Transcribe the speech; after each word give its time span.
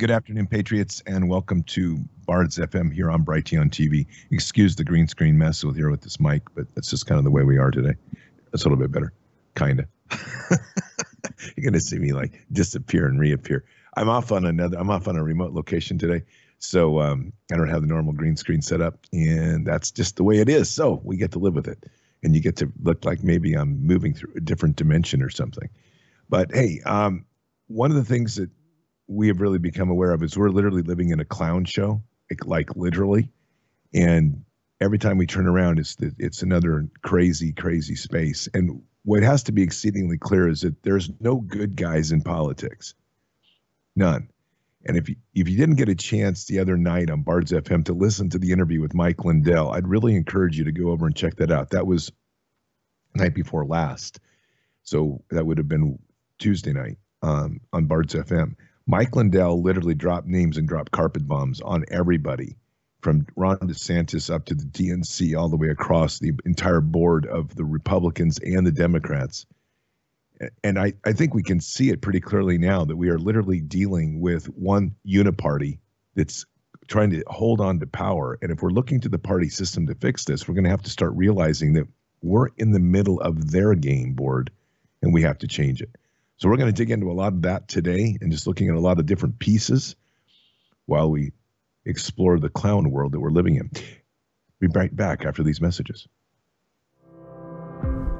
Good 0.00 0.10
afternoon, 0.10 0.46
Patriots, 0.46 1.02
and 1.04 1.28
welcome 1.28 1.62
to 1.64 1.98
Bards 2.24 2.56
FM 2.56 2.90
here 2.90 3.10
on 3.10 3.22
Brighteon 3.22 3.68
TV. 3.68 4.06
Excuse 4.30 4.74
the 4.74 4.82
green 4.82 5.06
screen 5.06 5.36
mess 5.36 5.62
with 5.62 5.76
here 5.76 5.90
with 5.90 6.00
this 6.00 6.18
mic, 6.18 6.40
but 6.54 6.64
that's 6.74 6.88
just 6.88 7.04
kind 7.04 7.18
of 7.18 7.24
the 7.24 7.30
way 7.30 7.44
we 7.44 7.58
are 7.58 7.70
today. 7.70 7.92
That's 8.50 8.64
a 8.64 8.68
little 8.70 8.78
bit 8.78 8.92
better, 8.92 9.12
kind 9.54 9.80
of. 9.80 9.86
You're 11.54 11.70
gonna 11.70 11.80
see 11.80 11.98
me 11.98 12.14
like 12.14 12.46
disappear 12.50 13.08
and 13.08 13.20
reappear. 13.20 13.66
I'm 13.94 14.08
off 14.08 14.32
on 14.32 14.46
another. 14.46 14.78
I'm 14.78 14.88
off 14.88 15.06
on 15.06 15.16
a 15.16 15.22
remote 15.22 15.52
location 15.52 15.98
today, 15.98 16.24
so 16.58 16.98
um, 17.02 17.34
I 17.52 17.58
don't 17.58 17.68
have 17.68 17.82
the 17.82 17.86
normal 17.86 18.14
green 18.14 18.38
screen 18.38 18.62
set 18.62 18.80
up, 18.80 19.06
and 19.12 19.66
that's 19.66 19.90
just 19.90 20.16
the 20.16 20.24
way 20.24 20.38
it 20.38 20.48
is. 20.48 20.70
So 20.70 21.02
we 21.04 21.18
get 21.18 21.32
to 21.32 21.38
live 21.38 21.52
with 21.52 21.68
it, 21.68 21.84
and 22.22 22.34
you 22.34 22.40
get 22.40 22.56
to 22.56 22.72
look 22.82 23.04
like 23.04 23.22
maybe 23.22 23.52
I'm 23.52 23.86
moving 23.86 24.14
through 24.14 24.32
a 24.34 24.40
different 24.40 24.76
dimension 24.76 25.22
or 25.22 25.28
something. 25.28 25.68
But 26.30 26.54
hey, 26.54 26.80
um, 26.86 27.26
one 27.66 27.90
of 27.90 27.98
the 27.98 28.04
things 28.04 28.36
that 28.36 28.48
we 29.10 29.26
have 29.26 29.40
really 29.40 29.58
become 29.58 29.90
aware 29.90 30.12
of 30.12 30.22
is 30.22 30.38
we're 30.38 30.50
literally 30.50 30.82
living 30.82 31.10
in 31.10 31.18
a 31.18 31.24
clown 31.24 31.64
show, 31.64 32.00
like, 32.30 32.46
like 32.46 32.76
literally, 32.76 33.28
and 33.92 34.44
every 34.80 34.98
time 34.98 35.18
we 35.18 35.26
turn 35.26 35.48
around, 35.48 35.80
it's 35.80 35.96
it's 36.18 36.42
another 36.42 36.88
crazy, 37.02 37.52
crazy 37.52 37.96
space. 37.96 38.48
And 38.54 38.82
what 39.04 39.24
has 39.24 39.42
to 39.44 39.52
be 39.52 39.62
exceedingly 39.62 40.16
clear 40.16 40.48
is 40.48 40.60
that 40.60 40.82
there's 40.84 41.10
no 41.18 41.36
good 41.36 41.76
guys 41.76 42.12
in 42.12 42.22
politics, 42.22 42.94
none. 43.96 44.28
And 44.86 44.96
if 44.96 45.08
you, 45.08 45.16
if 45.34 45.48
you 45.48 45.58
didn't 45.58 45.76
get 45.76 45.90
a 45.90 45.94
chance 45.94 46.46
the 46.46 46.60
other 46.60 46.76
night 46.76 47.10
on 47.10 47.22
Bards 47.22 47.50
FM 47.50 47.84
to 47.86 47.92
listen 47.92 48.30
to 48.30 48.38
the 48.38 48.52
interview 48.52 48.80
with 48.80 48.94
Mike 48.94 49.24
Lindell, 49.24 49.72
I'd 49.72 49.88
really 49.88 50.14
encourage 50.14 50.56
you 50.56 50.64
to 50.64 50.72
go 50.72 50.90
over 50.90 51.04
and 51.04 51.16
check 51.16 51.36
that 51.36 51.50
out. 51.50 51.70
That 51.70 51.86
was 51.86 52.12
night 53.16 53.34
before 53.34 53.66
last, 53.66 54.20
so 54.84 55.20
that 55.30 55.44
would 55.44 55.58
have 55.58 55.68
been 55.68 55.98
Tuesday 56.38 56.72
night 56.72 56.96
um, 57.22 57.60
on 57.72 57.86
Bards 57.86 58.14
FM. 58.14 58.54
Mike 58.90 59.14
Lindell 59.14 59.62
literally 59.62 59.94
dropped 59.94 60.26
names 60.26 60.56
and 60.56 60.66
dropped 60.66 60.90
carpet 60.90 61.24
bombs 61.24 61.60
on 61.60 61.84
everybody 61.92 62.56
from 63.02 63.24
Ron 63.36 63.58
DeSantis 63.58 64.34
up 64.34 64.46
to 64.46 64.54
the 64.56 64.64
DNC, 64.64 65.38
all 65.38 65.48
the 65.48 65.56
way 65.56 65.68
across 65.68 66.18
the 66.18 66.32
entire 66.44 66.80
board 66.80 67.24
of 67.24 67.54
the 67.54 67.64
Republicans 67.64 68.40
and 68.40 68.66
the 68.66 68.72
Democrats. 68.72 69.46
And 70.64 70.76
I, 70.76 70.94
I 71.04 71.12
think 71.12 71.34
we 71.34 71.44
can 71.44 71.60
see 71.60 71.90
it 71.90 72.00
pretty 72.02 72.18
clearly 72.18 72.58
now 72.58 72.84
that 72.84 72.96
we 72.96 73.10
are 73.10 73.18
literally 73.18 73.60
dealing 73.60 74.20
with 74.20 74.46
one 74.46 74.96
uniparty 75.06 75.78
that's 76.16 76.44
trying 76.88 77.10
to 77.10 77.22
hold 77.28 77.60
on 77.60 77.78
to 77.78 77.86
power. 77.86 78.38
And 78.42 78.50
if 78.50 78.60
we're 78.60 78.70
looking 78.70 79.02
to 79.02 79.08
the 79.08 79.20
party 79.20 79.50
system 79.50 79.86
to 79.86 79.94
fix 79.94 80.24
this, 80.24 80.48
we're 80.48 80.54
going 80.54 80.64
to 80.64 80.70
have 80.70 80.82
to 80.82 80.90
start 80.90 81.12
realizing 81.14 81.74
that 81.74 81.86
we're 82.22 82.48
in 82.56 82.72
the 82.72 82.80
middle 82.80 83.20
of 83.20 83.52
their 83.52 83.76
game 83.76 84.14
board 84.14 84.50
and 85.00 85.14
we 85.14 85.22
have 85.22 85.38
to 85.38 85.46
change 85.46 85.80
it. 85.80 85.90
So 86.40 86.48
we're 86.48 86.56
going 86.56 86.72
to 86.72 86.76
dig 86.76 86.90
into 86.90 87.10
a 87.10 87.12
lot 87.12 87.34
of 87.34 87.42
that 87.42 87.68
today 87.68 88.16
and 88.18 88.32
just 88.32 88.46
looking 88.46 88.70
at 88.70 88.74
a 88.74 88.80
lot 88.80 88.98
of 88.98 89.04
different 89.04 89.38
pieces 89.38 89.94
while 90.86 91.10
we 91.10 91.32
explore 91.84 92.38
the 92.38 92.48
clown 92.48 92.90
world 92.90 93.12
that 93.12 93.20
we're 93.20 93.30
living 93.30 93.56
in. 93.56 93.70
Be 94.58 94.68
right 94.74 94.94
back 94.94 95.26
after 95.26 95.42
these 95.42 95.60
messages. 95.60 96.08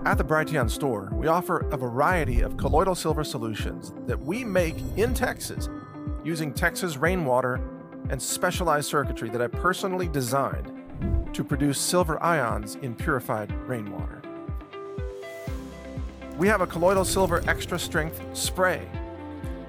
At 0.04 0.19
the 0.19 0.25
Brighteon 0.25 0.70
store, 0.70 1.10
we 1.14 1.28
offer 1.28 1.66
a 1.70 1.78
variety 1.78 2.42
of 2.42 2.58
colloidal 2.58 2.94
silver 2.94 3.25
solutions 3.25 3.94
that 4.06 4.20
we 4.20 4.44
make 4.44 4.76
in 4.98 5.14
Texas 5.14 5.70
using 6.22 6.52
Texas 6.52 6.98
rainwater 6.98 7.58
and 8.10 8.20
specialized 8.20 8.88
circuitry 8.88 9.31
that 9.31 9.41
I 9.41 9.47
personally 9.47 10.08
designed 10.08 10.70
to 11.32 11.42
produce 11.42 11.81
silver 11.81 12.22
ions 12.22 12.75
in 12.82 12.94
purified 12.94 13.50
rainwater 13.66 14.19
we 16.40 16.48
have 16.48 16.62
a 16.62 16.66
colloidal 16.66 17.04
silver 17.04 17.42
extra 17.46 17.78
strength 17.78 18.18
spray, 18.32 18.80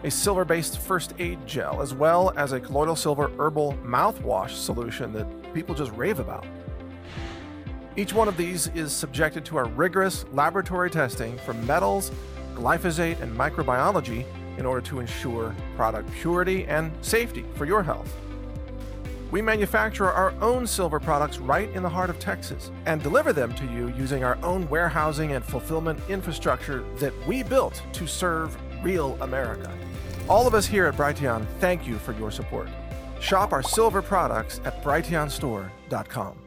a 0.05 0.09
silver 0.09 0.45
based 0.45 0.79
first 0.79 1.13
aid 1.19 1.45
gel, 1.45 1.81
as 1.81 1.93
well 1.93 2.31
as 2.37 2.53
a 2.53 2.61
colloidal 2.61 2.95
silver 2.95 3.29
herbal 3.37 3.73
mouthwash 3.83 4.51
solution 4.51 5.11
that 5.11 5.27
people 5.53 5.75
just 5.75 5.91
rave 5.97 6.17
about. 6.19 6.45
Each 7.97 8.13
one 8.13 8.29
of 8.29 8.37
these 8.37 8.67
is 8.67 8.93
subjected 8.93 9.43
to 9.45 9.57
our 9.57 9.65
rigorous 9.65 10.23
laboratory 10.31 10.89
testing 10.89 11.37
for 11.39 11.53
metals, 11.53 12.09
glyphosate, 12.55 13.19
and 13.19 13.37
microbiology 13.37 14.25
in 14.57 14.65
order 14.65 14.79
to 14.87 15.01
ensure 15.01 15.53
product 15.75 16.09
purity 16.21 16.63
and 16.67 16.93
safety 17.01 17.43
for 17.55 17.65
your 17.65 17.83
health. 17.83 18.15
We 19.31 19.41
manufacture 19.41 20.11
our 20.11 20.33
own 20.41 20.67
silver 20.67 20.99
products 20.99 21.39
right 21.39 21.69
in 21.71 21.83
the 21.83 21.89
heart 21.89 22.09
of 22.09 22.19
Texas 22.19 22.69
and 22.85 23.01
deliver 23.01 23.31
them 23.31 23.55
to 23.55 23.65
you 23.65 23.87
using 23.97 24.25
our 24.25 24.37
own 24.43 24.69
warehousing 24.69 25.31
and 25.31 25.43
fulfillment 25.43 25.99
infrastructure 26.09 26.83
that 26.97 27.13
we 27.25 27.41
built 27.41 27.81
to 27.93 28.05
serve 28.05 28.57
real 28.83 29.17
America. 29.21 29.71
All 30.27 30.47
of 30.47 30.53
us 30.53 30.65
here 30.65 30.85
at 30.85 30.95
Brighteon 30.95 31.47
thank 31.59 31.87
you 31.87 31.97
for 31.97 32.11
your 32.13 32.29
support. 32.29 32.67
Shop 33.21 33.53
our 33.53 33.63
silver 33.63 34.01
products 34.01 34.59
at 34.65 34.83
brighteonstore.com. 34.83 36.40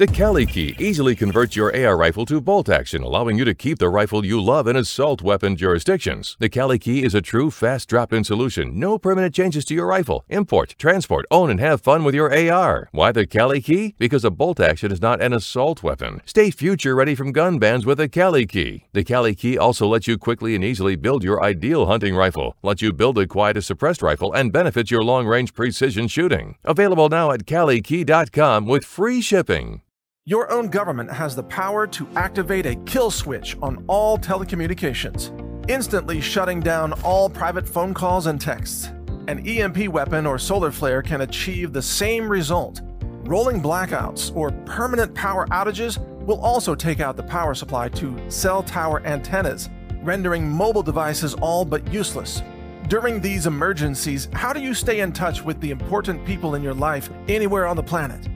The 0.00 0.06
Cali 0.06 0.46
Key 0.46 0.74
easily 0.78 1.14
converts 1.14 1.54
your 1.54 1.76
AR 1.76 1.94
rifle 1.94 2.24
to 2.24 2.40
bolt 2.40 2.70
action, 2.70 3.02
allowing 3.02 3.36
you 3.36 3.44
to 3.44 3.52
keep 3.52 3.78
the 3.78 3.90
rifle 3.90 4.24
you 4.24 4.40
love 4.40 4.66
in 4.66 4.74
assault 4.74 5.20
weapon 5.20 5.56
jurisdictions. 5.56 6.38
The 6.40 6.48
Cali 6.48 6.78
Key 6.78 7.02
is 7.02 7.14
a 7.14 7.20
true 7.20 7.50
fast 7.50 7.90
drop 7.90 8.10
in 8.14 8.24
solution. 8.24 8.80
No 8.80 8.98
permanent 8.98 9.34
changes 9.34 9.62
to 9.66 9.74
your 9.74 9.86
rifle. 9.86 10.24
Import, 10.30 10.74
transport, 10.78 11.26
own, 11.30 11.50
and 11.50 11.60
have 11.60 11.82
fun 11.82 12.02
with 12.02 12.14
your 12.14 12.32
AR. 12.32 12.88
Why 12.92 13.12
the 13.12 13.26
Cali 13.26 13.60
Key? 13.60 13.94
Because 13.98 14.24
a 14.24 14.30
bolt 14.30 14.58
action 14.58 14.90
is 14.90 15.02
not 15.02 15.20
an 15.20 15.34
assault 15.34 15.82
weapon. 15.82 16.22
Stay 16.24 16.50
future 16.50 16.94
ready 16.94 17.14
from 17.14 17.32
gun 17.32 17.58
bans 17.58 17.84
with 17.84 17.98
the 17.98 18.08
Cali 18.08 18.46
Key. 18.46 18.84
The 18.94 19.04
Cali 19.04 19.34
Key 19.34 19.58
also 19.58 19.86
lets 19.86 20.06
you 20.06 20.16
quickly 20.16 20.54
and 20.54 20.64
easily 20.64 20.96
build 20.96 21.22
your 21.22 21.42
ideal 21.44 21.84
hunting 21.84 22.16
rifle, 22.16 22.56
lets 22.62 22.80
you 22.80 22.94
build 22.94 23.18
a 23.18 23.26
quiet 23.26 23.62
suppressed 23.62 24.00
rifle, 24.00 24.32
and 24.32 24.50
benefits 24.50 24.90
your 24.90 25.02
long 25.02 25.26
range 25.26 25.52
precision 25.52 26.08
shooting. 26.08 26.56
Available 26.64 27.10
now 27.10 27.32
at 27.32 27.44
CaliKey.com 27.44 28.64
with 28.64 28.84
free 28.86 29.20
shipping. 29.20 29.82
Your 30.26 30.52
own 30.52 30.68
government 30.68 31.10
has 31.10 31.34
the 31.34 31.42
power 31.42 31.86
to 31.86 32.06
activate 32.14 32.66
a 32.66 32.76
kill 32.84 33.10
switch 33.10 33.56
on 33.62 33.82
all 33.86 34.18
telecommunications, 34.18 35.30
instantly 35.70 36.20
shutting 36.20 36.60
down 36.60 36.92
all 37.02 37.30
private 37.30 37.66
phone 37.66 37.94
calls 37.94 38.26
and 38.26 38.38
texts. 38.38 38.90
An 39.28 39.38
EMP 39.48 39.88
weapon 39.88 40.26
or 40.26 40.38
solar 40.38 40.70
flare 40.70 41.00
can 41.00 41.22
achieve 41.22 41.72
the 41.72 41.80
same 41.80 42.28
result. 42.28 42.82
Rolling 43.24 43.62
blackouts 43.62 44.36
or 44.36 44.50
permanent 44.66 45.14
power 45.14 45.46
outages 45.46 45.96
will 46.26 46.40
also 46.40 46.74
take 46.74 47.00
out 47.00 47.16
the 47.16 47.22
power 47.22 47.54
supply 47.54 47.88
to 47.88 48.20
cell 48.30 48.62
tower 48.62 49.00
antennas, 49.06 49.70
rendering 50.02 50.46
mobile 50.46 50.82
devices 50.82 51.32
all 51.36 51.64
but 51.64 51.90
useless. 51.90 52.42
During 52.88 53.22
these 53.22 53.46
emergencies, 53.46 54.28
how 54.34 54.52
do 54.52 54.60
you 54.60 54.74
stay 54.74 55.00
in 55.00 55.12
touch 55.12 55.42
with 55.42 55.58
the 55.62 55.70
important 55.70 56.26
people 56.26 56.56
in 56.56 56.62
your 56.62 56.74
life 56.74 57.08
anywhere 57.26 57.66
on 57.66 57.76
the 57.76 57.82
planet? 57.82 58.28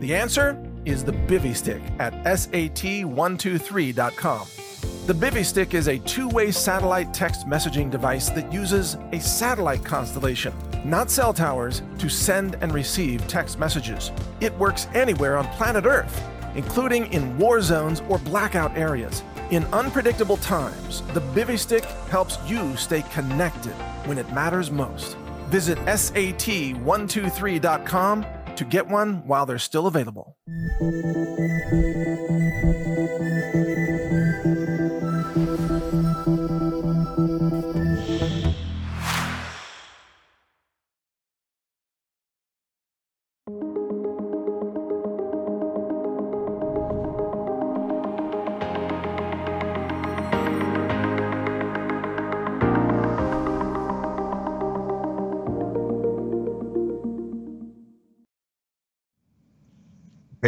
The 0.00 0.14
answer? 0.14 0.58
Is 0.86 1.04
the 1.04 1.12
Bivy 1.12 1.54
Stick 1.54 1.82
at 1.98 2.14
sat123.com. 2.24 4.46
The 5.06 5.12
Bivy 5.12 5.44
Stick 5.44 5.74
is 5.74 5.88
a 5.88 5.98
two 5.98 6.28
way 6.28 6.50
satellite 6.50 7.12
text 7.12 7.46
messaging 7.46 7.90
device 7.90 8.30
that 8.30 8.50
uses 8.52 8.96
a 9.12 9.20
satellite 9.20 9.84
constellation, 9.84 10.54
not 10.84 11.10
cell 11.10 11.32
towers, 11.32 11.82
to 11.98 12.08
send 12.08 12.56
and 12.60 12.72
receive 12.72 13.26
text 13.28 13.58
messages. 13.58 14.12
It 14.40 14.56
works 14.58 14.88
anywhere 14.94 15.36
on 15.36 15.46
planet 15.48 15.84
Earth, 15.84 16.22
including 16.54 17.12
in 17.12 17.36
war 17.38 17.60
zones 17.60 18.00
or 18.08 18.18
blackout 18.18 18.76
areas. 18.76 19.22
In 19.50 19.64
unpredictable 19.66 20.38
times, 20.38 21.02
the 21.14 21.20
Bivy 21.20 21.56
Stick 21.58 21.84
helps 22.10 22.38
you 22.48 22.76
stay 22.76 23.02
connected 23.12 23.74
when 24.06 24.18
it 24.18 24.28
matters 24.32 24.72
most. 24.72 25.16
Visit 25.50 25.78
sat123.com 25.78 28.26
to 28.56 28.64
get 28.64 28.88
one 28.88 29.26
while 29.26 29.46
they're 29.46 29.58
still 29.58 29.86
available. 29.86 30.36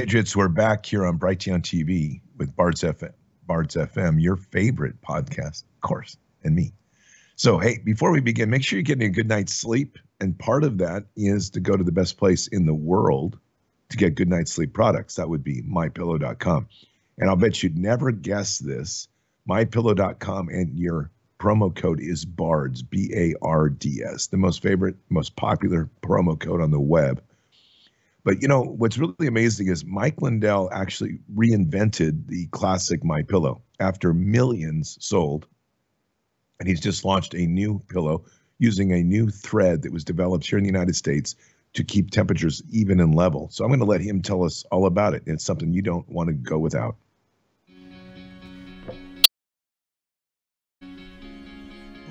Patriots, 0.09 0.35
we're 0.35 0.49
back 0.49 0.87
here 0.87 1.05
on 1.05 1.19
Brighteon 1.19 1.61
TV 1.61 2.23
with 2.39 2.57
Bards 2.57 2.81
FM, 2.81 3.13
Bards 3.47 3.75
FM, 3.75 4.19
your 4.19 4.37
favorite 4.37 5.03
podcast, 5.03 5.65
of 5.65 5.81
course, 5.83 6.17
and 6.43 6.55
me. 6.55 6.73
So, 7.37 7.59
hey, 7.59 7.77
before 7.85 8.11
we 8.11 8.23
begin, 8.23 8.49
make 8.49 8.65
sure 8.65 8.79
you're 8.79 8.85
getting 8.85 9.07
a 9.07 9.13
good 9.13 9.29
night's 9.29 9.53
sleep. 9.53 9.99
And 10.19 10.39
part 10.39 10.65
of 10.65 10.79
that 10.79 11.05
is 11.15 11.51
to 11.51 11.61
go 11.61 11.77
to 11.77 11.85
the 11.85 11.93
best 11.93 12.17
place 12.17 12.47
in 12.47 12.65
the 12.65 12.73
world 12.73 13.39
to 13.91 13.99
get 13.99 14.15
good 14.15 14.31
night's 14.31 14.51
sleep 14.51 14.73
products. 14.73 15.17
That 15.17 15.29
would 15.29 15.45
be 15.45 15.61
mypillow.com. 15.61 16.69
And 17.19 17.29
I'll 17.29 17.37
bet 17.37 17.63
you'd 17.63 17.77
never 17.77 18.11
guess 18.11 18.57
this. 18.57 19.09
Mypillow.com 19.47 20.49
and 20.49 20.79
your 20.79 21.11
promo 21.39 21.77
code 21.77 22.01
is 22.01 22.25
BARDS, 22.25 22.81
B 22.81 23.13
A 23.15 23.35
R 23.43 23.69
D 23.69 24.03
S, 24.03 24.29
the 24.29 24.39
most 24.39 24.63
favorite, 24.63 24.97
most 25.11 25.37
popular 25.37 25.91
promo 26.03 26.41
code 26.41 26.63
on 26.63 26.71
the 26.71 26.81
web. 26.81 27.23
But 28.29 28.43
you 28.43 28.49
know 28.49 28.61
what's 28.61 28.99
really 28.99 29.27
amazing 29.27 29.69
is 29.69 29.87
Mike 29.87 30.21
Lindell 30.21 30.69
actually 30.71 31.19
reinvented 31.35 32.27
the 32.27 32.47
classic 32.49 33.03
My 33.03 33.23
Pillow 33.23 33.63
after 33.81 34.13
millions 34.13 34.99
sold, 35.01 35.47
and 36.61 36.69
he's 36.69 36.79
just 36.79 37.07
launched 37.07 37.33
a 37.35 37.47
new 37.47 37.81
pillow 37.89 38.27
using 38.59 38.93
a 38.93 39.03
new 39.03 39.31
thread 39.31 39.81
that 39.81 39.95
was 39.95 40.05
developed 40.05 40.47
here 40.47 40.59
in 40.59 40.65
the 40.65 40.69
United 40.69 40.95
States 40.95 41.37
to 41.73 41.83
keep 41.83 42.11
temperatures 42.11 42.63
even 42.71 43.01
and 43.01 43.15
level. 43.15 43.49
So 43.51 43.65
I'm 43.65 43.71
going 43.71 43.81
to 43.81 43.87
let 43.87 44.03
him 44.03 44.21
tell 44.21 44.45
us 44.45 44.63
all 44.71 44.85
about 44.85 45.15
it. 45.15 45.23
It's 45.25 45.43
something 45.43 45.73
you 45.73 45.81
don't 45.81 46.07
want 46.07 46.27
to 46.29 46.35
go 46.35 46.59
without. 46.59 46.97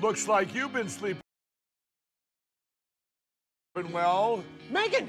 Looks 0.02 0.26
like 0.26 0.52
you've 0.52 0.72
been 0.72 0.88
sleeping 0.88 1.22
well. 3.92 4.42
Megan, 4.68 5.08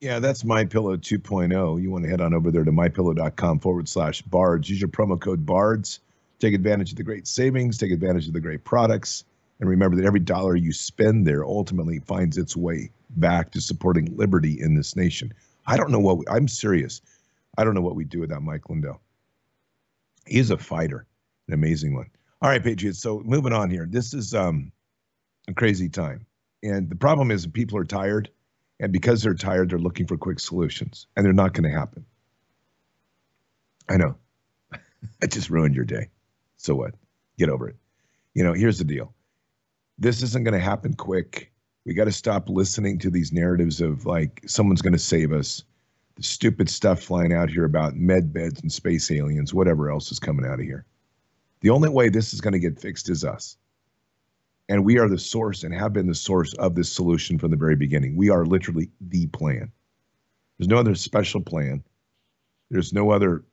Yeah, 0.00 0.18
that's 0.18 0.44
My 0.44 0.64
Pillow 0.64 0.96
2.0. 0.96 1.80
You 1.80 1.90
want 1.90 2.04
to 2.04 2.10
head 2.10 2.20
on 2.20 2.34
over 2.34 2.50
there 2.50 2.64
to 2.64 2.70
mypillow.com 2.70 3.60
forward 3.60 3.88
slash 3.88 4.20
bards. 4.22 4.68
Use 4.68 4.80
your 4.80 4.90
promo 4.90 5.18
code 5.18 5.46
bards. 5.46 6.00
Take 6.38 6.54
advantage 6.54 6.90
of 6.90 6.98
the 6.98 7.02
great 7.02 7.26
savings, 7.26 7.78
take 7.78 7.92
advantage 7.92 8.26
of 8.26 8.34
the 8.34 8.40
great 8.40 8.62
products. 8.62 9.24
And 9.58 9.70
remember 9.70 9.96
that 9.96 10.04
every 10.04 10.20
dollar 10.20 10.54
you 10.54 10.74
spend 10.74 11.26
there 11.26 11.44
ultimately 11.44 11.98
finds 12.00 12.36
its 12.36 12.54
way 12.54 12.90
back 13.10 13.52
to 13.52 13.60
supporting 13.62 14.14
liberty 14.16 14.60
in 14.60 14.74
this 14.74 14.96
nation. 14.96 15.32
I 15.66 15.78
don't 15.78 15.90
know 15.90 15.98
what 15.98 16.18
we, 16.18 16.26
I'm 16.28 16.46
serious. 16.46 17.00
I 17.56 17.64
don't 17.64 17.74
know 17.74 17.80
what 17.80 17.96
we'd 17.96 18.10
do 18.10 18.20
without 18.20 18.42
Mike 18.42 18.68
Lindell. 18.68 19.00
He's 20.26 20.50
a 20.50 20.58
fighter, 20.58 21.06
an 21.48 21.54
amazing 21.54 21.94
one. 21.94 22.10
All 22.42 22.50
right, 22.50 22.62
Patriots. 22.62 22.98
So 22.98 23.22
moving 23.24 23.54
on 23.54 23.70
here. 23.70 23.86
This 23.88 24.12
is 24.12 24.34
um, 24.34 24.72
a 25.48 25.54
crazy 25.54 25.88
time. 25.88 26.26
And 26.62 26.90
the 26.90 26.96
problem 26.96 27.30
is 27.30 27.46
people 27.46 27.78
are 27.78 27.84
tired. 27.84 28.28
And 28.78 28.92
because 28.92 29.22
they're 29.22 29.34
tired, 29.34 29.70
they're 29.70 29.78
looking 29.78 30.06
for 30.06 30.16
quick 30.16 30.40
solutions. 30.40 31.06
And 31.16 31.24
they're 31.24 31.32
not 31.32 31.54
going 31.54 31.70
to 31.70 31.76
happen. 31.76 32.04
I 33.88 33.96
know. 33.96 34.16
I 34.72 35.26
just 35.26 35.50
ruined 35.50 35.74
your 35.74 35.84
day. 35.84 36.08
So 36.56 36.74
what? 36.74 36.94
Get 37.38 37.48
over 37.48 37.68
it. 37.68 37.76
You 38.34 38.44
know, 38.44 38.52
here's 38.52 38.78
the 38.78 38.84
deal. 38.84 39.14
This 39.98 40.22
isn't 40.22 40.44
going 40.44 40.54
to 40.54 40.60
happen 40.60 40.94
quick. 40.94 41.52
We 41.86 41.94
got 41.94 42.04
to 42.04 42.12
stop 42.12 42.48
listening 42.48 42.98
to 42.98 43.10
these 43.10 43.32
narratives 43.32 43.80
of 43.80 44.04
like 44.04 44.42
someone's 44.46 44.82
going 44.82 44.92
to 44.92 44.98
save 44.98 45.32
us. 45.32 45.62
The 46.16 46.22
stupid 46.22 46.68
stuff 46.68 47.02
flying 47.02 47.32
out 47.32 47.50
here 47.50 47.64
about 47.64 47.94
med 47.94 48.32
beds 48.32 48.60
and 48.60 48.72
space 48.72 49.10
aliens, 49.10 49.54
whatever 49.54 49.90
else 49.90 50.10
is 50.10 50.18
coming 50.18 50.46
out 50.46 50.60
of 50.60 50.66
here. 50.66 50.84
The 51.60 51.70
only 51.70 51.88
way 51.88 52.08
this 52.08 52.34
is 52.34 52.40
going 52.40 52.52
to 52.52 52.58
get 52.58 52.80
fixed 52.80 53.08
is 53.08 53.24
us. 53.24 53.56
And 54.68 54.84
we 54.84 54.98
are 54.98 55.08
the 55.08 55.18
source 55.18 55.62
and 55.62 55.72
have 55.74 55.92
been 55.92 56.08
the 56.08 56.14
source 56.14 56.52
of 56.54 56.74
this 56.74 56.90
solution 56.90 57.38
from 57.38 57.50
the 57.50 57.56
very 57.56 57.76
beginning. 57.76 58.16
We 58.16 58.30
are 58.30 58.44
literally 58.44 58.90
the 59.00 59.26
plan. 59.28 59.70
There's 60.58 60.68
no 60.68 60.78
other 60.78 60.94
special 60.94 61.40
plan. 61.40 61.84
There's 62.70 62.92
no 62.92 63.10
other, 63.10 63.44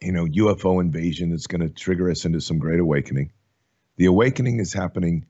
you 0.00 0.12
know, 0.12 0.26
UFO 0.26 0.80
invasion 0.80 1.30
that's 1.30 1.48
going 1.48 1.62
to 1.62 1.68
trigger 1.68 2.10
us 2.10 2.24
into 2.24 2.40
some 2.40 2.58
great 2.58 2.78
awakening. 2.78 3.32
The 3.96 4.04
awakening 4.04 4.60
is 4.60 4.72
happening 4.72 5.26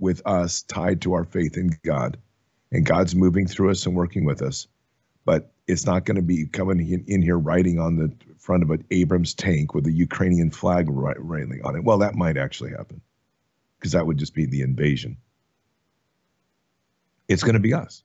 with 0.00 0.22
us 0.26 0.62
tied 0.62 1.02
to 1.02 1.12
our 1.12 1.24
faith 1.24 1.56
in 1.56 1.78
God, 1.84 2.16
and 2.72 2.84
God's 2.84 3.14
moving 3.14 3.46
through 3.46 3.70
us 3.70 3.86
and 3.86 3.94
working 3.94 4.24
with 4.24 4.42
us. 4.42 4.66
But 5.24 5.52
it's 5.68 5.86
not 5.86 6.04
going 6.04 6.16
to 6.16 6.22
be 6.22 6.46
coming 6.46 7.04
in, 7.06 7.22
here 7.22 7.38
riding 7.38 7.78
on 7.78 7.96
the 7.96 8.10
front 8.38 8.64
of 8.64 8.70
an 8.70 8.84
Abrams 8.90 9.34
tank 9.34 9.74
with 9.74 9.86
a 9.86 9.92
Ukrainian 9.92 10.50
flag 10.50 10.86
railing 10.88 11.60
on 11.62 11.76
it. 11.76 11.84
Well, 11.84 11.98
that 11.98 12.16
might 12.16 12.36
actually 12.36 12.70
happen 12.70 13.00
because 13.80 13.92
that 13.92 14.06
would 14.06 14.18
just 14.18 14.34
be 14.34 14.44
the 14.44 14.60
invasion. 14.60 15.16
It's 17.28 17.42
going 17.42 17.54
to 17.54 17.60
be 17.60 17.72
us. 17.72 18.02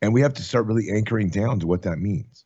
And 0.00 0.14
we 0.14 0.20
have 0.20 0.34
to 0.34 0.42
start 0.42 0.66
really 0.66 0.90
anchoring 0.90 1.28
down 1.28 1.60
to 1.60 1.66
what 1.66 1.82
that 1.82 1.98
means. 1.98 2.44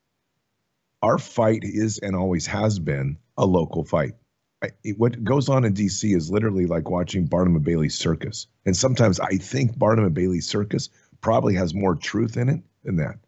Our 1.02 1.18
fight 1.18 1.60
is 1.62 1.98
and 1.98 2.16
always 2.16 2.46
has 2.46 2.78
been 2.78 3.18
a 3.36 3.44
local 3.44 3.84
fight. 3.84 4.14
I, 4.62 4.70
what 4.96 5.22
goes 5.22 5.50
on 5.50 5.64
in 5.64 5.74
DC 5.74 6.16
is 6.16 6.30
literally 6.30 6.64
like 6.64 6.88
watching 6.88 7.26
Barnum 7.26 7.56
and 7.56 7.64
Bailey's 7.64 7.94
circus. 7.94 8.46
And 8.64 8.74
sometimes 8.74 9.20
I 9.20 9.36
think 9.36 9.78
Barnum 9.78 10.06
and 10.06 10.14
Bailey's 10.14 10.48
circus 10.48 10.88
probably 11.20 11.54
has 11.54 11.74
more 11.74 11.94
truth 11.94 12.38
in 12.38 12.48
it 12.48 12.62
than 12.84 12.96
that. 12.96 13.18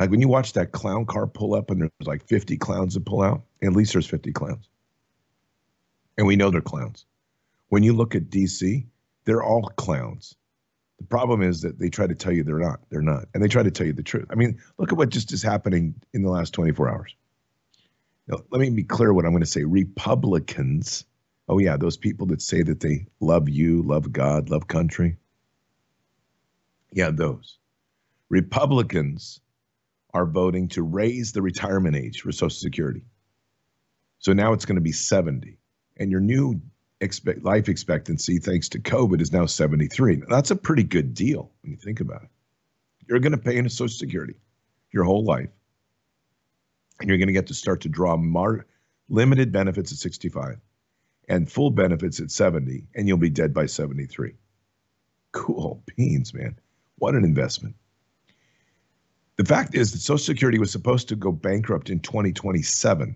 Like 0.00 0.10
when 0.10 0.20
you 0.20 0.28
watch 0.28 0.54
that 0.54 0.72
clown 0.72 1.06
car 1.06 1.26
pull 1.26 1.54
up 1.54 1.70
and 1.70 1.80
there's 1.80 1.90
like 2.04 2.26
50 2.26 2.56
clowns 2.56 2.94
that 2.94 3.04
pull 3.04 3.22
out, 3.22 3.42
at 3.62 3.72
least 3.72 3.92
there's 3.92 4.06
50 4.06 4.32
clowns. 4.32 4.68
And 6.16 6.26
we 6.26 6.36
know 6.36 6.50
they're 6.50 6.60
clowns. 6.60 7.06
When 7.68 7.82
you 7.82 7.92
look 7.92 8.14
at 8.14 8.30
DC, 8.30 8.86
they're 9.24 9.42
all 9.42 9.62
clowns. 9.76 10.34
The 10.98 11.04
problem 11.04 11.42
is 11.42 11.62
that 11.62 11.78
they 11.78 11.90
try 11.90 12.06
to 12.06 12.14
tell 12.14 12.32
you 12.32 12.42
they're 12.42 12.58
not. 12.58 12.80
They're 12.90 13.02
not. 13.02 13.26
And 13.32 13.42
they 13.42 13.48
try 13.48 13.62
to 13.62 13.70
tell 13.70 13.86
you 13.86 13.92
the 13.92 14.02
truth. 14.02 14.26
I 14.30 14.34
mean, 14.34 14.58
look 14.78 14.90
at 14.90 14.98
what 14.98 15.10
just 15.10 15.32
is 15.32 15.42
happening 15.42 15.94
in 16.12 16.22
the 16.22 16.30
last 16.30 16.54
24 16.54 16.88
hours. 16.88 17.14
Now, 18.26 18.38
let 18.50 18.60
me 18.60 18.70
be 18.70 18.84
clear 18.84 19.12
what 19.12 19.24
I'm 19.24 19.30
going 19.32 19.42
to 19.42 19.46
say. 19.46 19.64
Republicans, 19.64 21.04
oh, 21.48 21.58
yeah, 21.58 21.76
those 21.76 21.96
people 21.96 22.26
that 22.28 22.42
say 22.42 22.62
that 22.62 22.80
they 22.80 23.06
love 23.20 23.48
you, 23.48 23.82
love 23.82 24.12
God, 24.12 24.50
love 24.50 24.66
country. 24.66 25.16
Yeah, 26.92 27.10
those. 27.10 27.58
Republicans 28.28 29.40
are 30.12 30.26
voting 30.26 30.68
to 30.68 30.82
raise 30.82 31.32
the 31.32 31.42
retirement 31.42 31.96
age 31.96 32.22
for 32.22 32.32
Social 32.32 32.50
Security. 32.50 33.04
So 34.18 34.32
now 34.32 34.52
it's 34.52 34.64
going 34.64 34.76
to 34.76 34.82
be 34.82 34.92
70. 34.92 35.58
And 35.96 36.10
your 36.10 36.20
new 36.20 36.60
expect, 37.00 37.44
life 37.44 37.68
expectancy, 37.68 38.38
thanks 38.38 38.68
to 38.70 38.78
COVID, 38.78 39.20
is 39.20 39.32
now 39.32 39.46
73. 39.46 40.16
Now, 40.16 40.26
that's 40.28 40.50
a 40.50 40.56
pretty 40.56 40.82
good 40.82 41.14
deal 41.14 41.50
when 41.62 41.72
you 41.72 41.76
think 41.76 42.00
about 42.00 42.22
it. 42.22 42.28
You're 43.08 43.20
going 43.20 43.32
to 43.32 43.38
pay 43.38 43.56
into 43.56 43.70
Social 43.70 43.96
Security 43.96 44.34
your 44.90 45.04
whole 45.04 45.24
life, 45.24 45.50
and 47.00 47.08
you're 47.08 47.18
going 47.18 47.28
to 47.28 47.32
get 47.32 47.46
to 47.48 47.54
start 47.54 47.82
to 47.82 47.88
draw 47.88 48.16
mar- 48.16 48.66
limited 49.08 49.52
benefits 49.52 49.92
at 49.92 49.98
65 49.98 50.58
and 51.28 51.50
full 51.50 51.70
benefits 51.70 52.20
at 52.20 52.30
70, 52.30 52.84
and 52.94 53.06
you'll 53.06 53.18
be 53.18 53.30
dead 53.30 53.52
by 53.52 53.66
73. 53.66 54.34
Cool 55.32 55.82
beans, 55.96 56.32
man. 56.32 56.58
What 56.96 57.14
an 57.14 57.24
investment. 57.24 57.76
The 59.36 59.44
fact 59.44 59.74
is 59.74 59.92
that 59.92 60.00
Social 60.00 60.18
Security 60.18 60.58
was 60.58 60.72
supposed 60.72 61.08
to 61.08 61.16
go 61.16 61.30
bankrupt 61.30 61.90
in 61.90 62.00
2027. 62.00 63.14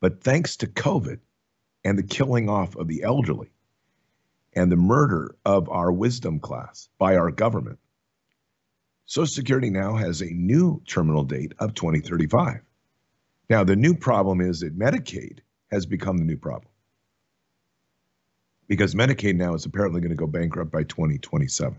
But 0.00 0.22
thanks 0.22 0.56
to 0.58 0.66
COVID 0.66 1.20
and 1.86 1.96
the 1.96 2.02
killing 2.02 2.48
off 2.50 2.74
of 2.74 2.88
the 2.88 3.04
elderly 3.04 3.52
and 4.54 4.72
the 4.72 4.76
murder 4.76 5.36
of 5.44 5.68
our 5.68 5.92
wisdom 5.92 6.40
class 6.40 6.88
by 6.98 7.14
our 7.14 7.30
government, 7.30 7.78
Social 9.04 9.32
Security 9.32 9.70
now 9.70 9.94
has 9.94 10.20
a 10.20 10.32
new 10.32 10.82
terminal 10.88 11.22
date 11.22 11.52
of 11.60 11.74
2035. 11.74 12.60
Now, 13.48 13.62
the 13.62 13.76
new 13.76 13.94
problem 13.94 14.40
is 14.40 14.58
that 14.60 14.76
Medicaid 14.76 15.38
has 15.70 15.86
become 15.86 16.18
the 16.18 16.24
new 16.24 16.36
problem 16.36 16.72
because 18.66 18.96
Medicaid 18.96 19.36
now 19.36 19.54
is 19.54 19.64
apparently 19.64 20.00
going 20.00 20.10
to 20.10 20.16
go 20.16 20.26
bankrupt 20.26 20.72
by 20.72 20.82
2027. 20.82 21.78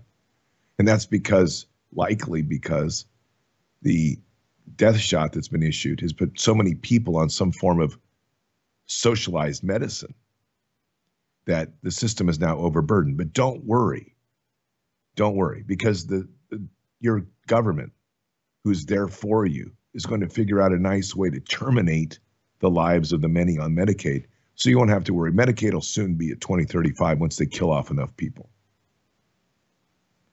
And 0.80 0.88
that's 0.88 1.06
because 1.06 1.66
likely 1.94 2.44
because 2.44 3.06
the 3.82 4.18
death 4.78 5.00
shot 5.00 5.34
that's 5.34 5.50
been 5.50 5.64
issued 5.64 6.00
has 6.00 6.14
put 6.14 6.40
so 6.40 6.56
many 6.56 6.76
people 6.76 7.18
on 7.18 7.30
some 7.30 7.52
form 7.52 7.82
of 7.82 7.98
socialized 8.88 9.63
medicine 9.63 10.13
that 11.46 11.70
the 11.84 11.91
system 11.91 12.27
is 12.27 12.39
now 12.39 12.58
overburdened. 12.58 13.17
But 13.17 13.34
don't 13.34 13.63
worry. 13.63 14.15
Don't 15.15 15.36
worry, 15.36 15.63
because 15.65 16.06
the, 16.06 16.27
the 16.50 16.63
your 17.00 17.25
government, 17.48 17.91
who's 18.63 18.86
there 18.86 19.08
for 19.08 19.46
you, 19.46 19.72
is 19.94 20.06
going 20.06 20.22
to 20.22 20.29
figure 20.29 20.62
out 20.62 20.74
a 20.74 20.77
nice 20.77 21.15
way 21.15 21.29
to 21.29 21.39
terminate 21.39 22.20
the 22.60 22.70
lives 22.70 23.13
of 23.13 23.22
the 23.22 23.27
many 23.27 23.58
on 23.58 23.75
Medicaid, 23.75 24.25
so 24.56 24.70
you 24.70 24.77
won't 24.77 24.89
have 24.89 25.03
to 25.06 25.13
worry. 25.13 25.32
Medicaid 25.32 25.74
will 25.74 25.82
soon 25.82 26.15
be 26.15 26.32
at 26.32 26.41
2035 26.41 27.20
once 27.20 27.38
they 27.38 27.46
kill 27.46 27.72
off 27.72 27.91
enough 27.91 28.15
people. 28.17 28.50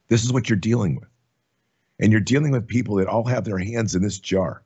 This 0.09 0.25
is 0.25 0.33
what 0.33 0.49
you're 0.49 0.57
dealing 0.57 0.97
with. 0.97 1.09
And 2.01 2.11
you're 2.11 2.21
dealing 2.21 2.53
with 2.53 2.67
people 2.67 2.97
that 2.97 3.07
all 3.07 3.25
have 3.25 3.45
their 3.45 3.59
hands 3.59 3.95
in 3.95 4.03
this 4.03 4.19
jar. 4.19 4.63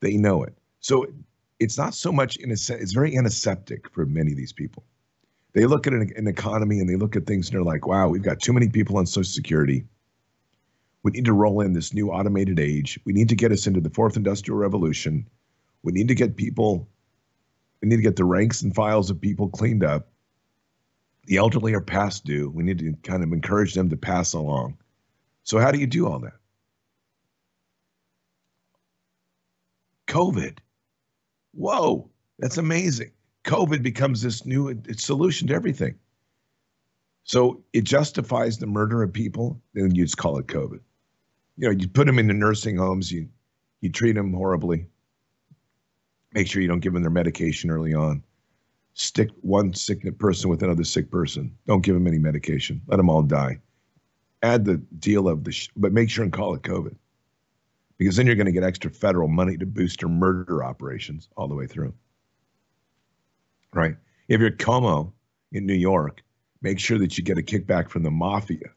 They 0.00 0.16
know 0.16 0.42
it. 0.42 0.56
So 0.80 1.06
it's 1.58 1.78
not 1.78 1.94
so 1.94 2.12
much 2.12 2.36
in 2.36 2.50
a 2.50 2.56
sense, 2.56 2.82
it's 2.82 2.92
very 2.92 3.16
antiseptic 3.16 3.90
for 3.90 4.04
many 4.06 4.32
of 4.32 4.36
these 4.36 4.52
people. 4.52 4.84
They 5.52 5.64
look 5.64 5.86
at 5.86 5.94
an, 5.94 6.12
an 6.16 6.26
economy 6.26 6.80
and 6.80 6.88
they 6.88 6.96
look 6.96 7.16
at 7.16 7.26
things 7.26 7.48
and 7.48 7.54
they're 7.54 7.62
like, 7.64 7.86
wow, 7.86 8.08
we've 8.08 8.22
got 8.22 8.40
too 8.40 8.52
many 8.52 8.68
people 8.68 8.98
on 8.98 9.06
Social 9.06 9.24
Security. 9.24 9.84
We 11.02 11.12
need 11.12 11.24
to 11.24 11.32
roll 11.32 11.60
in 11.60 11.72
this 11.72 11.94
new 11.94 12.10
automated 12.10 12.60
age. 12.60 12.98
We 13.04 13.12
need 13.12 13.28
to 13.30 13.36
get 13.36 13.52
us 13.52 13.66
into 13.66 13.80
the 13.80 13.90
fourth 13.90 14.16
industrial 14.16 14.58
revolution. 14.58 15.26
We 15.82 15.92
need 15.92 16.08
to 16.08 16.14
get 16.14 16.36
people, 16.36 16.88
we 17.80 17.88
need 17.88 17.96
to 17.96 18.02
get 18.02 18.16
the 18.16 18.24
ranks 18.24 18.62
and 18.62 18.74
files 18.74 19.08
of 19.08 19.20
people 19.20 19.48
cleaned 19.48 19.84
up. 19.84 20.08
The 21.24 21.38
elderly 21.38 21.74
are 21.74 21.80
past 21.80 22.24
due. 22.24 22.50
We 22.50 22.62
need 22.62 22.78
to 22.80 22.94
kind 23.02 23.22
of 23.22 23.32
encourage 23.32 23.74
them 23.74 23.88
to 23.90 23.96
pass 23.96 24.32
along. 24.32 24.76
So, 25.44 25.58
how 25.58 25.70
do 25.70 25.78
you 25.78 25.86
do 25.86 26.06
all 26.06 26.18
that? 26.20 26.34
COVID. 30.06 30.58
Whoa, 31.56 32.10
that's 32.38 32.58
amazing. 32.58 33.10
COVID 33.44 33.82
becomes 33.82 34.20
this 34.20 34.44
new 34.44 34.80
solution 34.96 35.48
to 35.48 35.54
everything. 35.54 35.94
So 37.24 37.64
it 37.72 37.84
justifies 37.84 38.58
the 38.58 38.66
murder 38.66 39.02
of 39.02 39.12
people, 39.12 39.60
then 39.74 39.94
you 39.94 40.04
just 40.04 40.18
call 40.18 40.38
it 40.38 40.46
COVID. 40.46 40.80
You 41.56 41.68
know, 41.68 41.70
you 41.70 41.88
put 41.88 42.06
them 42.06 42.18
in 42.18 42.28
the 42.28 42.34
nursing 42.34 42.76
homes, 42.76 43.10
you 43.10 43.28
you 43.80 43.90
treat 43.90 44.12
them 44.12 44.32
horribly. 44.32 44.86
Make 46.32 46.46
sure 46.46 46.60
you 46.60 46.68
don't 46.68 46.80
give 46.80 46.92
them 46.92 47.02
their 47.02 47.10
medication 47.10 47.70
early 47.70 47.94
on. 47.94 48.22
Stick 48.94 49.30
one 49.40 49.72
sick 49.74 50.02
person 50.18 50.50
with 50.50 50.62
another 50.62 50.84
sick 50.84 51.10
person. 51.10 51.56
Don't 51.66 51.84
give 51.84 51.94
them 51.94 52.06
any 52.06 52.18
medication. 52.18 52.80
Let 52.86 52.96
them 52.96 53.08
all 53.08 53.22
die. 53.22 53.58
Add 54.42 54.64
the 54.64 54.76
deal 54.98 55.28
of 55.28 55.44
the, 55.44 55.52
sh- 55.52 55.70
but 55.76 55.92
make 55.92 56.10
sure 56.10 56.24
and 56.24 56.32
call 56.32 56.54
it 56.54 56.62
COVID 56.62 56.96
because 57.98 58.16
then 58.16 58.26
you're 58.26 58.36
going 58.36 58.46
to 58.46 58.52
get 58.52 58.64
extra 58.64 58.90
federal 58.90 59.28
money 59.28 59.56
to 59.56 59.66
boost 59.66 60.02
your 60.02 60.10
murder 60.10 60.64
operations 60.64 61.28
all 61.36 61.48
the 61.48 61.54
way 61.54 61.66
through. 61.66 61.94
Right? 63.72 63.96
If 64.28 64.40
you're 64.40 64.50
Cuomo 64.50 65.12
in 65.52 65.66
New 65.66 65.74
York, 65.74 66.22
make 66.62 66.78
sure 66.78 66.98
that 66.98 67.16
you 67.16 67.24
get 67.24 67.38
a 67.38 67.42
kickback 67.42 67.88
from 67.88 68.02
the 68.02 68.10
mafia 68.10 68.70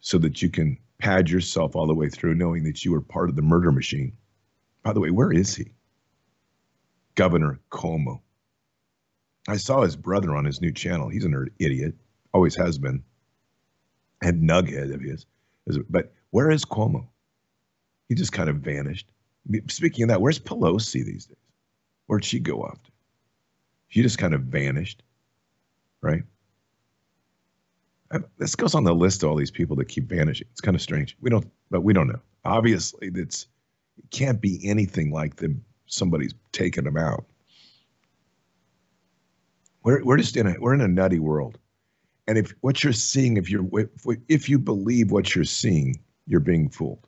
so 0.00 0.18
that 0.18 0.42
you 0.42 0.50
can 0.50 0.78
pad 0.98 1.30
yourself 1.30 1.74
all 1.76 1.86
the 1.86 1.94
way 1.94 2.08
through 2.08 2.34
knowing 2.34 2.64
that 2.64 2.84
you 2.84 2.92
were 2.92 3.00
part 3.00 3.28
of 3.28 3.36
the 3.36 3.42
murder 3.42 3.72
machine. 3.72 4.12
By 4.82 4.92
the 4.92 5.00
way, 5.00 5.10
where 5.10 5.32
is 5.32 5.54
he? 5.54 5.72
Governor 7.14 7.60
Cuomo. 7.70 8.20
I 9.48 9.56
saw 9.56 9.82
his 9.82 9.96
brother 9.96 10.36
on 10.36 10.44
his 10.44 10.60
new 10.60 10.72
channel. 10.72 11.08
He's 11.08 11.24
an 11.24 11.48
idiot, 11.58 11.94
always 12.32 12.54
has 12.56 12.78
been, 12.78 13.02
and 14.22 14.48
nughead 14.48 14.92
of 14.92 15.00
his. 15.00 15.26
But 15.88 16.12
where 16.30 16.50
is 16.50 16.64
Cuomo? 16.64 17.08
He 18.08 18.14
just 18.14 18.32
kind 18.32 18.48
of 18.48 18.56
vanished. 18.56 19.10
Speaking 19.68 20.04
of 20.04 20.08
that, 20.08 20.20
where's 20.20 20.38
Pelosi 20.38 21.04
these 21.04 21.26
days? 21.26 21.36
Where'd 22.06 22.24
she 22.24 22.40
go 22.40 22.62
off 22.62 22.82
to? 22.82 22.90
She 23.88 24.02
just 24.02 24.18
kind 24.18 24.34
of 24.34 24.42
vanished, 24.42 25.02
right? 26.00 26.22
This 28.38 28.54
goes 28.54 28.74
on 28.74 28.84
the 28.84 28.94
list 28.94 29.22
of 29.22 29.30
all 29.30 29.36
these 29.36 29.50
people 29.50 29.76
that 29.76 29.86
keep 29.86 30.04
vanishing. 30.08 30.46
It's 30.52 30.60
kind 30.60 30.74
of 30.74 30.80
strange. 30.80 31.16
We 31.20 31.28
don't, 31.28 31.50
but 31.70 31.82
we 31.82 31.92
don't 31.92 32.08
know. 32.08 32.20
Obviously, 32.44 33.10
it's 33.14 33.46
it 33.98 34.10
can't 34.10 34.40
be 34.40 34.66
anything 34.66 35.10
like 35.10 35.36
them. 35.36 35.62
Somebody's 35.86 36.34
taken 36.52 36.84
them 36.84 36.96
out. 36.96 37.26
We're 39.82 40.02
we're 40.04 40.16
just 40.16 40.36
in 40.36 40.46
a 40.46 40.56
we're 40.58 40.74
in 40.74 40.80
a 40.80 40.88
nutty 40.88 41.18
world, 41.18 41.58
and 42.26 42.38
if 42.38 42.54
what 42.60 42.82
you're 42.82 42.92
seeing, 42.94 43.36
if 43.36 43.50
you're 43.50 43.68
if 44.28 44.48
you 44.48 44.58
believe 44.58 45.10
what 45.10 45.34
you're 45.34 45.44
seeing, 45.44 45.96
you're 46.26 46.40
being 46.40 46.70
fooled. 46.70 47.06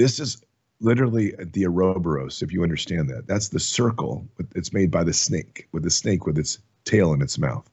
This 0.00 0.18
is 0.18 0.42
literally 0.80 1.34
the 1.52 1.66
Ouroboros, 1.66 2.40
if 2.40 2.54
you 2.54 2.62
understand 2.62 3.10
that. 3.10 3.26
That's 3.26 3.50
the 3.50 3.60
circle 3.60 4.26
it's 4.54 4.72
made 4.72 4.90
by 4.90 5.04
the 5.04 5.12
snake, 5.12 5.68
with 5.72 5.82
the 5.82 5.90
snake 5.90 6.24
with 6.24 6.38
its 6.38 6.58
tail 6.86 7.12
in 7.12 7.20
its 7.20 7.38
mouth. 7.38 7.68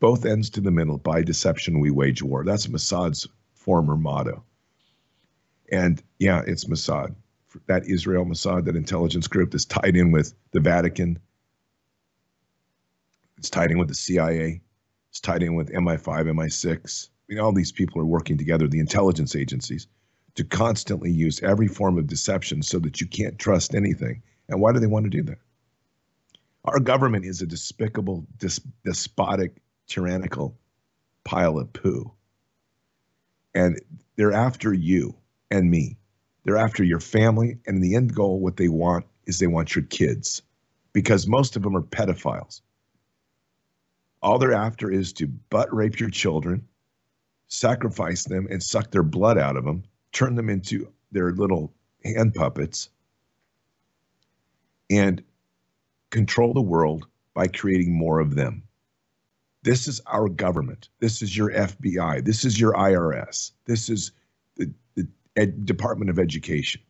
Both 0.00 0.24
ends 0.24 0.48
to 0.48 0.62
the 0.62 0.70
middle. 0.70 0.96
By 0.96 1.24
deception, 1.24 1.78
we 1.78 1.90
wage 1.90 2.22
war. 2.22 2.42
That's 2.42 2.68
Mossad's 2.68 3.28
former 3.52 3.96
motto. 3.96 4.42
And 5.70 6.02
yeah, 6.18 6.42
it's 6.46 6.64
Mossad. 6.64 7.14
That 7.66 7.86
Israel 7.86 8.24
Mossad, 8.24 8.64
that 8.64 8.74
intelligence 8.74 9.26
group 9.26 9.50
that's 9.50 9.66
tied 9.66 9.94
in 9.94 10.10
with 10.10 10.32
the 10.52 10.60
Vatican. 10.60 11.18
It's 13.36 13.50
tied 13.50 13.72
in 13.72 13.78
with 13.78 13.88
the 13.88 13.94
CIA. 13.94 14.62
It's 15.10 15.20
tied 15.20 15.42
in 15.42 15.54
with 15.54 15.70
MI5, 15.70 16.30
MI6. 16.30 17.08
I 17.08 17.10
mean, 17.28 17.40
all 17.40 17.52
these 17.52 17.72
people 17.72 18.00
are 18.00 18.06
working 18.06 18.38
together, 18.38 18.66
the 18.66 18.80
intelligence 18.80 19.36
agencies 19.36 19.86
to 20.34 20.44
constantly 20.44 21.10
use 21.10 21.42
every 21.42 21.68
form 21.68 21.98
of 21.98 22.06
deception 22.06 22.62
so 22.62 22.78
that 22.78 23.00
you 23.00 23.06
can't 23.06 23.38
trust 23.38 23.74
anything. 23.74 24.22
And 24.48 24.60
why 24.60 24.72
do 24.72 24.80
they 24.80 24.86
want 24.86 25.04
to 25.04 25.10
do 25.10 25.22
that? 25.24 25.38
Our 26.64 26.80
government 26.80 27.24
is 27.24 27.42
a 27.42 27.46
despicable, 27.46 28.26
despotic, 28.38 29.56
tyrannical 29.88 30.56
pile 31.24 31.58
of 31.58 31.72
poo. 31.72 32.12
And 33.54 33.80
they're 34.16 34.32
after 34.32 34.72
you 34.72 35.16
and 35.50 35.70
me. 35.70 35.98
They're 36.44 36.56
after 36.56 36.82
your 36.82 37.00
family. 37.00 37.58
And 37.66 37.76
in 37.76 37.82
the 37.82 37.96
end 37.96 38.14
goal, 38.14 38.40
what 38.40 38.56
they 38.56 38.68
want 38.68 39.06
is 39.26 39.38
they 39.38 39.46
want 39.46 39.74
your 39.74 39.84
kids 39.84 40.42
because 40.92 41.26
most 41.26 41.56
of 41.56 41.62
them 41.62 41.76
are 41.76 41.82
pedophiles. 41.82 42.62
All 44.22 44.38
they're 44.38 44.52
after 44.52 44.90
is 44.90 45.12
to 45.14 45.26
butt 45.26 45.74
rape 45.74 45.98
your 45.98 46.10
children, 46.10 46.68
sacrifice 47.48 48.24
them, 48.24 48.46
and 48.50 48.62
suck 48.62 48.90
their 48.90 49.02
blood 49.02 49.36
out 49.36 49.56
of 49.56 49.64
them 49.64 49.82
turn 50.12 50.34
them 50.34 50.48
into 50.48 50.92
their 51.10 51.32
little 51.32 51.72
hand 52.04 52.34
puppets, 52.34 52.88
and 54.90 55.22
control 56.10 56.52
the 56.52 56.60
world 56.60 57.06
by 57.34 57.46
creating 57.46 57.92
more 57.92 58.20
of 58.20 58.34
them. 58.34 58.62
This 59.62 59.86
is 59.86 60.00
our 60.06 60.28
government. 60.28 60.88
This 61.00 61.22
is 61.22 61.36
your 61.36 61.50
FBI. 61.50 62.24
This 62.24 62.44
is 62.44 62.60
your 62.60 62.72
IRS. 62.74 63.52
This 63.64 63.88
is 63.88 64.12
the, 64.56 64.70
the 64.96 65.06
Ed, 65.36 65.64
Department 65.64 66.10
of 66.10 66.18
Education. 66.18 66.82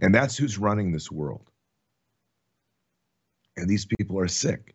And 0.00 0.14
that's 0.14 0.36
who's 0.36 0.58
running 0.58 0.92
this 0.92 1.10
world. 1.10 1.50
And 3.56 3.68
these 3.68 3.84
people 3.84 4.18
are 4.18 4.28
sick. 4.28 4.74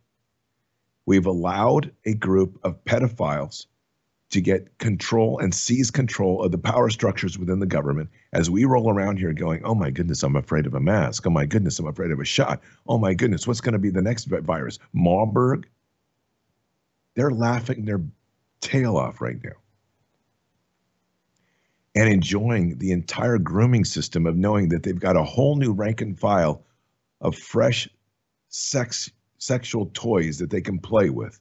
We've 1.08 1.26
allowed 1.26 1.92
a 2.06 2.14
group 2.14 2.60
of 2.64 2.84
pedophiles 2.86 3.66
to 4.32 4.42
get 4.42 4.78
control 4.80 5.40
and 5.40 5.54
seize 5.54 5.92
control 5.92 6.44
of 6.44 6.52
the 6.52 6.58
power 6.58 6.90
structures 6.90 7.38
within 7.38 7.60
the 7.60 7.66
government 7.66 8.10
as 8.34 8.50
we 8.50 8.66
roll 8.66 8.90
around 8.90 9.18
here 9.18 9.34
going, 9.34 9.64
oh 9.64 9.76
my 9.76 9.92
goodness, 9.92 10.24
I'm 10.24 10.36
afraid 10.36 10.66
of 10.66 10.74
a 10.74 10.80
mask. 10.80 11.26
Oh 11.26 11.30
my 11.30 11.46
goodness, 11.46 11.80
I'm 11.80 11.88
afraid 11.88 12.12
of 12.12 12.20
a 12.20 12.26
shot. 12.26 12.62
Oh 12.88 12.98
my 12.98 13.14
goodness, 13.14 13.48
what's 13.48 13.62
going 13.62 13.74
to 13.74 13.80
be 13.80 13.92
the 13.92 14.02
next 14.02 14.26
virus? 14.26 14.80
Marburg? 14.94 15.68
They're 17.16 17.32
laughing 17.32 17.86
their 17.86 18.02
tail 18.62 18.98
off 18.98 19.22
right 19.22 19.42
now 19.44 19.52
and 21.96 22.10
enjoying 22.10 22.78
the 22.78 22.92
entire 22.92 23.38
grooming 23.38 23.86
system 23.86 24.26
of 24.26 24.36
knowing 24.36 24.70
that 24.70 24.84
they've 24.84 25.00
got 25.00 25.16
a 25.16 25.24
whole 25.24 25.56
new 25.56 25.72
rank 25.72 26.02
and 26.02 26.20
file 26.20 26.64
of 27.22 27.36
fresh 27.36 27.88
sex 28.50 29.10
sexual 29.38 29.90
toys 29.94 30.40
that 30.40 30.50
they 30.50 30.62
can 30.62 30.80
play 30.80 31.10
with 31.10 31.40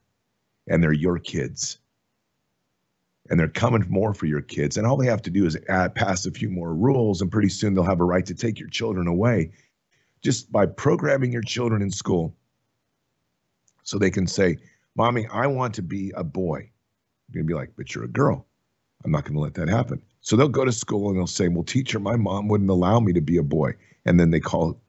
and 0.68 0.82
they're 0.82 0.92
your 0.92 1.18
kids 1.18 1.78
and 3.30 3.40
they're 3.40 3.48
coming 3.48 3.84
more 3.88 4.12
for 4.12 4.26
your 4.26 4.42
kids. 4.42 4.76
And 4.76 4.86
all 4.86 4.96
they 4.96 5.06
have 5.06 5.22
to 5.22 5.30
do 5.30 5.46
is 5.46 5.56
add, 5.68 5.94
pass 5.94 6.26
a 6.26 6.30
few 6.30 6.50
more 6.50 6.74
rules, 6.74 7.22
and 7.22 7.32
pretty 7.32 7.48
soon 7.48 7.74
they'll 7.74 7.84
have 7.84 8.00
a 8.00 8.04
right 8.04 8.26
to 8.26 8.34
take 8.34 8.58
your 8.58 8.68
children 8.68 9.06
away 9.06 9.50
just 10.22 10.50
by 10.52 10.66
programming 10.66 11.32
your 11.32 11.42
children 11.42 11.82
in 11.82 11.90
school 11.90 12.34
so 13.82 13.98
they 13.98 14.10
can 14.10 14.26
say, 14.26 14.56
Mommy, 14.96 15.26
I 15.32 15.46
want 15.46 15.74
to 15.74 15.82
be 15.82 16.12
a 16.16 16.24
boy. 16.24 16.70
You're 17.28 17.42
going 17.42 17.46
to 17.46 17.48
be 17.48 17.54
like, 17.54 17.72
But 17.76 17.94
you're 17.94 18.04
a 18.04 18.08
girl. 18.08 18.46
I'm 19.04 19.10
not 19.10 19.24
going 19.24 19.34
to 19.34 19.40
let 19.40 19.54
that 19.54 19.68
happen. 19.68 20.02
So 20.20 20.36
they'll 20.36 20.48
go 20.48 20.64
to 20.64 20.72
school 20.72 21.10
and 21.10 21.18
they'll 21.18 21.26
say, 21.26 21.48
Well, 21.48 21.64
teacher, 21.64 21.98
my 21.98 22.16
mom 22.16 22.48
wouldn't 22.48 22.70
allow 22.70 23.00
me 23.00 23.12
to 23.12 23.20
be 23.20 23.36
a 23.36 23.42
boy. 23.42 23.74
And 24.06 24.18
then 24.18 24.30
they 24.30 24.40
call 24.40 24.80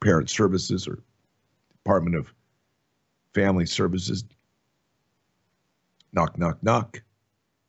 parent 0.00 0.30
services 0.30 0.86
or 0.86 0.98
Department 1.84 2.16
of 2.16 2.32
Family 3.34 3.66
Services 3.66 4.24
knock, 6.16 6.38
knock, 6.38 6.62
knock. 6.62 7.02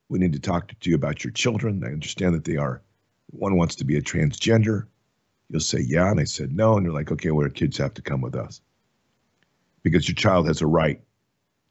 We 0.09 0.19
need 0.19 0.33
to 0.33 0.39
talk 0.39 0.71
to 0.79 0.89
you 0.89 0.95
about 0.95 1.23
your 1.23 1.31
children. 1.31 1.83
I 1.83 1.87
understand 1.87 2.33
that 2.33 2.45
they 2.45 2.55
are, 2.55 2.81
one 3.27 3.57
wants 3.57 3.75
to 3.75 3.85
be 3.85 3.97
a 3.97 4.01
transgender. 4.01 4.87
You'll 5.49 5.59
say, 5.59 5.81
yeah. 5.81 6.09
And 6.09 6.19
I 6.19 6.23
said, 6.23 6.53
no. 6.53 6.77
And 6.77 6.85
they're 6.85 6.93
like, 6.93 7.11
okay, 7.11 7.31
well, 7.31 7.43
our 7.43 7.49
kids 7.49 7.77
have 7.77 7.93
to 7.95 8.01
come 8.01 8.21
with 8.21 8.35
us 8.35 8.61
because 9.83 10.07
your 10.07 10.15
child 10.15 10.47
has 10.47 10.61
a 10.61 10.67
right 10.67 11.01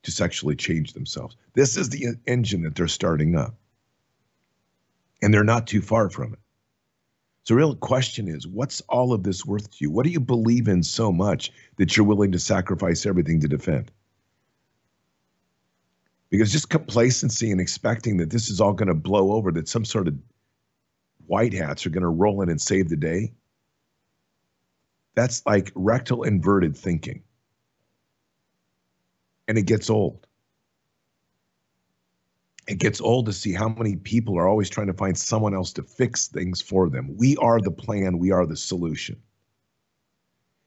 to 0.03 0.11
sexually 0.13 0.55
change 0.55 0.93
themselves. 0.93 1.37
This 1.55 1.77
is 1.77 1.89
the 1.89 2.15
engine 2.27 2.63
that 2.63 2.75
they're 2.75 2.89
starting 2.89 3.37
up. 3.37 3.55
And 5.23 5.33
they're 5.33 5.45
not 5.45 5.67
too 5.67 5.81
far 5.81 6.11
from 6.11 6.35
it. 6.35 6.39
So, 7.45 7.55
the 7.55 7.59
real 7.59 7.75
question 7.75 8.29
is 8.29 8.47
what's 8.47 8.83
all 8.83 9.13
of 9.13 9.23
this 9.23 9.47
worth 9.47 9.71
to 9.71 9.77
you? 9.81 9.91
What 9.91 10.05
do 10.05 10.11
you 10.11 10.21
believe 10.21 10.69
in 10.69 10.83
so 10.83 11.11
much 11.11 11.53
that 11.77 11.97
you're 11.97 12.05
willing 12.05 12.33
to 12.33 12.39
sacrifice 12.39 13.07
everything 13.07 13.41
to 13.41 13.49
defend? 13.49 13.91
Because 16.31 16.51
just 16.51 16.71
complacency 16.71 17.51
and 17.51 17.61
expecting 17.61 18.17
that 18.17 18.31
this 18.31 18.49
is 18.49 18.61
all 18.61 18.73
going 18.73 18.89
to 18.89 18.95
blow 18.95 19.33
over, 19.33 19.53
that 19.53 19.69
some 19.69 19.85
sort 19.85 20.09
of 20.09 20.15
white 21.27 21.53
hats 21.53 21.87
are 21.87 21.91
going 21.91 22.03
to 22.03 22.09
roll 22.09 22.43
in 22.43 22.49
and 22.49 22.61
save 22.61 22.89
the 22.89 22.97
day, 22.97 23.33
that's 25.15 25.45
like 25.47 25.73
rectal 25.75 26.25
inverted 26.25 26.77
thinking. 26.77 27.23
And 29.49 29.57
it 29.57 29.63
gets 29.63 29.89
old. 29.89 30.27
It 32.69 32.79
gets 32.79 33.01
old 33.01 33.27
to 33.27 33.33
see 33.33 33.53
how 33.53 33.69
many 33.69 33.95
people 33.95 34.37
are 34.37 34.49
always 34.49 34.69
trying 34.69 34.89
to 34.89 34.93
find 34.93 35.17
someone 35.17 35.55
else 35.55 35.73
to 35.75 35.85
fix 35.85 36.27
things 36.27 36.61
for 36.61 36.91
them. 36.91 37.17
We 37.17 37.37
are 37.37 37.61
the 37.61 37.71
plan, 37.71 38.19
we 38.19 38.33
are 38.33 38.45
the 38.45 38.57
solution. 38.57 39.17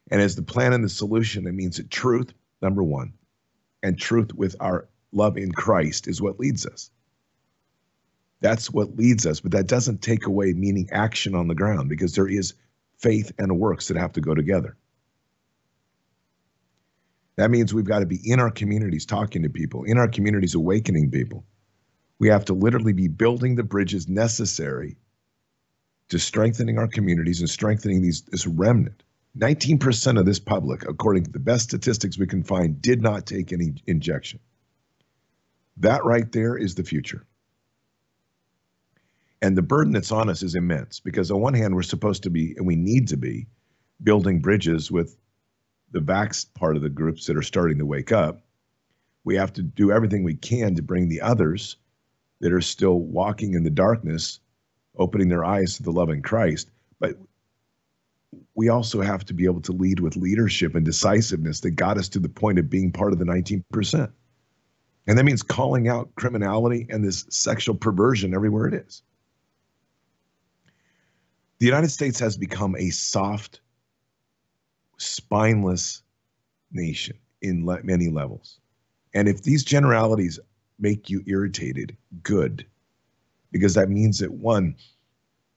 And 0.10 0.22
as 0.22 0.36
the 0.36 0.42
plan 0.42 0.74
and 0.74 0.84
the 0.84 0.90
solution, 0.90 1.46
it 1.46 1.52
means 1.52 1.78
that 1.78 1.92
truth, 1.92 2.34
number 2.62 2.84
one, 2.84 3.14
and 3.84 4.00
truth 4.00 4.34
with 4.34 4.56
our 4.62 4.88
love 5.12 5.38
in 5.38 5.52
Christ 5.52 6.08
is 6.08 6.22
what 6.22 6.40
leads 6.40 6.66
us. 6.66 6.92
That's 8.42 8.72
what 8.72 8.96
leads 8.96 9.26
us, 9.26 9.40
but 9.42 9.52
that 9.52 9.68
doesn't 9.68 10.02
take 10.02 10.26
away 10.26 10.54
meaning 10.54 10.90
action 10.92 11.36
on 11.36 11.48
the 11.48 11.56
ground 11.56 11.90
because 11.90 12.16
there 12.16 12.28
is 12.28 12.54
faith 12.98 13.32
and 13.38 13.60
works 13.60 13.88
that 13.88 13.98
have 13.98 14.14
to 14.14 14.22
go 14.22 14.34
together. 14.34 14.78
That 17.36 17.52
means 17.52 17.74
we've 17.74 17.86
got 17.86 18.00
to 18.00 18.06
be 18.06 18.20
in 18.24 18.40
our 18.40 18.52
communities 18.52 19.06
talking 19.06 19.44
to 19.44 19.50
people, 19.50 19.84
in 19.84 19.98
our 19.98 20.08
communities 20.10 20.56
awakening 20.56 21.12
people. 21.12 21.46
We 22.20 22.28
have 22.28 22.46
to 22.46 22.54
literally 22.54 22.92
be 22.92 23.08
building 23.08 23.56
the 23.56 23.64
bridges 23.64 24.10
necessary 24.10 24.98
to 26.10 26.20
strengthening 26.20 26.78
our 26.78 26.88
communities 26.88 27.40
and 27.40 27.50
strengthening 27.50 28.02
these 28.02 28.24
this 28.24 28.46
remnant. 28.46 29.04
19% 29.38 30.20
of 30.20 30.26
this 30.26 30.40
public, 30.40 30.84
according 30.88 31.24
to 31.24 31.32
the 31.32 31.40
best 31.40 31.64
statistics 31.66 32.18
we 32.18 32.28
can 32.28 32.44
find, 32.44 32.82
did 32.82 33.02
not 33.02 33.26
take 33.26 33.54
any 33.54 33.76
injection. 33.88 34.40
That 35.80 36.04
right 36.04 36.32
there 36.32 36.58
is 36.58 36.76
the 36.76 36.84
future. 36.84 37.26
And 39.42 39.58
the 39.58 39.62
burden 39.62 39.94
that's 39.94 40.12
on 40.12 40.30
us 40.30 40.44
is 40.44 40.56
immense 40.56 41.00
because, 41.00 41.32
on 41.32 41.40
one 41.40 41.54
hand, 41.54 41.74
we're 41.74 41.84
supposed 41.84 42.24
to 42.24 42.30
be, 42.30 42.54
and 42.58 42.68
we 42.68 42.76
need 42.76 43.08
to 43.08 43.18
be, 43.18 43.48
building 44.04 44.40
bridges 44.40 44.92
with 44.92 45.18
the 45.92 46.00
vax 46.00 46.46
part 46.54 46.76
of 46.76 46.82
the 46.82 46.90
groups 46.90 47.26
that 47.26 47.38
are 47.38 47.42
starting 47.42 47.78
to 47.78 47.86
wake 47.86 48.12
up. 48.12 48.42
We 49.24 49.36
have 49.36 49.54
to 49.54 49.62
do 49.62 49.92
everything 49.92 50.24
we 50.24 50.36
can 50.36 50.76
to 50.76 50.82
bring 50.82 51.08
the 51.08 51.22
others 51.22 51.78
that 52.42 52.54
are 52.54 52.62
still 52.62 53.00
walking 53.00 53.54
in 53.54 53.64
the 53.64 53.70
darkness, 53.70 54.40
opening 54.98 55.30
their 55.30 55.46
eyes 55.46 55.78
to 55.78 55.84
the 55.84 55.92
loving 55.92 56.22
Christ. 56.22 56.70
But 57.00 57.18
we 58.56 58.70
also 58.70 59.02
have 59.02 59.26
to 59.26 59.34
be 59.34 59.46
able 59.46 59.62
to 59.62 59.72
lead 59.72 60.00
with 60.00 60.16
leadership 60.16 60.76
and 60.76 60.86
decisiveness 60.86 61.62
that 61.62 61.72
got 61.72 61.98
us 61.98 62.10
to 62.10 62.20
the 62.20 62.30
point 62.30 62.60
of 62.60 62.70
being 62.70 62.92
part 62.92 63.14
of 63.14 63.20
the 63.20 63.26
19%. 63.26 64.12
And 65.10 65.18
that 65.18 65.24
means 65.24 65.42
calling 65.42 65.88
out 65.88 66.14
criminality 66.14 66.86
and 66.92 67.04
this 67.04 67.26
sexual 67.30 67.74
perversion 67.74 68.36
everywhere 68.36 68.68
it 68.68 68.76
is. 68.76 69.02
The 71.58 71.66
United 71.66 71.90
States 71.90 72.20
has 72.20 72.38
become 72.38 72.76
a 72.76 72.92
soft, 72.92 73.60
spineless 74.98 76.04
nation 76.72 77.18
in 77.42 77.66
le- 77.66 77.82
many 77.82 78.10
levels. 78.10 78.60
And 79.16 79.28
if 79.28 79.42
these 79.42 79.64
generalities 79.64 80.40
make 80.78 81.10
you 81.10 81.24
irritated, 81.26 81.98
good. 82.22 82.64
Because 83.52 83.74
that 83.74 83.90
means 83.90 84.20
that 84.20 84.32
one, 84.32 84.76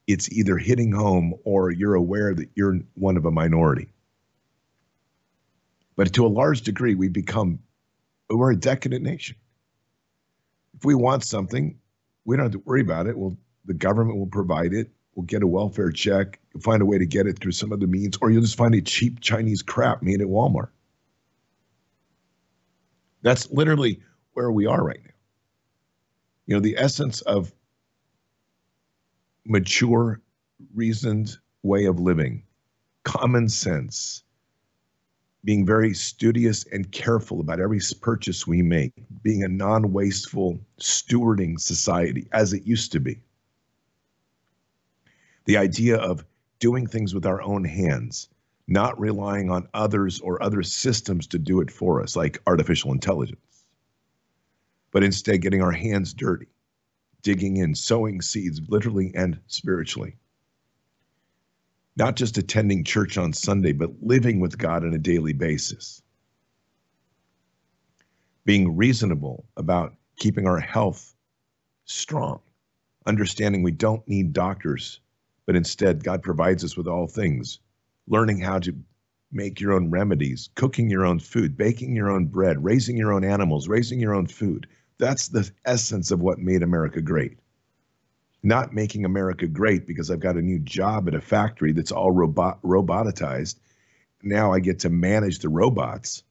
it's 0.07 0.33
either 0.33 0.57
hitting 0.57 0.93
home 0.93 1.35
or 1.45 1.71
you're 1.71 1.95
aware 1.95 2.35
that 2.35 2.49
you're 2.55 2.81
one 2.95 3.19
of 3.19 3.27
a 3.27 3.31
minority. 3.31 3.93
But 5.95 6.15
to 6.15 6.25
a 6.25 6.29
large 6.29 6.63
degree, 6.63 6.95
we've 6.95 7.13
become, 7.13 7.59
we're 8.37 8.53
a 8.53 8.57
decadent 8.57 9.03
nation. 9.03 9.37
If 10.75 10.85
we 10.85 10.95
want 10.95 11.25
something, 11.25 11.79
we 12.25 12.37
don't 12.37 12.47
have 12.47 12.53
to 12.53 12.63
worry 12.65 12.81
about 12.81 13.07
it. 13.07 13.17
Well, 13.17 13.37
the 13.65 13.75
government 13.75 14.19
will 14.19 14.27
provide 14.27 14.73
it. 14.73 14.91
We'll 15.15 15.27
get 15.27 15.43
a 15.43 15.47
welfare 15.47 15.91
check. 15.91 16.41
You'll 16.53 16.63
find 16.63 16.83
a 16.83 16.87
way 16.87 16.99
to 16.99 17.07
get 17.07 17.27
it 17.27 17.39
through 17.39 17.53
some 17.53 17.73
other 17.73 17.87
means, 17.87 18.17
or 18.21 18.31
you'll 18.31 18.43
just 18.43 18.57
find 18.57 18.75
a 18.75 18.81
cheap 18.81 19.21
Chinese 19.21 19.63
crap 19.63 20.03
made 20.03 20.21
at 20.21 20.27
Walmart. 20.27 20.71
That's 23.23 23.51
literally 23.51 24.01
where 24.33 24.51
we 24.51 24.67
are 24.67 24.83
right 24.83 25.01
now. 25.05 25.11
You 26.47 26.57
know, 26.57 26.61
the 26.61 26.77
essence 26.79 27.21
of 27.21 27.53
mature, 29.45 30.21
reasoned 30.75 31.37
way 31.63 31.85
of 31.85 32.01
living, 32.01 32.45
common 33.05 33.49
sense, 33.49 34.25
being 35.45 35.67
very 35.67 35.93
studious 35.95 36.65
and 36.73 36.91
careful 36.93 37.41
about 37.41 37.61
every 37.61 37.81
purchase 38.01 38.47
we 38.47 38.63
make, 38.63 38.93
being 39.23 39.43
a 39.43 39.49
non 39.49 39.93
wasteful, 39.93 40.61
stewarding 40.81 41.59
society 41.59 42.29
as 42.33 42.53
it 42.53 42.65
used 42.65 42.93
to 42.93 43.01
be. 43.01 43.21
The 45.45 45.57
idea 45.57 45.97
of 45.97 46.25
doing 46.61 46.87
things 46.87 47.13
with 47.15 47.27
our 47.27 47.43
own 47.43 47.65
hands, 47.65 48.29
not 48.69 48.99
relying 49.01 49.51
on 49.51 49.69
others 49.75 50.21
or 50.21 50.41
other 50.41 50.63
systems 50.63 51.27
to 51.29 51.39
do 51.39 51.61
it 51.61 51.71
for 51.71 52.01
us, 52.01 52.15
like 52.15 52.41
artificial 52.47 52.93
intelligence, 52.93 53.65
but 54.93 55.03
instead 55.03 55.43
getting 55.43 55.63
our 55.63 55.73
hands 55.73 56.15
dirty, 56.15 56.47
digging 57.23 57.57
in, 57.57 57.75
sowing 57.75 58.21
seeds, 58.21 58.61
literally 58.69 59.11
and 59.17 59.41
spiritually 59.49 60.17
not 61.97 62.17
just 62.17 62.39
attending 62.39 62.85
church 62.85 63.19
on 63.19 63.33
Sunday, 63.33 63.73
but 63.73 63.91
living 64.03 64.41
with 64.41 64.59
God 64.59 64.85
on 64.85 64.95
a 64.95 64.99
daily 64.99 65.33
basis. 65.33 66.03
Being 68.45 68.77
reasonable 68.77 69.45
about 69.57 69.95
keeping 70.17 70.47
our 70.47 70.59
health 70.59 71.15
strong, 71.85 72.41
understanding 73.07 73.63
we 73.63 73.73
don't 73.73 74.07
need 74.09 74.33
doctors, 74.33 75.01
but 75.47 75.57
instead 75.57 76.03
God 76.03 76.23
provides 76.23 76.65
us 76.65 76.77
with 76.77 76.87
all 76.89 77.07
things. 77.07 77.61
Learning 78.09 78.39
how 78.41 78.59
to 78.61 78.75
make 79.31 79.61
your 79.61 79.73
own 79.73 79.91
remedies, 79.91 80.51
cooking 80.55 80.91
your 80.91 81.05
own 81.07 81.19
food, 81.19 81.57
baking 81.57 81.95
your 81.95 82.11
own 82.11 82.27
bread, 82.27 82.63
raising 82.65 82.97
your 82.97 83.13
own 83.13 83.25
animals, 83.25 83.69
raising 83.69 84.01
your 84.01 84.15
own 84.15 84.27
food. 84.27 84.67
That's 84.99 85.29
the 85.29 85.51
essence 85.65 86.11
of 86.11 86.21
what 86.21 86.39
made 86.39 86.63
America 86.63 87.01
great 87.01 87.39
not 88.43 88.75
making 88.75 89.05
America 89.05 89.47
great 89.47 89.87
because 89.87 90.11
I've 90.11 90.21
got 90.21 90.37
a 90.37 90.43
new 90.43 90.59
job 90.59 91.09
at 91.09 91.15
a 91.15 91.21
factory 91.21 91.73
that's 91.73 91.93
all 91.93 92.11
robot 92.11 92.61
robotized. 92.63 93.57
Now 94.23 94.53
I 94.53 94.61
get 94.61 94.79
to 94.81 94.91
manage 94.91 95.39
the 95.39 95.49
robots. 95.49 96.23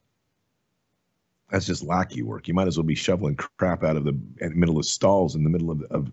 That's 1.50 1.66
just 1.66 1.82
lackey 1.82 2.22
work. 2.22 2.48
You 2.48 2.54
might 2.54 2.68
as 2.68 2.76
well 2.76 2.84
be 2.84 2.94
shoveling 2.94 3.36
crap 3.36 3.84
out 3.84 3.96
of 3.96 4.04
the 4.04 4.18
middle 4.54 4.78
of 4.78 4.86
stalls 4.86 5.34
in 5.34 5.44
the 5.44 5.50
middle 5.50 5.70
of, 5.70 5.82
of 5.90 6.10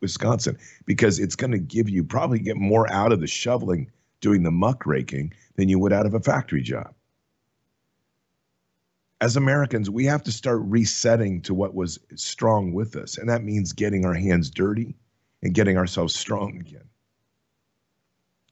Wisconsin 0.00 0.58
because 0.86 1.18
it's 1.18 1.36
going 1.36 1.52
to 1.52 1.58
give 1.58 1.88
you 1.88 2.04
probably 2.04 2.38
get 2.38 2.56
more 2.56 2.90
out 2.90 3.12
of 3.12 3.20
the 3.20 3.26
shoveling 3.26 3.90
doing 4.20 4.42
the 4.42 4.50
muck 4.50 4.86
raking 4.86 5.32
than 5.56 5.68
you 5.68 5.78
would 5.78 5.92
out 5.92 6.06
of 6.06 6.14
a 6.14 6.20
factory 6.20 6.62
job. 6.62 6.94
As 9.20 9.36
Americans, 9.36 9.88
we 9.88 10.04
have 10.06 10.22
to 10.24 10.32
start 10.32 10.60
resetting 10.64 11.42
to 11.42 11.54
what 11.54 11.74
was 11.74 11.98
strong 12.16 12.72
with 12.72 12.96
us, 12.96 13.18
and 13.18 13.28
that 13.28 13.44
means 13.44 13.72
getting 13.72 14.04
our 14.04 14.14
hands 14.14 14.50
dirty, 14.50 14.96
and 15.42 15.54
getting 15.54 15.76
ourselves 15.76 16.14
strong 16.14 16.56
again. 16.56 16.84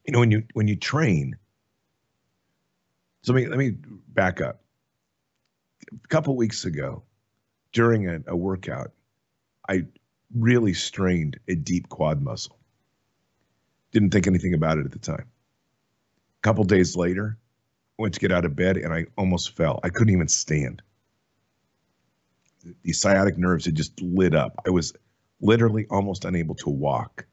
You 0.05 0.13
know, 0.13 0.19
when 0.19 0.31
you 0.31 0.43
when 0.53 0.67
you 0.67 0.75
train, 0.75 1.37
so 3.23 3.33
let 3.33 3.43
me 3.43 3.47
let 3.47 3.57
me 3.57 3.75
back 4.09 4.41
up. 4.41 4.61
A 5.91 6.07
couple 6.07 6.35
weeks 6.35 6.65
ago, 6.65 7.03
during 7.71 8.07
a, 8.09 8.19
a 8.27 8.35
workout, 8.35 8.91
I 9.69 9.85
really 10.35 10.73
strained 10.73 11.39
a 11.47 11.55
deep 11.55 11.89
quad 11.89 12.21
muscle. 12.21 12.57
Didn't 13.91 14.11
think 14.11 14.27
anything 14.27 14.53
about 14.53 14.77
it 14.77 14.85
at 14.85 14.91
the 14.91 14.99
time. 14.99 15.25
A 16.39 16.41
couple 16.41 16.63
days 16.63 16.95
later, 16.95 17.37
I 17.99 18.01
went 18.01 18.13
to 18.15 18.19
get 18.19 18.31
out 18.31 18.45
of 18.45 18.55
bed 18.55 18.77
and 18.77 18.93
I 18.93 19.05
almost 19.17 19.55
fell. 19.55 19.79
I 19.83 19.89
couldn't 19.89 20.13
even 20.13 20.27
stand. 20.27 20.81
The 22.83 22.93
sciatic 22.93 23.37
nerves 23.37 23.65
had 23.65 23.75
just 23.75 23.99
lit 24.01 24.33
up. 24.33 24.55
I 24.65 24.69
was 24.69 24.93
literally 25.41 25.87
almost 25.89 26.25
unable 26.25 26.55
to 26.55 26.69
walk 26.69 27.25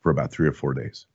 for 0.00 0.10
about 0.10 0.30
three 0.30 0.48
or 0.48 0.52
four 0.52 0.74
days. 0.74 1.06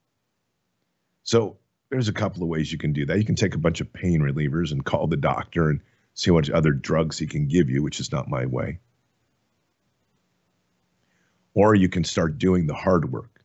So 1.23 1.57
there's 1.89 2.09
a 2.09 2.13
couple 2.13 2.43
of 2.43 2.49
ways 2.49 2.71
you 2.71 2.77
can 2.77 2.93
do 2.93 3.05
that. 3.05 3.17
You 3.17 3.25
can 3.25 3.35
take 3.35 3.55
a 3.55 3.59
bunch 3.59 3.81
of 3.81 3.93
pain 3.93 4.21
relievers 4.21 4.71
and 4.71 4.83
call 4.83 5.07
the 5.07 5.17
doctor 5.17 5.69
and 5.69 5.81
see 6.13 6.31
what 6.31 6.49
other 6.49 6.71
drugs 6.71 7.17
he 7.17 7.27
can 7.27 7.47
give 7.47 7.69
you, 7.69 7.83
which 7.83 7.99
is 7.99 8.11
not 8.11 8.29
my 8.29 8.45
way. 8.45 8.79
Or 11.53 11.73
you 11.75 11.89
can 11.89 12.03
start 12.03 12.37
doing 12.37 12.67
the 12.67 12.73
hard 12.73 13.11
work, 13.11 13.43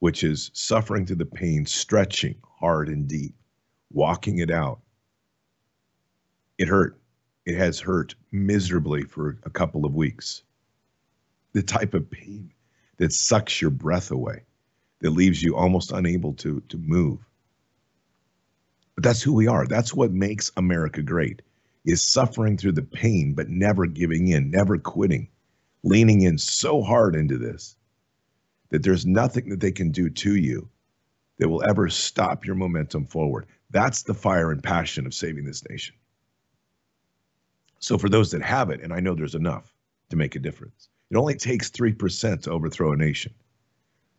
which 0.00 0.24
is 0.24 0.50
suffering 0.54 1.06
through 1.06 1.16
the 1.16 1.26
pain, 1.26 1.66
stretching 1.66 2.36
hard 2.58 2.88
and 2.88 3.06
deep, 3.06 3.34
walking 3.92 4.38
it 4.38 4.50
out. 4.50 4.80
It 6.58 6.68
hurt. 6.68 7.00
it 7.46 7.56
has 7.56 7.80
hurt 7.80 8.14
miserably 8.32 9.04
for 9.04 9.38
a 9.44 9.50
couple 9.50 9.84
of 9.84 9.94
weeks. 9.94 10.42
The 11.52 11.62
type 11.62 11.94
of 11.94 12.10
pain 12.10 12.52
that 12.98 13.12
sucks 13.12 13.60
your 13.60 13.70
breath 13.70 14.10
away, 14.10 14.44
that 15.00 15.10
leaves 15.10 15.42
you 15.42 15.56
almost 15.56 15.92
unable 15.92 16.34
to, 16.34 16.60
to 16.68 16.76
move. 16.76 17.18
But 18.94 19.04
that's 19.04 19.22
who 19.22 19.32
we 19.32 19.46
are. 19.46 19.66
That's 19.66 19.94
what 19.94 20.12
makes 20.12 20.52
America 20.56 21.02
great 21.02 21.42
is 21.84 22.02
suffering 22.02 22.56
through 22.56 22.72
the 22.72 22.82
pain, 22.82 23.32
but 23.34 23.48
never 23.48 23.86
giving 23.86 24.28
in, 24.28 24.50
never 24.50 24.78
quitting, 24.78 25.28
leaning 25.82 26.22
in 26.22 26.38
so 26.38 26.82
hard 26.82 27.16
into 27.16 27.38
this 27.38 27.76
that 28.68 28.82
there's 28.82 29.06
nothing 29.06 29.48
that 29.48 29.60
they 29.60 29.72
can 29.72 29.90
do 29.90 30.10
to 30.10 30.36
you 30.36 30.68
that 31.38 31.48
will 31.48 31.64
ever 31.68 31.88
stop 31.88 32.44
your 32.44 32.54
momentum 32.54 33.06
forward. 33.06 33.46
That's 33.70 34.02
the 34.02 34.14
fire 34.14 34.52
and 34.52 34.62
passion 34.62 35.06
of 35.06 35.14
saving 35.14 35.44
this 35.44 35.68
nation. 35.68 35.94
So, 37.78 37.96
for 37.96 38.08
those 38.08 38.30
that 38.32 38.42
have 38.42 38.70
it, 38.70 38.82
and 38.82 38.92
I 38.92 39.00
know 39.00 39.14
there's 39.14 39.34
enough 39.34 39.72
to 40.10 40.16
make 40.16 40.36
a 40.36 40.40
difference, 40.40 40.88
it 41.10 41.16
only 41.16 41.34
takes 41.34 41.70
3% 41.70 42.42
to 42.42 42.50
overthrow 42.50 42.92
a 42.92 42.96
nation. 42.96 43.34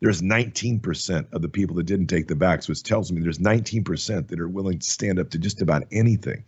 There's 0.00 0.20
19% 0.20 1.32
of 1.32 1.42
the 1.42 1.48
people 1.48 1.76
that 1.76 1.86
didn't 1.86 2.08
take 2.08 2.26
the 2.26 2.34
vax, 2.34 2.68
which 2.68 2.82
tells 2.82 3.12
me 3.12 3.22
there's 3.22 3.38
19% 3.38 4.26
that 4.26 4.40
are 4.40 4.48
willing 4.48 4.80
to 4.80 4.90
stand 4.90 5.18
up 5.20 5.30
to 5.30 5.38
just 5.38 5.62
about 5.62 5.84
anything 5.92 6.44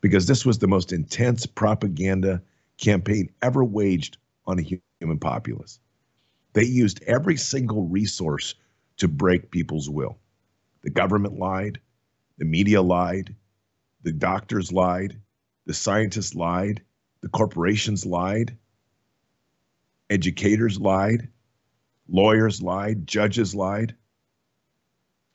because 0.00 0.26
this 0.26 0.44
was 0.44 0.58
the 0.58 0.66
most 0.66 0.92
intense 0.92 1.46
propaganda 1.46 2.42
campaign 2.76 3.30
ever 3.42 3.64
waged 3.64 4.16
on 4.46 4.58
a 4.58 4.80
human 5.00 5.18
populace. 5.18 5.78
They 6.54 6.64
used 6.64 7.02
every 7.04 7.36
single 7.36 7.86
resource 7.86 8.54
to 8.96 9.08
break 9.08 9.50
people's 9.50 9.88
will. 9.88 10.18
The 10.82 10.90
government 10.90 11.38
lied, 11.38 11.80
the 12.38 12.44
media 12.44 12.82
lied, 12.82 13.34
the 14.02 14.12
doctors 14.12 14.72
lied, 14.72 15.16
the 15.66 15.74
scientists 15.74 16.34
lied, 16.34 16.82
the 17.20 17.28
corporations 17.28 18.06
lied, 18.06 18.56
educators 20.10 20.78
lied, 20.78 21.28
lawyers 22.08 22.62
lied, 22.62 23.06
judges 23.06 23.54
lied. 23.54 23.94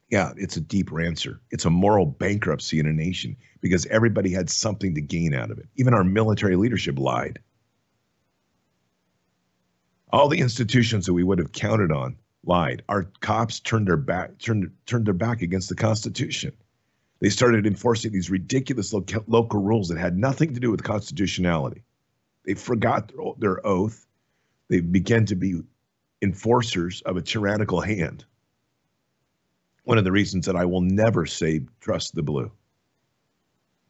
Yeah, 0.09 0.33
it's 0.37 0.57
a 0.57 0.61
deeper 0.61 1.01
answer. 1.01 1.41
It's 1.49 1.65
a 1.65 1.69
moral 1.69 2.05
bankruptcy 2.05 2.79
in 2.79 2.85
a 2.85 2.93
nation 2.93 3.35
because 3.61 3.85
everybody 3.87 4.31
had 4.31 4.49
something 4.49 4.93
to 4.95 5.01
gain 5.01 5.33
out 5.33 5.49
of 5.49 5.57
it. 5.57 5.67
Even 5.75 5.93
our 5.93 6.03
military 6.03 6.55
leadership 6.55 6.99
lied. 6.99 7.39
All 10.11 10.29
the 10.29 10.39
institutions 10.39 11.07
that 11.07 11.13
we 11.13 11.23
would 11.23 11.39
have 11.39 11.51
counted 11.51 11.91
on 11.91 12.17
lied. 12.45 12.83
Our 12.89 13.03
cops 13.21 13.59
turned 13.59 13.87
their 13.87 13.97
back 13.97 14.37
turned 14.37 14.69
turned 14.85 15.07
their 15.07 15.13
back 15.13 15.41
against 15.41 15.69
the 15.69 15.75
Constitution. 15.75 16.53
They 17.19 17.29
started 17.29 17.65
enforcing 17.65 18.11
these 18.11 18.29
ridiculous 18.29 18.93
local, 18.93 19.23
local 19.27 19.61
rules 19.61 19.87
that 19.87 19.97
had 19.97 20.17
nothing 20.17 20.53
to 20.53 20.59
do 20.59 20.69
with 20.69 20.83
constitutionality. 20.83 21.83
They 22.45 22.53
forgot 22.53 23.07
their, 23.07 23.25
their 23.37 23.65
oath. 23.65 24.05
They 24.69 24.79
begin 24.79 25.25
to 25.27 25.35
be 25.35 25.61
enforcers 26.21 27.01
of 27.01 27.17
a 27.17 27.21
tyrannical 27.21 27.81
hand. 27.81 28.25
One 29.83 29.97
of 29.97 30.03
the 30.03 30.11
reasons 30.11 30.45
that 30.45 30.55
I 30.55 30.65
will 30.65 30.81
never 30.81 31.25
say 31.25 31.65
trust 31.81 32.15
the 32.15 32.23
blue. 32.23 32.51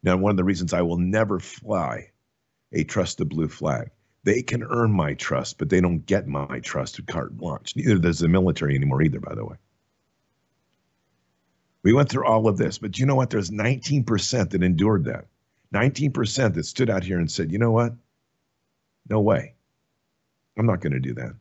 Now, 0.01 0.17
one 0.17 0.31
of 0.31 0.37
the 0.37 0.43
reasons 0.43 0.73
I 0.73 0.81
will 0.81 0.97
never 0.97 1.39
fly 1.39 2.11
a 2.71 2.83
trust 2.83 3.19
the 3.19 3.25
blue 3.25 3.47
flag 3.47 3.91
they 4.23 4.41
can 4.41 4.63
earn 4.63 4.91
my 4.91 5.13
trust, 5.15 5.57
but 5.57 5.69
they 5.69 5.81
don't 5.81 6.05
get 6.05 6.27
my 6.27 6.59
trust 6.59 6.99
at 6.99 7.07
carte 7.07 7.35
blanche. 7.35 7.75
Neither 7.75 7.99
does 7.99 8.19
the 8.19 8.27
military 8.27 8.75
anymore, 8.75 9.01
either, 9.01 9.19
by 9.19 9.35
the 9.35 9.45
way. 9.45 9.57
We 11.83 11.93
went 11.93 12.09
through 12.09 12.25
all 12.25 12.47
of 12.47 12.57
this, 12.57 12.77
but 12.77 12.97
you 12.97 13.05
know 13.05 13.15
what? 13.15 13.29
There's 13.29 13.51
19% 13.51 14.49
that 14.51 14.63
endured 14.63 15.05
that. 15.05 15.25
19% 15.73 16.53
that 16.53 16.65
stood 16.65 16.89
out 16.89 17.03
here 17.03 17.19
and 17.19 17.29
said, 17.29 17.51
you 17.51 17.57
know 17.57 17.71
what? 17.71 17.93
No 19.09 19.19
way. 19.19 19.55
I'm 20.57 20.65
not 20.65 20.81
going 20.81 20.93
to 20.93 20.99
do 20.99 21.13
that. 21.15 21.33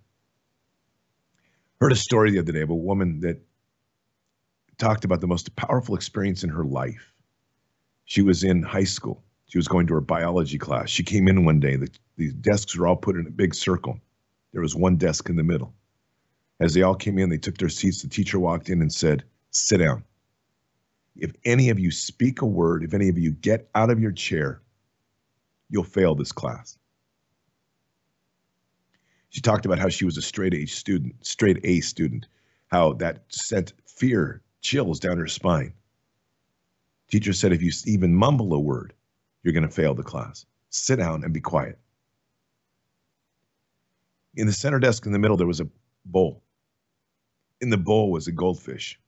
Heard 1.80 1.92
a 1.92 1.96
story 1.96 2.30
the 2.30 2.38
other 2.38 2.52
day 2.52 2.62
of 2.62 2.70
a 2.70 2.74
woman 2.74 3.20
that 3.20 3.42
talked 4.78 5.04
about 5.04 5.20
the 5.20 5.26
most 5.26 5.54
powerful 5.56 5.94
experience 5.94 6.44
in 6.44 6.50
her 6.50 6.64
life. 6.64 7.12
She 8.04 8.22
was 8.22 8.44
in 8.44 8.62
high 8.62 8.84
school. 8.84 9.22
She 9.46 9.58
was 9.58 9.68
going 9.68 9.86
to 9.88 9.94
her 9.94 10.00
biology 10.00 10.58
class. 10.58 10.88
She 10.88 11.02
came 11.02 11.28
in 11.28 11.44
one 11.44 11.60
day. 11.60 11.76
The, 11.76 11.88
the 12.16 12.32
desks 12.32 12.76
were 12.76 12.86
all 12.86 12.96
put 12.96 13.16
in 13.16 13.26
a 13.26 13.30
big 13.30 13.54
circle. 13.54 14.00
There 14.52 14.62
was 14.62 14.74
one 14.74 14.96
desk 14.96 15.28
in 15.28 15.36
the 15.36 15.42
middle. 15.42 15.74
As 16.60 16.74
they 16.74 16.82
all 16.82 16.94
came 16.94 17.18
in, 17.18 17.28
they 17.28 17.38
took 17.38 17.58
their 17.58 17.68
seats. 17.68 18.02
The 18.02 18.08
teacher 18.08 18.38
walked 18.38 18.68
in 18.68 18.80
and 18.80 18.92
said, 18.92 19.24
Sit 19.50 19.78
down. 19.78 20.04
If 21.16 21.32
any 21.44 21.70
of 21.70 21.78
you 21.78 21.90
speak 21.90 22.40
a 22.40 22.46
word, 22.46 22.84
if 22.84 22.94
any 22.94 23.08
of 23.08 23.18
you 23.18 23.32
get 23.32 23.68
out 23.74 23.90
of 23.90 24.00
your 24.00 24.12
chair, 24.12 24.62
you'll 25.68 25.84
fail 25.84 26.14
this 26.14 26.32
class. 26.32 26.78
She 29.32 29.40
talked 29.40 29.64
about 29.64 29.78
how 29.78 29.88
she 29.88 30.04
was 30.04 30.18
a 30.18 30.22
straight 30.22 30.52
A 30.52 30.66
student, 30.66 31.14
straight 31.26 31.58
A 31.64 31.80
student, 31.80 32.26
how 32.70 32.92
that 32.94 33.24
sent 33.30 33.72
fear, 33.86 34.42
chills 34.60 35.00
down 35.00 35.16
her 35.16 35.26
spine. 35.26 35.72
Teacher 37.10 37.32
said, 37.32 37.50
if 37.52 37.62
you 37.62 37.72
even 37.86 38.14
mumble 38.14 38.52
a 38.52 38.60
word, 38.60 38.92
you're 39.42 39.54
going 39.54 39.66
to 39.66 39.74
fail 39.74 39.94
the 39.94 40.02
class. 40.02 40.44
Sit 40.68 40.96
down 40.96 41.24
and 41.24 41.32
be 41.32 41.40
quiet. 41.40 41.78
In 44.36 44.46
the 44.46 44.52
center 44.52 44.78
desk 44.78 45.06
in 45.06 45.12
the 45.12 45.18
middle, 45.18 45.38
there 45.38 45.46
was 45.46 45.60
a 45.60 45.68
bowl. 46.04 46.42
In 47.62 47.70
the 47.70 47.78
bowl 47.78 48.10
was 48.10 48.28
a 48.28 48.32
goldfish. 48.32 49.00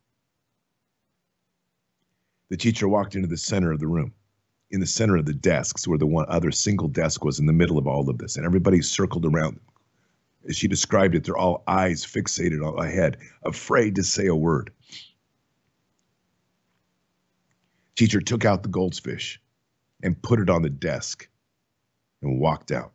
The 2.49 2.57
teacher 2.57 2.89
walked 2.89 3.15
into 3.15 3.29
the 3.29 3.37
center 3.37 3.73
of 3.73 3.81
the 3.81 3.87
room. 3.87 4.15
In 4.71 4.81
the 4.81 4.87
center 4.87 5.17
of 5.17 5.27
the 5.27 5.35
desks, 5.35 5.87
where 5.87 5.99
the 5.99 6.07
one 6.07 6.25
other 6.29 6.51
single 6.51 6.89
desk 6.89 7.25
was 7.25 7.39
in 7.39 7.47
the 7.47 7.53
middle 7.53 7.77
of 7.77 7.87
all 7.87 8.09
of 8.09 8.17
this, 8.17 8.37
and 8.37 8.47
everybody 8.47 8.81
circled 8.81 9.27
around. 9.27 9.61
As 10.49 10.57
she 10.57 10.69
described 10.69 11.15
it, 11.15 11.25
they're 11.25 11.37
all 11.37 11.63
eyes 11.67 12.05
fixated 12.05 12.65
on 12.65 12.85
ahead, 12.85 13.19
afraid 13.45 13.97
to 13.97 14.03
say 14.03 14.27
a 14.27 14.35
word. 14.35 14.73
Teacher 17.97 18.21
took 18.21 18.45
out 18.45 18.63
the 18.63 18.69
goldfish 18.69 19.41
and 20.03 20.21
put 20.21 20.41
it 20.41 20.51
on 20.51 20.63
the 20.63 20.71
desk 20.71 21.29
and 22.21 22.41
walked 22.41 22.73
out. 22.73 22.93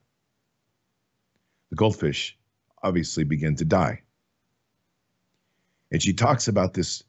The 1.70 1.76
goldfish 1.76 2.38
obviously 2.84 3.24
began 3.24 3.56
to 3.56 3.66
die. 3.66 4.02
And 5.92 6.02
she 6.02 6.14
talks 6.14 6.48
about 6.48 6.74
this 6.74 7.04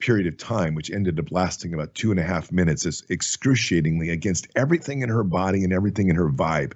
period 0.00 0.26
of 0.26 0.36
time, 0.36 0.74
which 0.74 0.90
ended 0.90 1.20
up 1.20 1.30
lasting 1.30 1.72
about 1.72 1.94
two 1.94 2.10
and 2.10 2.18
a 2.18 2.24
half 2.24 2.50
minutes, 2.50 2.84
as 2.86 3.04
excruciatingly 3.08 4.10
against 4.10 4.48
everything 4.56 5.02
in 5.02 5.08
her 5.08 5.22
body 5.22 5.62
and 5.62 5.72
everything 5.72 6.08
in 6.08 6.16
her 6.16 6.28
vibe. 6.28 6.72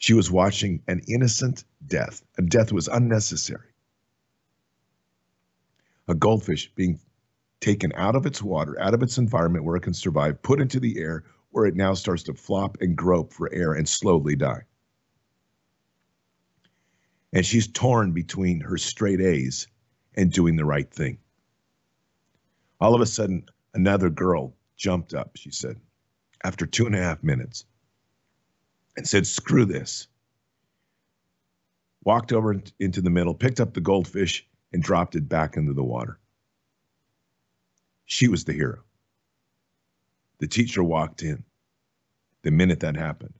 She 0.00 0.14
was 0.14 0.30
watching 0.30 0.82
an 0.88 1.02
innocent 1.08 1.64
death, 1.86 2.24
a 2.38 2.42
death 2.42 2.68
that 2.68 2.74
was 2.74 2.88
unnecessary. 2.88 3.68
A 6.08 6.14
goldfish 6.14 6.72
being 6.74 6.98
taken 7.60 7.92
out 7.94 8.16
of 8.16 8.24
its 8.24 8.42
water, 8.42 8.80
out 8.80 8.94
of 8.94 9.02
its 9.02 9.18
environment 9.18 9.66
where 9.66 9.76
it 9.76 9.82
can 9.82 9.92
survive, 9.92 10.40
put 10.40 10.58
into 10.58 10.80
the 10.80 10.98
air, 10.98 11.24
where 11.50 11.66
it 11.66 11.76
now 11.76 11.92
starts 11.92 12.22
to 12.24 12.34
flop 12.34 12.78
and 12.80 12.96
grope 12.96 13.34
for 13.34 13.52
air 13.52 13.74
and 13.74 13.86
slowly 13.86 14.34
die. 14.34 14.62
And 17.34 17.44
she's 17.44 17.68
torn 17.68 18.12
between 18.12 18.60
her 18.60 18.78
straight 18.78 19.20
A's 19.20 19.66
and 20.14 20.32
doing 20.32 20.56
the 20.56 20.64
right 20.64 20.90
thing. 20.90 21.18
All 22.80 22.94
of 22.94 23.02
a 23.02 23.06
sudden, 23.06 23.44
another 23.74 24.08
girl 24.08 24.56
jumped 24.78 25.12
up, 25.12 25.36
she 25.36 25.50
said, 25.50 25.78
after 26.42 26.64
two 26.64 26.86
and 26.86 26.94
a 26.94 27.02
half 27.02 27.22
minutes, 27.22 27.66
and 28.96 29.06
said, 29.06 29.26
Screw 29.26 29.64
this. 29.64 30.06
Walked 32.04 32.32
over 32.32 32.62
into 32.78 33.02
the 33.02 33.10
middle, 33.10 33.34
picked 33.34 33.60
up 33.60 33.74
the 33.74 33.80
goldfish, 33.80 34.46
and 34.72 34.82
dropped 34.82 35.16
it 35.16 35.28
back 35.28 35.56
into 35.56 35.74
the 35.74 35.84
water. 35.84 36.18
She 38.06 38.28
was 38.28 38.44
the 38.44 38.52
hero. 38.52 38.80
The 40.38 40.46
teacher 40.46 40.82
walked 40.82 41.22
in 41.22 41.44
the 42.42 42.50
minute 42.50 42.80
that 42.80 42.96
happened 42.96 43.34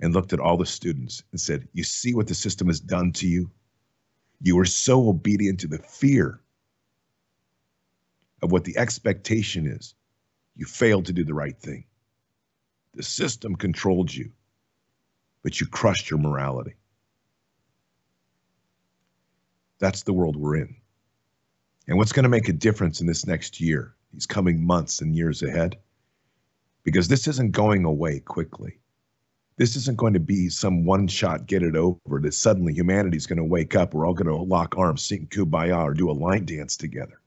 and 0.00 0.14
looked 0.14 0.32
at 0.32 0.40
all 0.40 0.56
the 0.56 0.66
students 0.66 1.22
and 1.32 1.40
said, 1.40 1.68
You 1.72 1.84
see 1.84 2.14
what 2.14 2.26
the 2.26 2.34
system 2.34 2.68
has 2.68 2.80
done 2.80 3.12
to 3.12 3.26
you? 3.26 3.50
You 4.40 4.56
were 4.56 4.64
so 4.64 5.08
obedient 5.08 5.60
to 5.60 5.68
the 5.68 5.78
fear 5.78 6.40
of 8.42 8.50
what 8.50 8.64
the 8.64 8.76
expectation 8.76 9.66
is. 9.66 9.94
You 10.56 10.66
failed 10.66 11.06
to 11.06 11.12
do 11.12 11.24
the 11.24 11.34
right 11.34 11.56
thing. 11.56 11.84
The 12.94 13.02
system 13.02 13.56
controlled 13.56 14.12
you, 14.12 14.30
but 15.42 15.60
you 15.60 15.66
crushed 15.66 16.10
your 16.10 16.20
morality. 16.20 16.74
That's 19.78 20.02
the 20.02 20.12
world 20.12 20.36
we're 20.36 20.56
in. 20.56 20.76
And 21.88 21.98
what's 21.98 22.12
going 22.12 22.24
to 22.24 22.28
make 22.28 22.48
a 22.48 22.52
difference 22.52 23.00
in 23.00 23.06
this 23.06 23.26
next 23.26 23.60
year, 23.60 23.94
these 24.12 24.26
coming 24.26 24.64
months 24.64 25.00
and 25.00 25.16
years 25.16 25.42
ahead? 25.42 25.76
because 26.84 27.08
this 27.08 27.28
isn't 27.28 27.52
going 27.52 27.84
away 27.84 28.20
quickly. 28.20 28.78
This 29.56 29.76
isn't 29.76 29.98
going 29.98 30.14
to 30.14 30.20
be 30.20 30.48
some 30.48 30.84
one 30.84 31.06
shot 31.06 31.46
get 31.46 31.62
it 31.62 31.76
over 31.76 32.20
that 32.20 32.34
suddenly 32.34 32.72
humanity's 32.72 33.26
going 33.26 33.36
to 33.36 33.44
wake 33.44 33.76
up. 33.76 33.94
We're 33.94 34.06
all 34.06 34.14
going 34.14 34.26
to 34.26 34.36
lock 34.36 34.76
arms, 34.76 35.04
sing 35.04 35.28
kumbaya, 35.30 35.82
or 35.82 35.94
do 35.94 36.10
a 36.10 36.12
line 36.12 36.46
dance 36.46 36.76
together. 36.76 37.20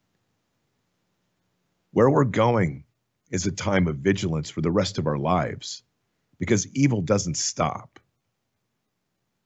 Where 1.91 2.09
we're 2.09 2.25
going 2.25 2.83
is 3.31 3.45
a 3.45 3.51
time 3.51 3.87
of 3.87 3.97
vigilance 3.97 4.49
for 4.49 4.61
the 4.61 4.71
rest 4.71 4.97
of 4.97 5.07
our 5.07 5.17
lives 5.17 5.83
because 6.39 6.67
evil 6.75 7.01
doesn't 7.01 7.37
stop. 7.37 7.99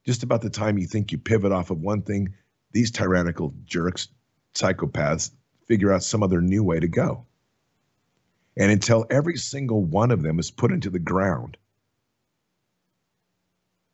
Just 0.10 0.24
about 0.24 0.41
the 0.41 0.50
time 0.50 0.80
you 0.80 0.88
think 0.88 1.12
you 1.12 1.19
pivot 1.19 1.52
off 1.52 1.69
of 1.69 1.82
one 1.82 2.02
thing, 2.02 2.34
these 2.72 2.89
tyrannical 2.89 3.54
jerks, 3.63 4.08
psychopaths, 4.56 5.30
figure 5.67 5.93
out 5.93 6.02
some 6.02 6.24
other 6.24 6.41
new 6.41 6.63
way 6.63 6.80
to 6.80 6.88
go. 6.88 7.28
And 8.58 8.72
until 8.72 9.06
every 9.12 9.38
single 9.38 9.84
one 9.84 10.10
of 10.10 10.24
them 10.24 10.39
is 10.39 10.50
put 10.50 10.72
into 10.72 10.89
the 10.89 10.98
ground, 10.98 11.58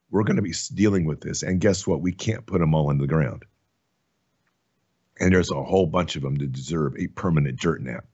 we're 0.09 0.23
going 0.23 0.37
to 0.37 0.41
be 0.41 0.53
dealing 0.73 1.03
with 1.03 1.19
this. 1.19 1.43
And 1.43 1.59
guess 1.59 1.85
what? 1.85 1.99
We 1.99 2.13
can't 2.13 2.45
put 2.45 2.61
them 2.61 2.73
all 2.73 2.91
in 2.91 2.97
the 2.97 3.07
ground. 3.07 3.43
And 5.19 5.33
there's 5.33 5.51
a 5.51 5.61
whole 5.61 5.85
bunch 5.85 6.15
of 6.15 6.21
them 6.21 6.35
that 6.35 6.53
deserve 6.53 6.95
a 6.97 7.07
permanent 7.07 7.59
dirt 7.59 7.81
nap. 7.81 8.05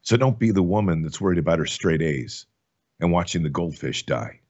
So 0.00 0.16
don't 0.16 0.38
be 0.38 0.50
the 0.50 0.62
woman 0.62 1.02
that's 1.02 1.20
worried 1.20 1.36
about 1.36 1.58
her 1.58 1.66
straight 1.66 2.00
A's 2.00 2.46
and 3.00 3.12
watching 3.12 3.42
the 3.42 3.48
goldfish 3.48 4.06
die. 4.06 4.40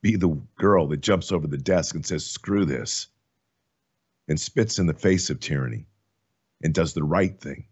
Be 0.00 0.16
the 0.16 0.40
girl 0.56 0.86
that 0.88 1.00
jumps 1.00 1.32
over 1.32 1.46
the 1.46 1.58
desk 1.58 1.94
and 1.94 2.06
says, 2.06 2.24
screw 2.24 2.64
this, 2.64 3.08
and 4.28 4.40
spits 4.40 4.78
in 4.78 4.86
the 4.86 4.94
face 4.94 5.30
of 5.30 5.40
tyranny 5.40 5.86
and 6.62 6.74
does 6.74 6.94
the 6.94 7.02
right 7.02 7.40
thing 7.40 7.66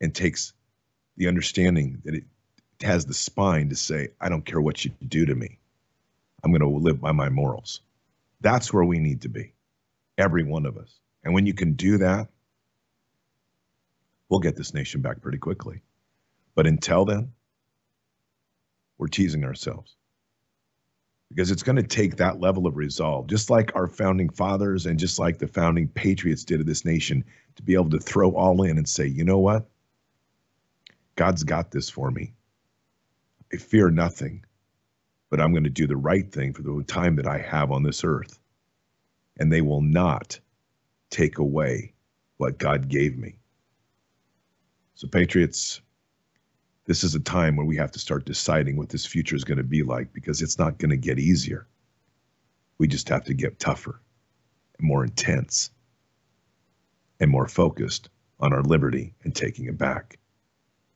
and 0.00 0.14
takes 0.14 0.52
the 1.16 1.28
understanding 1.28 2.00
that 2.04 2.14
it 2.14 2.24
has 2.80 3.04
the 3.04 3.14
spine 3.14 3.68
to 3.68 3.76
say, 3.76 4.08
I 4.20 4.28
don't 4.28 4.44
care 4.44 4.60
what 4.60 4.84
you 4.84 4.90
do 5.06 5.26
to 5.26 5.34
me. 5.34 5.58
I'm 6.42 6.50
going 6.50 6.60
to 6.60 6.68
live 6.68 7.00
by 7.00 7.12
my 7.12 7.28
morals. 7.28 7.80
That's 8.40 8.72
where 8.72 8.84
we 8.84 8.98
need 8.98 9.22
to 9.22 9.28
be, 9.28 9.52
every 10.16 10.44
one 10.44 10.66
of 10.66 10.78
us. 10.78 10.98
And 11.22 11.34
when 11.34 11.46
you 11.46 11.52
can 11.52 11.74
do 11.74 11.98
that, 11.98 12.28
we'll 14.28 14.40
get 14.40 14.56
this 14.56 14.72
nation 14.72 15.02
back 15.02 15.20
pretty 15.20 15.38
quickly. 15.38 15.82
But 16.54 16.66
until 16.66 17.04
then, 17.04 17.32
we're 19.00 19.08
teasing 19.08 19.44
ourselves 19.44 19.96
because 21.30 21.50
it's 21.50 21.62
going 21.62 21.76
to 21.76 21.82
take 21.82 22.16
that 22.16 22.40
level 22.40 22.66
of 22.66 22.76
resolve, 22.76 23.28
just 23.28 23.50
like 23.50 23.74
our 23.74 23.86
founding 23.86 24.28
fathers 24.28 24.84
and 24.84 24.98
just 24.98 25.18
like 25.18 25.38
the 25.38 25.46
founding 25.46 25.88
patriots 25.88 26.44
did 26.44 26.60
of 26.60 26.66
this 26.66 26.84
nation, 26.84 27.24
to 27.54 27.62
be 27.62 27.74
able 27.74 27.88
to 27.90 28.00
throw 28.00 28.32
all 28.32 28.62
in 28.62 28.76
and 28.76 28.88
say, 28.88 29.06
you 29.06 29.24
know 29.24 29.38
what? 29.38 29.68
God's 31.16 31.44
got 31.44 31.70
this 31.70 31.88
for 31.88 32.10
me. 32.10 32.34
I 33.52 33.56
fear 33.56 33.90
nothing, 33.90 34.44
but 35.30 35.40
I'm 35.40 35.52
going 35.52 35.64
to 35.64 35.70
do 35.70 35.86
the 35.86 35.96
right 35.96 36.30
thing 36.30 36.52
for 36.52 36.62
the 36.62 36.84
time 36.86 37.16
that 37.16 37.26
I 37.26 37.38
have 37.38 37.70
on 37.70 37.84
this 37.84 38.02
earth. 38.04 38.38
And 39.38 39.52
they 39.52 39.60
will 39.60 39.82
not 39.82 40.38
take 41.10 41.38
away 41.38 41.94
what 42.38 42.58
God 42.58 42.88
gave 42.88 43.16
me. 43.16 43.38
So, 44.94 45.08
Patriots, 45.08 45.80
this 46.90 47.04
is 47.04 47.14
a 47.14 47.20
time 47.20 47.54
where 47.54 47.64
we 47.64 47.76
have 47.76 47.92
to 47.92 48.00
start 48.00 48.24
deciding 48.24 48.76
what 48.76 48.88
this 48.88 49.06
future 49.06 49.36
is 49.36 49.44
going 49.44 49.58
to 49.58 49.62
be 49.62 49.84
like 49.84 50.12
because 50.12 50.42
it's 50.42 50.58
not 50.58 50.76
going 50.76 50.90
to 50.90 50.96
get 50.96 51.20
easier. 51.20 51.68
We 52.78 52.88
just 52.88 53.08
have 53.10 53.22
to 53.26 53.32
get 53.32 53.60
tougher 53.60 54.00
more 54.80 55.04
intense 55.04 55.70
and 57.20 57.30
more 57.30 57.46
focused 57.46 58.08
on 58.40 58.52
our 58.52 58.62
liberty 58.62 59.14
and 59.22 59.32
taking 59.32 59.66
it 59.66 59.78
back. 59.78 60.18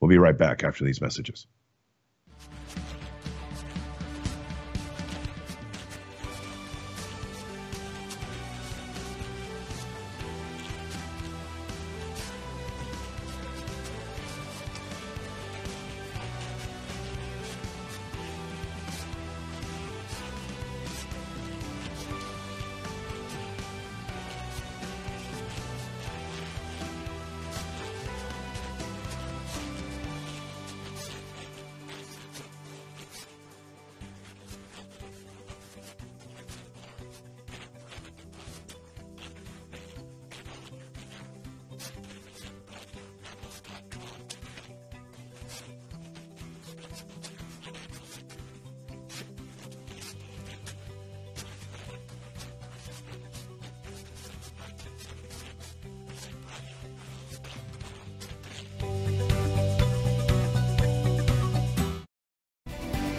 We'll 0.01 0.09
be 0.09 0.17
right 0.17 0.37
back 0.37 0.65
after 0.65 0.83
these 0.83 0.99
messages. 0.99 1.47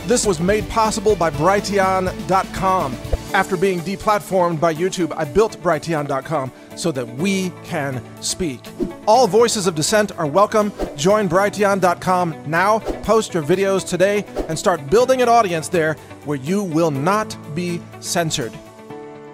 This 0.06 0.24
was 0.24 0.38
made 0.38 0.68
possible 0.68 1.16
by 1.16 1.30
Brighteon.com. 1.30 2.92
After 3.34 3.56
being 3.56 3.80
deplatformed 3.80 4.60
by 4.60 4.72
YouTube, 4.72 5.12
I 5.16 5.24
built 5.24 5.60
Brighteon.com 5.60 6.52
so 6.76 6.92
that 6.92 7.08
we 7.16 7.50
can 7.64 8.00
speak. 8.22 8.60
All 9.08 9.26
voices 9.26 9.66
of 9.66 9.74
dissent 9.74 10.16
are 10.16 10.26
welcome. 10.26 10.72
Join 10.96 11.28
Brighteon.com 11.28 12.48
now, 12.48 12.78
post 13.02 13.34
your 13.34 13.42
videos 13.42 13.86
today, 13.86 14.24
and 14.48 14.56
start 14.56 14.88
building 14.90 15.22
an 15.22 15.28
audience 15.28 15.68
there 15.68 15.94
where 16.24 16.38
you 16.38 16.62
will 16.62 16.92
not 16.92 17.36
be 17.56 17.80
censored. 17.98 18.52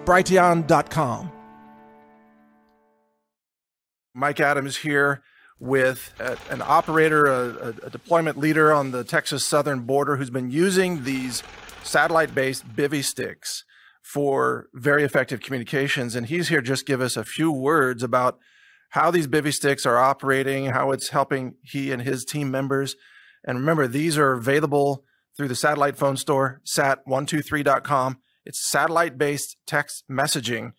Brighteon.com. 0.05 1.31
Mike 4.15 4.39
Adams 4.39 4.77
here 4.77 5.21
with 5.63 6.13
an 6.49 6.61
operator, 6.61 7.25
a, 7.25 7.69
a, 7.85 7.89
deployment 7.89 8.37
leader 8.37 8.73
on 8.73 8.91
the 8.91 9.01
Texas 9.01 9.47
southern 9.47 9.79
border 9.79 10.17
who's 10.17 10.29
been 10.29 10.51
using 10.51 11.05
these 11.05 11.41
satellite 11.83 12.35
based 12.35 12.67
bivy 12.75 13.01
sticks 13.01 13.63
for 14.01 14.67
very 14.73 15.05
effective 15.05 15.39
communications. 15.39 16.15
And 16.15 16.27
he's 16.27 16.49
here 16.49 16.61
just 16.61 16.85
give 16.85 16.99
us 16.99 17.15
a 17.15 17.23
few 17.23 17.49
words 17.49 18.03
about 18.03 18.39
how 18.89 19.09
these 19.09 19.25
bivy 19.25 19.53
sticks 19.53 19.85
are 19.85 19.97
operating, 19.97 20.65
how 20.65 20.91
it's 20.91 21.09
helping 21.09 21.55
he 21.61 21.93
and 21.93 22.01
his 22.01 22.25
team 22.25 22.51
members. 22.51 22.97
And 23.45 23.57
remember, 23.57 23.87
these 23.87 24.17
are 24.17 24.33
available 24.33 25.05
through 25.37 25.47
the 25.47 25.55
satellite 25.55 25.95
phone 25.95 26.17
store, 26.17 26.61
sat123.com. 26.65 28.17
It's 28.45 28.69
satellite 28.69 29.17
based 29.17 29.55
text 29.65 30.03
messaging 30.11 30.73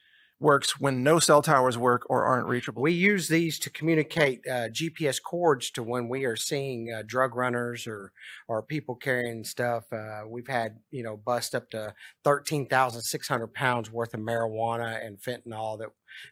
works 0.44 0.78
when 0.78 1.02
no 1.02 1.18
cell 1.18 1.42
towers 1.42 1.76
work 1.76 2.02
or 2.08 2.24
aren't 2.24 2.46
reachable. 2.46 2.82
We 2.82 2.92
use 2.92 3.26
these 3.26 3.58
to 3.60 3.70
communicate 3.70 4.46
uh, 4.46 4.68
GPS 4.68 5.20
cords 5.20 5.70
to 5.72 5.82
when 5.82 6.08
we 6.08 6.24
are 6.26 6.36
seeing 6.36 6.92
uh, 6.92 7.02
drug 7.04 7.34
runners 7.34 7.86
or 7.86 8.12
or 8.46 8.62
people 8.62 8.94
carrying 8.94 9.42
stuff. 9.42 9.84
Uh, 9.90 10.22
we've 10.28 10.46
had 10.46 10.76
you 10.90 11.02
know 11.02 11.16
bust 11.16 11.54
up 11.54 11.70
to 11.70 11.94
thirteen 12.22 12.66
thousand 12.66 13.02
six 13.02 13.26
hundred 13.26 13.54
pounds 13.54 13.90
worth 13.90 14.14
of 14.14 14.20
marijuana 14.20 15.04
and 15.04 15.18
fentanyl 15.18 15.78
that 15.78 15.88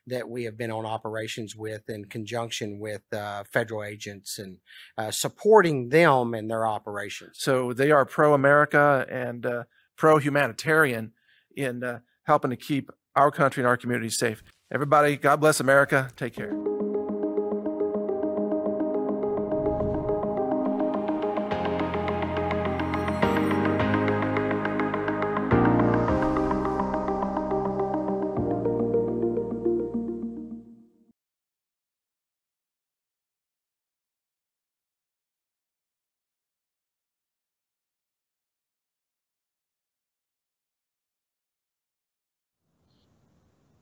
that 0.07 0.29
we 0.29 0.45
have 0.45 0.57
been 0.57 0.71
on 0.71 0.87
operations 0.87 1.57
with 1.57 1.89
in 1.89 2.05
conjunction 2.05 2.79
with 2.79 3.03
uh, 3.13 3.43
federal 3.51 3.83
agents 3.83 4.39
and 4.39 4.59
uh, 4.99 5.11
supporting 5.11 5.89
them 5.89 6.35
in 6.35 6.47
their 6.47 6.67
operations. 6.67 7.39
So 7.41 7.73
they 7.73 7.91
are 7.91 8.05
pro 8.05 8.35
America 8.35 9.07
and 9.11 9.45
uh, 9.45 9.65
pro 9.97 10.19
humanitarian 10.19 11.13
in 11.57 12.01
helping 12.25 12.51
to 12.51 12.57
keep 12.57 12.91
our 13.17 13.31
country 13.31 13.63
and 13.63 13.69
our 13.69 13.77
community 13.77 14.11
safe. 14.11 14.43
Everybody, 14.73 15.17
God 15.17 15.37
bless 15.37 15.61
America. 15.61 16.11
Take 16.17 16.35
care. 16.35 16.72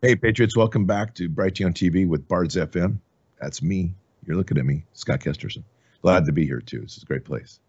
Hey, 0.03 0.17
Patriots, 0.17 0.57
welcome 0.57 0.87
back 0.87 1.13
to 1.17 1.29
Brighteon 1.29 1.75
TV 1.75 2.09
with 2.09 2.27
Bards 2.27 2.57
FM. 2.57 2.97
That's 3.39 3.61
me. 3.61 3.93
You're 4.25 4.39
looking 4.39 4.57
at 4.57 4.65
me, 4.65 4.83
Scott 4.95 5.21
Kesterson. 5.21 5.63
Glad 6.01 6.25
to 6.25 6.33
be 6.33 6.47
here, 6.47 6.63
too. 6.63 6.81
This 6.81 6.97
is 6.97 7.03
a 7.03 7.07
great 7.07 7.27
place. 7.27 7.61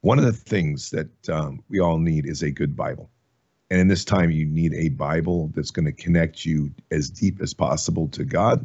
One 0.00 0.18
of 0.18 0.24
the 0.24 0.32
things 0.32 0.88
that 0.92 1.28
um, 1.28 1.62
we 1.68 1.78
all 1.78 1.98
need 1.98 2.24
is 2.24 2.42
a 2.42 2.50
good 2.50 2.74
Bible. 2.74 3.10
And 3.70 3.78
in 3.78 3.88
this 3.88 4.02
time, 4.02 4.30
you 4.30 4.46
need 4.46 4.72
a 4.72 4.88
Bible 4.88 5.52
that's 5.54 5.70
going 5.70 5.84
to 5.84 5.92
connect 5.92 6.46
you 6.46 6.72
as 6.90 7.10
deep 7.10 7.42
as 7.42 7.52
possible 7.52 8.08
to 8.08 8.24
God. 8.24 8.64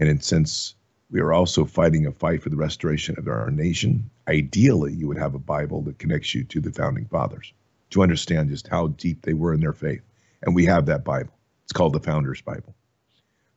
And 0.00 0.08
in 0.08 0.22
since 0.22 0.74
We 1.10 1.20
are 1.20 1.34
also 1.34 1.66
fighting 1.66 2.06
a 2.06 2.12
fight 2.12 2.42
for 2.42 2.48
the 2.48 2.56
restoration 2.56 3.14
of 3.18 3.28
our 3.28 3.50
nation. 3.50 4.08
Ideally, 4.26 4.94
you 4.94 5.06
would 5.06 5.18
have 5.18 5.34
a 5.34 5.38
Bible 5.38 5.82
that 5.82 5.98
connects 5.98 6.34
you 6.34 6.44
to 6.44 6.62
the 6.62 6.72
founding 6.72 7.04
fathers 7.04 7.52
to 7.90 8.02
understand 8.02 8.48
just 8.48 8.68
how 8.68 8.86
deep 8.86 9.20
they 9.20 9.34
were 9.34 9.52
in 9.52 9.60
their 9.60 9.74
faith. 9.74 10.00
And 10.46 10.54
we 10.54 10.64
have 10.66 10.86
that 10.86 11.04
Bible. 11.04 11.32
It's 11.64 11.72
called 11.72 11.92
the 11.92 12.00
Founders 12.00 12.40
Bible. 12.40 12.74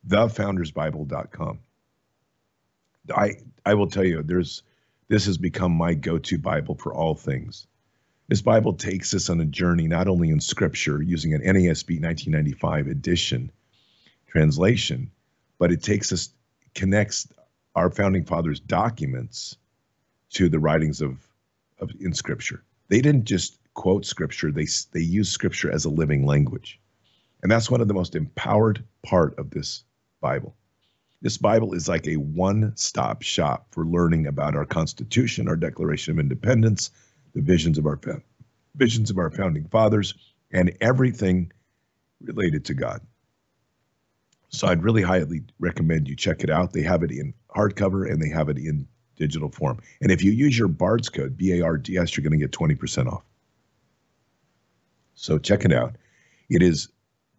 TheFoundersBible.com. 0.07 1.59
I 3.15 3.35
I 3.65 3.73
will 3.75 3.87
tell 3.87 4.03
you, 4.03 4.23
there's 4.23 4.63
this 5.07 5.25
has 5.25 5.37
become 5.37 5.71
my 5.71 5.93
go-to 5.93 6.37
Bible 6.37 6.75
for 6.75 6.93
all 6.93 7.15
things. 7.15 7.67
This 8.27 8.41
Bible 8.41 8.73
takes 8.73 9.13
us 9.13 9.29
on 9.29 9.39
a 9.39 9.45
journey 9.45 9.87
not 9.87 10.07
only 10.07 10.29
in 10.29 10.39
Scripture 10.39 11.01
using 11.01 11.33
an 11.33 11.41
NASB 11.41 12.01
1995 12.01 12.87
edition 12.87 13.51
translation, 14.27 15.11
but 15.57 15.71
it 15.71 15.81
takes 15.81 16.11
us 16.11 16.29
connects 16.75 17.27
our 17.75 17.89
founding 17.89 18.25
fathers' 18.25 18.59
documents 18.59 19.57
to 20.31 20.49
the 20.49 20.59
writings 20.59 21.01
of, 21.01 21.27
of 21.79 21.91
in 21.99 22.13
Scripture. 22.13 22.63
They 22.87 23.01
didn't 23.01 23.25
just 23.25 23.58
quote 23.73 24.05
Scripture; 24.05 24.51
they 24.51 24.67
they 24.91 25.01
use 25.01 25.29
Scripture 25.29 25.71
as 25.71 25.85
a 25.85 25.89
living 25.89 26.25
language, 26.25 26.79
and 27.41 27.51
that's 27.51 27.71
one 27.71 27.81
of 27.81 27.87
the 27.87 27.93
most 27.93 28.15
empowered 28.15 28.83
part 29.03 29.37
of 29.37 29.49
this 29.49 29.83
Bible. 30.21 30.55
This 31.21 31.37
Bible 31.37 31.73
is 31.73 31.89
like 31.89 32.07
a 32.07 32.15
one 32.15 32.75
stop 32.75 33.21
shop 33.21 33.67
for 33.71 33.85
learning 33.85 34.27
about 34.27 34.55
our 34.55 34.65
Constitution, 34.65 35.47
our 35.47 35.57
Declaration 35.57 36.13
of 36.13 36.19
Independence, 36.19 36.91
the 37.33 37.41
visions 37.41 37.77
of 37.77 37.85
our 37.85 37.99
visions 38.75 39.09
of 39.09 39.17
our 39.17 39.29
founding 39.29 39.65
fathers, 39.65 40.13
and 40.51 40.75
everything 40.79 41.51
related 42.21 42.65
to 42.65 42.73
God. 42.73 43.01
So 44.49 44.67
I'd 44.67 44.83
really 44.83 45.01
highly 45.01 45.43
recommend 45.59 46.07
you 46.07 46.15
check 46.15 46.43
it 46.43 46.49
out. 46.49 46.73
They 46.73 46.81
have 46.81 47.03
it 47.03 47.11
in 47.11 47.33
hardcover 47.55 48.09
and 48.09 48.21
they 48.21 48.29
have 48.29 48.49
it 48.49 48.57
in 48.57 48.87
digital 49.15 49.51
form. 49.51 49.79
And 50.01 50.11
if 50.11 50.23
you 50.23 50.31
use 50.31 50.57
your 50.57 50.67
BARDS 50.67 51.09
code, 51.09 51.37
B 51.37 51.59
A 51.59 51.61
R 51.63 51.77
D 51.77 51.97
S, 51.97 52.15
you're 52.15 52.23
going 52.23 52.39
to 52.39 52.45
get 52.45 52.51
20% 52.51 53.11
off. 53.11 53.23
So 55.19 55.37
check 55.37 55.65
it 55.65 55.73
out. 55.73 55.95
It 56.49 56.63
is 56.63 56.89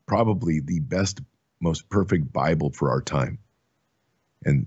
probably 0.06 0.60
the 0.60 0.80
best, 0.80 1.20
most 1.60 1.88
perfect 1.88 2.32
Bible 2.32 2.70
for 2.70 2.90
our 2.90 3.00
time 3.00 3.38
and 4.44 4.66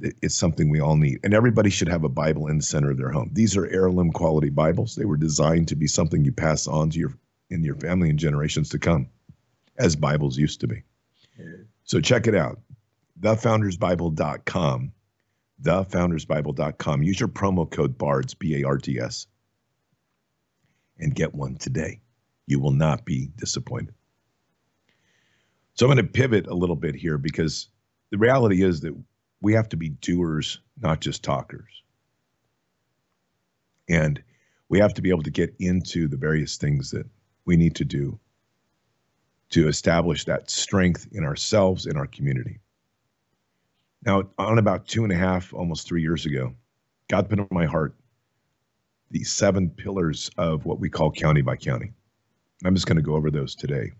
it's 0.00 0.34
something 0.34 0.70
we 0.70 0.80
all 0.80 0.96
need. 0.96 1.20
And 1.22 1.34
everybody 1.34 1.70
should 1.70 1.88
have 1.88 2.04
a 2.04 2.08
Bible 2.08 2.46
in 2.48 2.58
the 2.58 2.62
center 2.62 2.90
of 2.90 2.96
their 2.96 3.10
home. 3.10 3.30
These 3.32 3.56
are 3.56 3.66
heirloom 3.66 4.12
quality 4.12 4.48
Bibles. 4.48 4.94
They 4.94 5.04
were 5.04 5.16
designed 5.16 5.68
to 5.68 5.76
be 5.76 5.86
something 5.86 6.24
you 6.24 6.32
pass 6.32 6.66
on 6.66 6.90
to 6.90 6.98
your 6.98 7.12
in 7.50 7.64
your 7.64 7.74
family 7.74 8.08
and 8.08 8.18
generations 8.18 8.68
to 8.70 8.78
come, 8.78 9.08
as 9.76 9.96
Bibles 9.96 10.38
used 10.38 10.60
to 10.60 10.68
be. 10.68 10.84
So 11.84 12.00
check 12.00 12.28
it 12.28 12.34
out. 12.34 12.60
TheFoundersBible.com. 13.20 14.92
TheFoundersBible.com. 15.62 17.02
Use 17.02 17.20
your 17.20 17.28
promo 17.28 17.68
code 17.68 17.98
BARDS, 17.98 18.34
B 18.34 18.62
A 18.62 18.66
R 18.66 18.78
D 18.78 19.00
S, 19.00 19.26
and 20.98 21.14
get 21.14 21.34
one 21.34 21.56
today. 21.56 22.00
You 22.46 22.60
will 22.60 22.72
not 22.72 23.04
be 23.04 23.30
disappointed. 23.36 23.94
So 25.74 25.86
I'm 25.86 25.94
going 25.94 26.04
to 26.04 26.12
pivot 26.12 26.46
a 26.46 26.54
little 26.54 26.76
bit 26.76 26.94
here 26.94 27.16
because 27.16 27.68
the 28.10 28.18
reality 28.18 28.62
is 28.62 28.80
that 28.80 28.94
we 29.40 29.54
have 29.54 29.68
to 29.70 29.76
be 29.76 29.90
doers, 29.90 30.60
not 30.80 31.00
just 31.00 31.22
talkers. 31.22 31.82
And 33.88 34.22
we 34.68 34.78
have 34.78 34.94
to 34.94 35.02
be 35.02 35.10
able 35.10 35.22
to 35.22 35.30
get 35.30 35.54
into 35.58 36.06
the 36.06 36.16
various 36.16 36.56
things 36.56 36.90
that 36.90 37.06
we 37.44 37.56
need 37.56 37.74
to 37.76 37.84
do 37.84 38.18
to 39.50 39.68
establish 39.68 40.24
that 40.24 40.50
strength 40.50 41.08
in 41.12 41.24
ourselves 41.24 41.86
in 41.86 41.96
our 41.96 42.06
community. 42.06 42.60
Now, 44.04 44.22
on 44.38 44.58
about 44.58 44.86
two 44.86 45.02
and 45.02 45.12
a 45.12 45.16
half, 45.16 45.52
almost 45.52 45.86
three 45.86 46.02
years 46.02 46.24
ago, 46.24 46.54
God 47.08 47.28
put 47.28 47.40
on 47.40 47.48
my 47.50 47.66
heart 47.66 47.94
the 49.10 49.24
seven 49.24 49.68
pillars 49.68 50.30
of 50.38 50.64
what 50.64 50.78
we 50.78 50.88
call 50.88 51.10
county 51.10 51.42
by 51.42 51.56
county. 51.56 51.92
I'm 52.64 52.74
just 52.74 52.86
going 52.86 52.96
to 52.96 53.02
go 53.02 53.14
over 53.14 53.30
those 53.30 53.54
today. 53.54 53.92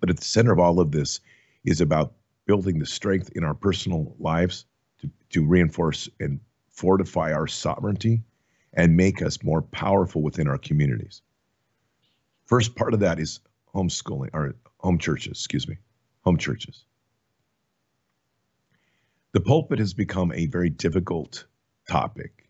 But 0.00 0.10
at 0.10 0.16
the 0.16 0.24
center 0.24 0.52
of 0.52 0.58
all 0.58 0.80
of 0.80 0.92
this 0.92 1.20
is 1.64 1.80
about 1.80 2.14
building 2.46 2.78
the 2.78 2.86
strength 2.86 3.30
in 3.34 3.44
our 3.44 3.54
personal 3.54 4.14
lives 4.18 4.64
to, 5.00 5.10
to 5.30 5.46
reinforce 5.46 6.08
and 6.20 6.40
fortify 6.70 7.32
our 7.32 7.46
sovereignty 7.46 8.22
and 8.74 8.96
make 8.96 9.20
us 9.22 9.42
more 9.42 9.62
powerful 9.62 10.22
within 10.22 10.48
our 10.48 10.58
communities. 10.58 11.20
First 12.46 12.74
part 12.74 12.94
of 12.94 13.00
that 13.00 13.18
is 13.20 13.40
homeschooling 13.74 14.30
or 14.32 14.54
home 14.78 14.98
churches, 14.98 15.32
excuse 15.32 15.68
me, 15.68 15.76
home 16.22 16.38
churches. 16.38 16.84
The 19.32 19.40
pulpit 19.40 19.78
has 19.78 19.94
become 19.94 20.32
a 20.32 20.46
very 20.46 20.70
difficult 20.70 21.46
topic. 21.88 22.41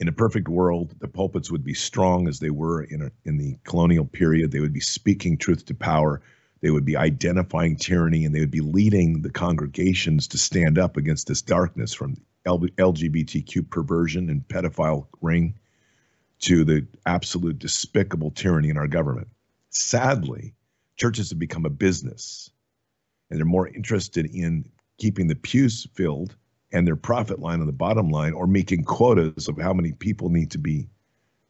In 0.00 0.08
a 0.08 0.12
perfect 0.12 0.48
world, 0.48 0.94
the 0.98 1.08
pulpits 1.08 1.50
would 1.50 1.64
be 1.64 1.74
strong 1.74 2.26
as 2.26 2.40
they 2.40 2.50
were 2.50 2.82
in, 2.82 3.02
a, 3.02 3.12
in 3.24 3.38
the 3.38 3.56
colonial 3.64 4.04
period. 4.04 4.50
They 4.50 4.60
would 4.60 4.72
be 4.72 4.80
speaking 4.80 5.38
truth 5.38 5.66
to 5.66 5.74
power. 5.74 6.20
They 6.60 6.70
would 6.70 6.84
be 6.84 6.96
identifying 6.96 7.76
tyranny 7.76 8.24
and 8.24 8.34
they 8.34 8.40
would 8.40 8.50
be 8.50 8.60
leading 8.60 9.22
the 9.22 9.30
congregations 9.30 10.26
to 10.28 10.38
stand 10.38 10.78
up 10.78 10.96
against 10.96 11.28
this 11.28 11.42
darkness 11.42 11.94
from 11.94 12.16
LGBTQ 12.46 13.70
perversion 13.70 14.28
and 14.28 14.46
pedophile 14.48 15.06
ring 15.20 15.54
to 16.40 16.64
the 16.64 16.86
absolute 17.06 17.58
despicable 17.58 18.30
tyranny 18.30 18.68
in 18.68 18.76
our 18.76 18.88
government. 18.88 19.28
Sadly, 19.70 20.54
churches 20.96 21.30
have 21.30 21.38
become 21.38 21.64
a 21.64 21.70
business 21.70 22.50
and 23.30 23.38
they're 23.38 23.46
more 23.46 23.68
interested 23.68 24.26
in 24.26 24.68
keeping 24.98 25.28
the 25.28 25.34
pews 25.34 25.86
filled 25.94 26.36
and 26.74 26.86
their 26.86 26.96
profit 26.96 27.38
line 27.38 27.60
on 27.60 27.66
the 27.66 27.72
bottom 27.72 28.10
line 28.10 28.32
or 28.32 28.48
making 28.48 28.82
quotas 28.82 29.46
of 29.46 29.56
how 29.56 29.72
many 29.72 29.92
people 29.92 30.28
need 30.28 30.50
to 30.50 30.58
be 30.58 30.88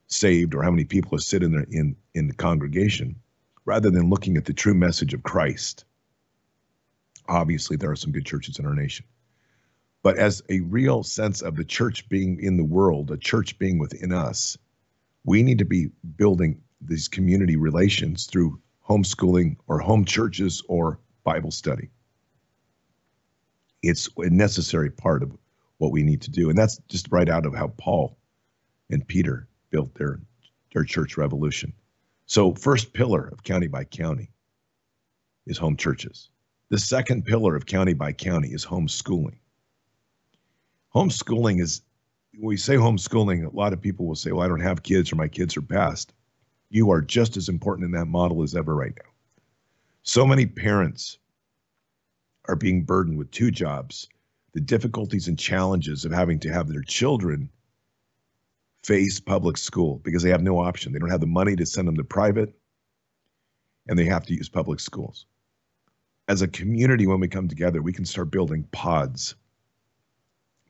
saved 0.07 0.55
or 0.55 0.63
how 0.63 0.71
many 0.71 0.85
people 0.85 1.17
are 1.17 1.21
sitting 1.21 1.53
in 1.53 1.53
there 1.53 1.67
in, 1.71 1.97
in 2.13 2.29
the 2.29 2.35
congregation 2.35 3.17
rather 3.65 3.91
than 3.91 4.11
looking 4.11 4.37
at 4.37 4.45
the 4.45 4.53
true 4.53 4.75
message 4.75 5.15
of 5.15 5.23
Christ. 5.23 5.87
Obviously, 7.27 7.79
there 7.79 7.91
are 7.91 7.97
some 7.97 8.13
good 8.13 8.27
churches 8.27 8.59
in 8.59 8.67
our 8.67 8.75
nation. 8.75 9.07
But 10.03 10.19
as 10.19 10.43
a 10.51 10.61
real 10.61 11.03
sense 11.03 11.41
of 11.41 11.57
the 11.57 11.65
church 11.65 12.07
being 12.11 12.39
in 12.39 12.59
the 12.59 12.65
world, 12.65 13.11
a 13.11 13.17
church 13.17 13.59
being 13.59 13.79
within 13.79 14.13
us, 14.13 14.59
we 15.25 15.43
need 15.43 15.57
to 15.57 15.65
be 15.65 15.89
building 16.17 16.61
these 16.83 17.09
community 17.09 17.57
relations 17.57 18.27
through 18.27 18.61
homeschooling 18.87 19.57
or 19.67 19.79
home 19.79 20.05
churches 20.05 20.63
or 20.69 20.99
Bible 21.25 21.51
study. 21.51 21.89
It's 23.89 24.09
a 24.19 24.31
necessary 24.31 24.91
part 24.91 25.23
of 25.23 25.37
what 25.79 25.93
we 25.93 26.03
need 26.03 26.23
to 26.23 26.31
do. 26.31 26.49
And 26.49 26.59
that's 26.59 26.79
just 26.89 27.11
right 27.11 27.29
out 27.29 27.47
of 27.47 27.55
how 27.55 27.69
Paul 27.77 28.17
and 28.91 29.07
Peter 29.07 29.49
built 29.71 29.95
their, 29.95 30.21
their 30.73 30.85
church 30.85 31.17
revolution. 31.17 31.73
So, 32.27 32.55
first 32.55 32.93
pillar 32.93 33.29
of 33.29 33.43
county 33.43 33.67
by 33.67 33.85
county 33.85 34.31
is 35.47 35.59
home 35.59 35.77
churches. 35.77 36.31
The 36.71 36.79
second 36.79 37.27
pillar 37.27 37.55
of 37.55 37.67
county 37.67 37.93
by 37.93 38.13
county 38.13 38.49
is 38.49 38.65
homeschooling. 38.65 39.37
Homeschooling 40.95 41.61
is, 41.61 41.83
when 42.33 42.49
we 42.49 42.57
say 42.57 42.77
homeschooling, 42.77 43.45
a 43.45 43.55
lot 43.55 43.73
of 43.73 43.81
people 43.81 44.07
will 44.07 44.15
say, 44.15 44.33
well, 44.33 44.45
I 44.45 44.49
don't 44.49 44.61
have 44.61 44.83
kids 44.83 45.13
or 45.13 45.17
my 45.17 45.29
kids 45.29 45.57
are 45.57 45.63
past. 45.63 46.15
You 46.71 46.91
are 46.91 47.03
just 47.03 47.37
as 47.37 47.49
important 47.49 47.85
in 47.85 47.93
that 47.93 48.07
model 48.07 48.43
as 48.43 48.55
ever 48.55 48.75
right 48.75 48.95
now. 48.97 49.11
So 50.03 50.27
many 50.27 50.47
parents 50.47 51.19
are 52.47 52.57
being 52.57 52.85
burdened 52.85 53.19
with 53.19 53.31
two 53.31 53.51
jobs, 53.51 54.09
the 54.53 54.61
difficulties 54.61 55.29
and 55.29 55.39
challenges 55.39 56.05
of 56.05 56.13
having 56.13 56.39
to 56.41 56.53
have 56.53 56.69
their 56.69 56.83
children 56.83 57.51
face 58.83 59.19
public 59.19 59.57
school 59.57 60.01
because 60.05 60.23
they 60.23 60.31
have 60.31 60.43
no 60.43 60.59
option. 60.59 60.93
They 60.93 60.99
don't 60.99 61.11
have 61.11 61.21
the 61.21 61.27
money 61.27 61.57
to 61.57 61.67
send 61.67 61.89
them 61.89 61.97
to 61.97 62.05
private, 62.05 62.55
and 63.89 63.99
they 63.99 64.05
have 64.05 64.27
to 64.27 64.35
use 64.35 64.49
public 64.49 64.81
schools. 64.81 65.27
As 66.29 66.43
a 66.43 66.49
community, 66.49 67.07
when 67.07 67.21
we 67.21 67.29
come 67.29 67.49
together, 67.49 67.83
we 67.83 67.93
can 67.93 68.05
start 68.05 68.31
building 68.31 68.65
pods. 68.73 69.35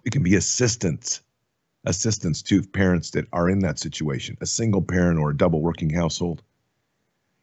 We 0.05 0.11
can 0.11 0.23
be 0.23 0.37
assistants, 0.37 1.23
assistants 1.85 2.43
to 2.43 2.63
parents 2.63 3.11
that 3.11 3.27
are 3.33 3.49
in 3.49 3.61
that 3.61 3.79
situation, 3.79 4.37
a 4.41 4.47
single 4.47 4.83
parent 4.83 5.19
or 5.19 5.31
a 5.31 5.37
double 5.37 5.61
working 5.61 5.91
household, 5.91 6.43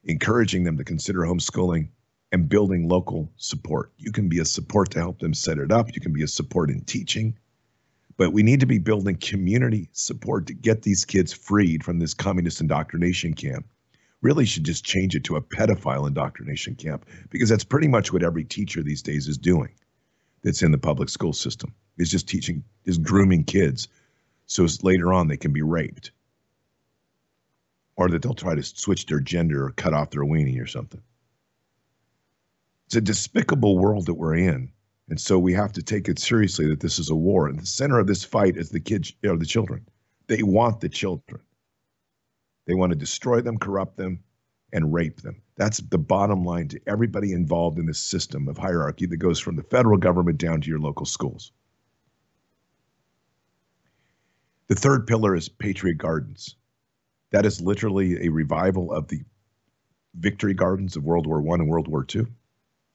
encouraging 0.04 0.64
them 0.64 0.78
to 0.78 0.84
consider 0.84 1.20
homeschooling 1.20 1.90
and 2.32 2.48
building 2.48 2.88
local 2.88 3.32
support. 3.38 3.92
You 3.98 4.12
can 4.12 4.30
be 4.30 4.40
a 4.40 4.46
support 4.46 4.92
to 4.92 5.00
help 5.00 5.20
them 5.20 5.34
set 5.34 5.58
it 5.58 5.72
up. 5.72 5.94
You 5.94 6.02
can 6.02 6.14
be 6.14 6.24
a 6.24 6.28
support 6.28 6.70
in 6.70 6.82
teaching. 6.82 7.38
But 8.18 8.32
we 8.34 8.44
need 8.44 8.60
to 8.60 8.66
be 8.66 8.78
building 8.78 9.16
community 9.16 9.90
support 9.94 10.48
to 10.48 10.54
get 10.54 10.84
these 10.84 11.06
kids 11.06 11.34
freed 11.34 11.84
from 11.84 12.00
this 12.00 12.14
communist 12.14 12.62
indoctrination 12.62 13.34
camp. 13.34 13.66
Really 14.22 14.46
should 14.46 14.64
just 14.64 14.86
change 14.86 15.16
it 15.16 15.24
to 15.26 15.36
a 15.36 15.42
pedophile 15.42 16.08
indoctrination 16.08 16.76
camp 16.76 17.06
because 17.32 17.50
that's 17.50 17.64
pretty 17.64 17.88
much 17.88 18.14
what 18.14 18.24
every 18.24 18.44
teacher 18.44 18.84
these 18.84 19.02
days 19.02 19.28
is 19.28 19.38
doing 19.38 19.74
that's 20.44 20.62
in 20.62 20.72
the 20.72 20.78
public 20.78 21.10
school 21.10 21.34
system 21.34 21.74
is 21.98 22.12
just 22.12 22.28
teaching, 22.28 22.64
is 22.86 22.98
grooming 22.98 23.44
kids 23.44 23.88
so 24.46 24.68
later 24.84 25.14
on 25.14 25.28
they 25.28 25.38
can 25.38 25.54
be 25.54 25.62
raped 25.62 26.12
or 27.96 28.10
that 28.10 28.22
they'll 28.22 28.34
try 28.34 28.56
to 28.56 28.64
switch 28.64 29.06
their 29.08 29.20
gender 29.20 29.66
or 29.66 29.72
cut 29.72 29.94
off 29.94 30.12
their 30.12 30.24
weenie 30.24 30.62
or 30.62 30.68
something. 30.68 31.02
It's 32.92 32.98
a 32.98 33.00
despicable 33.00 33.78
world 33.78 34.08
that 34.08 34.16
we're 34.16 34.36
in 34.36 34.70
And 35.08 35.18
so 35.18 35.40
we 35.40 35.54
have 35.54 35.72
to 35.72 35.82
take 35.82 36.10
it 36.10 36.20
seriously 36.20 36.68
that 36.68 36.82
this 36.82 37.00
is 37.00 37.10
a 37.10 37.16
war. 37.16 37.48
And 37.48 37.58
the 37.58 37.66
center 37.66 37.98
of 38.00 38.06
this 38.06 38.26
fight 38.26 38.58
is 38.58 38.70
the 38.70 38.82
kids, 38.82 39.14
know, 39.24 39.38
the 39.38 39.46
children. 39.46 39.88
They 40.28 40.44
want 40.44 40.82
the 40.82 40.90
children. 40.90 41.40
They 42.66 42.74
want 42.74 42.92
to 42.92 42.98
destroy 42.98 43.40
them, 43.40 43.58
corrupt 43.58 43.96
them, 43.96 44.26
and 44.74 44.94
rape 44.94 45.22
them. 45.22 45.42
That's 45.56 45.78
the 45.78 45.98
bottom 45.98 46.44
line 46.44 46.68
to 46.68 46.82
everybody 46.86 47.32
involved 47.32 47.80
in 47.80 47.86
this 47.86 47.98
system 47.98 48.50
of 48.50 48.58
hierarchy 48.58 49.06
that 49.06 49.16
goes 49.16 49.40
from 49.40 49.56
the 49.56 49.64
federal 49.64 49.98
government 49.98 50.38
down 50.38 50.60
to 50.60 50.68
your 50.70 50.80
local 50.80 51.06
schools. 51.06 51.54
The 54.68 54.76
third 54.76 55.08
pillar 55.08 55.34
is 55.34 55.48
Patriot 55.48 55.98
Gardens. 55.98 56.58
That 57.30 57.46
is 57.46 57.62
literally 57.62 58.26
a 58.26 58.30
revival 58.30 58.92
of 58.92 59.08
the 59.08 59.22
victory 60.14 60.54
gardens 60.54 60.98
of 60.98 61.06
World 61.06 61.26
War 61.26 61.40
I 61.40 61.54
and 61.54 61.70
World 61.70 61.88
War 61.88 62.06
II, 62.14 62.28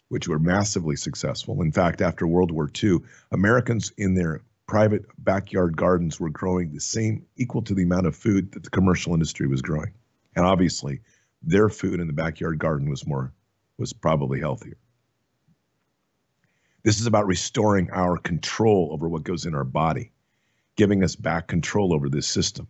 which 0.09 0.29
were 0.29 0.39
massively 0.39 0.97
successful. 0.97 1.61
In 1.63 1.73
fact, 1.73 2.01
after 2.01 2.27
World 2.27 2.51
War 2.51 2.71
II, 2.83 2.99
Americans 3.33 3.93
in 3.97 4.15
their 4.15 4.43
private 4.67 5.05
backyard 5.19 5.77
gardens 5.77 6.19
were 6.19 6.31
growing 6.31 6.73
the 6.73 6.81
same, 6.81 7.25
equal 7.37 7.63
to 7.63 7.75
the 7.75 7.83
amount 7.83 8.07
of 8.07 8.17
food 8.17 8.53
that 8.53 8.63
the 8.63 8.71
commercial 8.71 9.13
industry 9.13 9.47
was 9.47 9.63
growing. 9.63 9.93
And 10.35 10.45
obviously, 10.45 11.01
their 11.43 11.69
food 11.69 12.01
in 12.01 12.07
the 12.07 12.13
backyard 12.13 12.59
garden 12.59 12.89
was 12.89 13.07
more, 13.07 13.33
was 13.79 13.93
probably 13.93 14.41
healthier. 14.41 14.77
This 16.83 17.01
is 17.01 17.07
about 17.07 17.27
restoring 17.27 17.91
our 17.91 18.17
control 18.17 18.91
over 18.93 19.09
what 19.09 19.25
goes 19.25 19.45
in 19.45 19.55
our 19.55 19.65
body, 19.65 20.13
giving 20.77 21.03
us 21.03 21.17
back 21.17 21.49
control 21.49 21.93
over 21.93 22.09
this 22.09 22.29
system. 22.29 22.69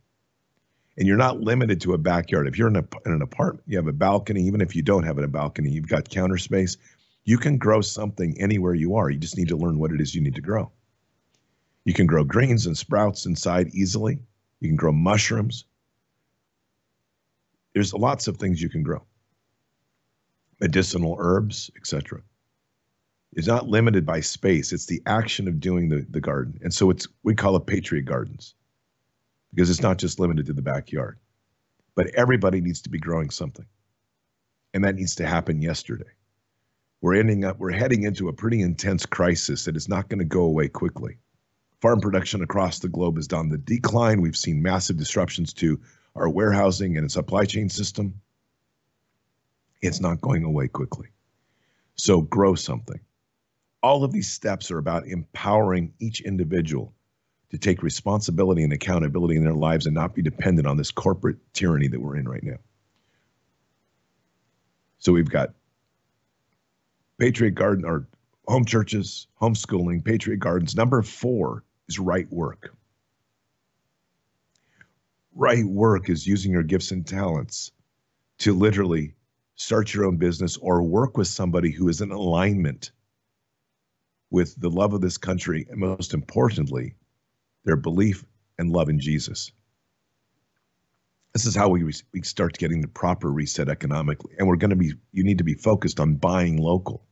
And 0.98 1.06
you're 1.06 1.18
not 1.18 1.40
limited 1.40 1.82
to 1.82 1.92
a 1.92 1.98
backyard. 1.98 2.48
If 2.48 2.56
you're 2.56 2.68
in, 2.68 2.76
a, 2.76 2.84
in 3.04 3.12
an 3.12 3.20
apartment, 3.20 3.64
you 3.66 3.76
have 3.76 3.86
a 3.86 3.92
balcony, 3.92 4.42
even 4.44 4.62
if 4.62 4.74
you 4.74 4.80
don't 4.80 5.02
have 5.02 5.18
a 5.18 5.28
balcony, 5.28 5.70
you've 5.70 5.88
got 5.88 6.08
counter 6.08 6.38
space, 6.38 6.78
you 7.26 7.38
can 7.38 7.58
grow 7.58 7.80
something 7.80 8.40
anywhere 8.40 8.72
you 8.74 8.94
are. 8.94 9.10
You 9.10 9.18
just 9.18 9.36
need 9.36 9.48
to 9.48 9.56
learn 9.56 9.78
what 9.78 9.90
it 9.90 10.00
is 10.00 10.14
you 10.14 10.22
need 10.22 10.36
to 10.36 10.40
grow. 10.40 10.70
You 11.84 11.92
can 11.92 12.06
grow 12.06 12.24
greens 12.24 12.66
and 12.66 12.78
sprouts 12.78 13.26
inside 13.26 13.68
easily. 13.74 14.20
You 14.60 14.68
can 14.68 14.76
grow 14.76 14.92
mushrooms. 14.92 15.64
There's 17.74 17.92
lots 17.92 18.28
of 18.28 18.36
things 18.38 18.62
you 18.62 18.68
can 18.70 18.84
grow. 18.84 19.04
Medicinal 20.60 21.16
herbs, 21.18 21.70
etc. 21.76 22.22
It's 23.32 23.48
not 23.48 23.68
limited 23.68 24.06
by 24.06 24.20
space. 24.20 24.72
It's 24.72 24.86
the 24.86 25.02
action 25.04 25.48
of 25.48 25.60
doing 25.60 25.88
the, 25.88 26.06
the 26.08 26.20
garden. 26.20 26.58
And 26.62 26.72
so 26.72 26.90
it's 26.90 27.08
we 27.24 27.34
call 27.34 27.56
it 27.56 27.66
Patriot 27.66 28.04
Gardens 28.04 28.54
because 29.52 29.68
it's 29.68 29.82
not 29.82 29.98
just 29.98 30.20
limited 30.20 30.46
to 30.46 30.52
the 30.52 30.62
backyard. 30.62 31.18
But 31.96 32.14
everybody 32.14 32.60
needs 32.60 32.80
to 32.82 32.88
be 32.88 32.98
growing 32.98 33.30
something. 33.30 33.66
And 34.74 34.84
that 34.84 34.94
needs 34.94 35.16
to 35.16 35.26
happen 35.26 35.60
yesterday. 35.60 36.15
We're 37.00 37.14
ending 37.14 37.44
up, 37.44 37.58
we're 37.58 37.72
heading 37.72 38.04
into 38.04 38.28
a 38.28 38.32
pretty 38.32 38.62
intense 38.62 39.06
crisis 39.06 39.64
that 39.64 39.76
is 39.76 39.88
not 39.88 40.08
going 40.08 40.18
to 40.18 40.24
go 40.24 40.42
away 40.42 40.68
quickly 40.68 41.18
farm 41.80 42.00
production 42.00 42.42
across 42.42 42.78
the 42.78 42.88
globe 42.88 43.18
is 43.18 43.32
on 43.32 43.48
the 43.48 43.58
decline. 43.58 44.20
We've 44.20 44.36
seen 44.36 44.62
massive 44.62 44.96
disruptions 44.96 45.52
to 45.54 45.80
our 46.14 46.28
warehousing 46.28 46.96
and 46.96 47.10
supply 47.10 47.44
chain 47.44 47.68
system. 47.68 48.20
It's 49.82 50.00
not 50.00 50.20
going 50.20 50.44
away 50.44 50.68
quickly. 50.68 51.08
So 51.94 52.22
grow 52.22 52.54
something. 52.54 53.00
All 53.82 54.04
of 54.04 54.12
these 54.12 54.28
steps 54.32 54.70
are 54.70 54.78
about 54.78 55.06
empowering 55.06 55.92
each 56.00 56.22
individual 56.22 56.92
to 57.50 57.58
take 57.58 57.82
responsibility 57.82 58.64
and 58.64 58.72
accountability 58.72 59.36
in 59.36 59.44
their 59.44 59.54
lives 59.54 59.86
and 59.86 59.94
not 59.94 60.14
be 60.14 60.22
dependent 60.22 60.66
on 60.66 60.76
this 60.76 60.90
corporate 60.90 61.36
tyranny 61.52 61.88
that 61.88 62.00
we're 62.00 62.16
in 62.16 62.28
right 62.28 62.42
now. 62.42 62.56
So 64.98 65.12
we've 65.12 65.30
got 65.30 65.54
Patriot 67.18 67.52
Garden 67.52 67.84
or 67.84 68.06
home 68.46 68.64
churches, 68.64 69.26
homeschooling, 69.40 70.04
Patriot 70.04 70.38
Gardens. 70.38 70.76
Number 70.76 71.02
four 71.02 71.64
is 71.88 71.98
right 71.98 72.30
work. 72.30 72.74
Right 75.34 75.64
work 75.64 76.08
is 76.08 76.26
using 76.26 76.52
your 76.52 76.62
gifts 76.62 76.90
and 76.90 77.06
talents 77.06 77.72
to 78.38 78.54
literally 78.54 79.14
start 79.54 79.92
your 79.92 80.04
own 80.04 80.16
business 80.16 80.56
or 80.56 80.82
work 80.82 81.16
with 81.16 81.28
somebody 81.28 81.70
who 81.70 81.88
is 81.88 82.00
in 82.00 82.10
alignment 82.10 82.90
with 84.30 84.54
the 84.60 84.70
love 84.70 84.92
of 84.92 85.00
this 85.00 85.18
country 85.18 85.66
and 85.70 85.78
most 85.78 86.14
importantly, 86.14 86.94
their 87.64 87.76
belief 87.76 88.24
and 88.58 88.70
love 88.70 88.88
in 88.88 89.00
Jesus. 89.00 89.52
This 91.36 91.44
is 91.44 91.54
how 91.54 91.68
we, 91.68 91.84
we 91.84 92.22
start 92.22 92.56
getting 92.56 92.80
the 92.80 92.88
proper 92.88 93.30
reset 93.30 93.68
economically. 93.68 94.34
And 94.38 94.48
we're 94.48 94.56
going 94.56 94.70
to 94.70 94.74
be, 94.74 94.94
you 95.12 95.22
need 95.22 95.36
to 95.36 95.44
be 95.44 95.52
focused 95.52 96.00
on 96.00 96.14
buying 96.14 96.56
local, 96.56 97.04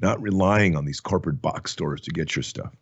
not 0.00 0.22
relying 0.22 0.76
on 0.76 0.84
these 0.84 1.00
corporate 1.00 1.42
box 1.42 1.72
stores 1.72 2.00
to 2.02 2.12
get 2.12 2.36
your 2.36 2.44
stuff. 2.44 2.72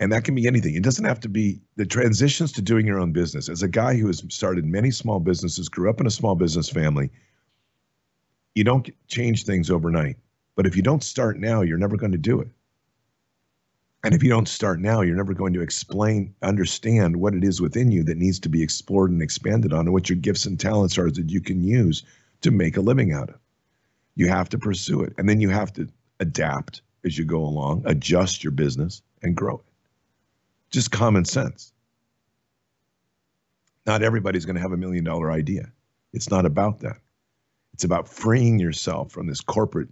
And 0.00 0.10
that 0.10 0.24
can 0.24 0.34
be 0.34 0.46
anything. 0.46 0.74
It 0.74 0.84
doesn't 0.84 1.04
have 1.04 1.20
to 1.20 1.28
be 1.28 1.60
the 1.76 1.84
transitions 1.84 2.50
to 2.52 2.62
doing 2.62 2.86
your 2.86 2.98
own 2.98 3.12
business. 3.12 3.50
As 3.50 3.62
a 3.62 3.68
guy 3.68 3.94
who 3.94 4.06
has 4.06 4.24
started 4.30 4.64
many 4.64 4.90
small 4.90 5.20
businesses, 5.20 5.68
grew 5.68 5.90
up 5.90 6.00
in 6.00 6.06
a 6.06 6.10
small 6.10 6.34
business 6.34 6.70
family, 6.70 7.10
you 8.54 8.64
don't 8.64 8.88
change 9.06 9.44
things 9.44 9.70
overnight. 9.70 10.16
But 10.54 10.66
if 10.66 10.76
you 10.76 10.82
don't 10.82 11.04
start 11.04 11.38
now, 11.38 11.60
you're 11.60 11.76
never 11.76 11.98
going 11.98 12.12
to 12.12 12.16
do 12.16 12.40
it. 12.40 12.48
And 14.06 14.14
if 14.14 14.22
you 14.22 14.30
don't 14.30 14.46
start 14.46 14.78
now, 14.78 15.00
you're 15.00 15.16
never 15.16 15.34
going 15.34 15.52
to 15.54 15.60
explain, 15.60 16.32
understand 16.40 17.16
what 17.16 17.34
it 17.34 17.42
is 17.42 17.60
within 17.60 17.90
you 17.90 18.04
that 18.04 18.16
needs 18.16 18.38
to 18.38 18.48
be 18.48 18.62
explored 18.62 19.10
and 19.10 19.20
expanded 19.20 19.72
on, 19.72 19.80
and 19.80 19.92
what 19.92 20.08
your 20.08 20.16
gifts 20.16 20.46
and 20.46 20.60
talents 20.60 20.96
are 20.96 21.10
that 21.10 21.28
you 21.28 21.40
can 21.40 21.64
use 21.64 22.04
to 22.42 22.52
make 22.52 22.76
a 22.76 22.80
living 22.80 23.12
out 23.12 23.30
of. 23.30 23.40
You 24.14 24.28
have 24.28 24.48
to 24.50 24.58
pursue 24.58 25.00
it. 25.02 25.12
And 25.18 25.28
then 25.28 25.40
you 25.40 25.48
have 25.48 25.72
to 25.72 25.88
adapt 26.20 26.82
as 27.04 27.18
you 27.18 27.24
go 27.24 27.40
along, 27.40 27.82
adjust 27.84 28.44
your 28.44 28.52
business, 28.52 29.02
and 29.22 29.36
grow 29.36 29.56
it 29.56 29.66
just 30.70 30.92
common 30.92 31.24
sense. 31.24 31.72
Not 33.86 34.02
everybody's 34.02 34.44
going 34.44 34.56
to 34.56 34.62
have 34.62 34.72
a 34.72 34.76
million 34.76 35.04
dollar 35.04 35.32
idea. 35.32 35.72
It's 36.12 36.30
not 36.30 36.44
about 36.46 36.80
that. 36.80 36.98
It's 37.72 37.84
about 37.84 38.08
freeing 38.08 38.60
yourself 38.60 39.10
from 39.10 39.26
this 39.26 39.40
corporate 39.40 39.88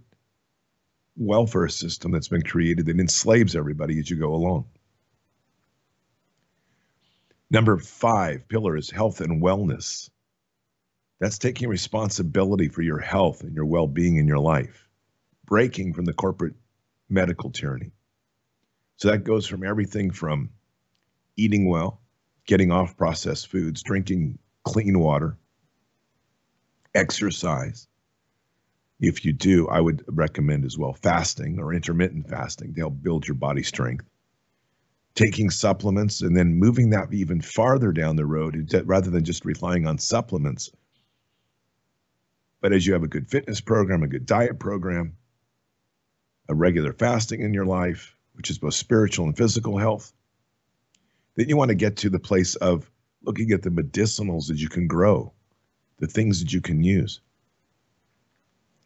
welfare 1.17 1.67
system 1.69 2.11
that's 2.11 2.27
been 2.27 2.41
created 2.41 2.85
that 2.85 2.99
enslaves 2.99 3.55
everybody 3.55 3.99
as 3.99 4.09
you 4.09 4.17
go 4.17 4.33
along. 4.33 4.65
Number 7.49 7.77
five 7.77 8.47
pillar 8.47 8.75
is 8.75 8.89
health 8.89 9.21
and 9.21 9.41
wellness. 9.41 10.09
That's 11.19 11.37
taking 11.37 11.69
responsibility 11.69 12.67
for 12.67 12.81
your 12.81 12.99
health 12.99 13.41
and 13.41 13.55
your 13.55 13.65
well 13.65 13.87
being 13.87 14.17
in 14.17 14.27
your 14.27 14.39
life, 14.39 14.89
breaking 15.45 15.93
from 15.93 16.05
the 16.05 16.13
corporate 16.13 16.55
medical 17.09 17.51
tyranny. 17.51 17.91
So 18.97 19.09
that 19.09 19.23
goes 19.23 19.47
from 19.47 19.63
everything 19.63 20.11
from 20.11 20.49
eating 21.37 21.69
well, 21.69 22.01
getting 22.45 22.71
off 22.71 22.97
processed 22.97 23.47
foods, 23.47 23.83
drinking 23.83 24.39
clean 24.63 24.99
water, 24.99 25.37
exercise. 26.93 27.87
If 28.99 29.25
you 29.25 29.33
do, 29.33 29.67
I 29.67 29.81
would 29.81 30.05
recommend 30.07 30.63
as 30.63 30.77
well 30.77 30.93
fasting 30.93 31.59
or 31.59 31.73
intermittent 31.73 32.29
fasting 32.29 32.73
to 32.73 32.81
help 32.81 33.01
build 33.01 33.27
your 33.27 33.35
body 33.35 33.63
strength. 33.63 34.05
Taking 35.15 35.49
supplements 35.49 36.21
and 36.21 36.35
then 36.35 36.55
moving 36.55 36.91
that 36.91 37.13
even 37.13 37.41
farther 37.41 37.91
down 37.91 38.15
the 38.15 38.25
road 38.25 38.73
rather 38.85 39.09
than 39.09 39.25
just 39.25 39.43
relying 39.43 39.85
on 39.85 39.97
supplements. 39.97 40.71
But 42.61 42.73
as 42.73 42.87
you 42.87 42.93
have 42.93 43.03
a 43.03 43.07
good 43.07 43.29
fitness 43.29 43.59
program, 43.59 44.01
a 44.01 44.07
good 44.07 44.25
diet 44.25 44.59
program, 44.59 45.17
a 46.47 46.55
regular 46.55 46.93
fasting 46.93 47.41
in 47.41 47.53
your 47.53 47.65
life, 47.65 48.15
which 48.33 48.49
is 48.49 48.59
both 48.59 48.73
spiritual 48.73 49.25
and 49.25 49.37
physical 49.37 49.77
health, 49.77 50.13
then 51.35 51.49
you 51.49 51.57
want 51.57 51.69
to 51.69 51.75
get 51.75 51.97
to 51.97 52.09
the 52.09 52.19
place 52.19 52.55
of 52.55 52.89
looking 53.23 53.51
at 53.51 53.61
the 53.61 53.69
medicinals 53.69 54.47
that 54.47 54.57
you 54.57 54.69
can 54.69 54.87
grow, 54.87 55.33
the 55.97 56.07
things 56.07 56.39
that 56.39 56.53
you 56.53 56.61
can 56.61 56.81
use 56.81 57.19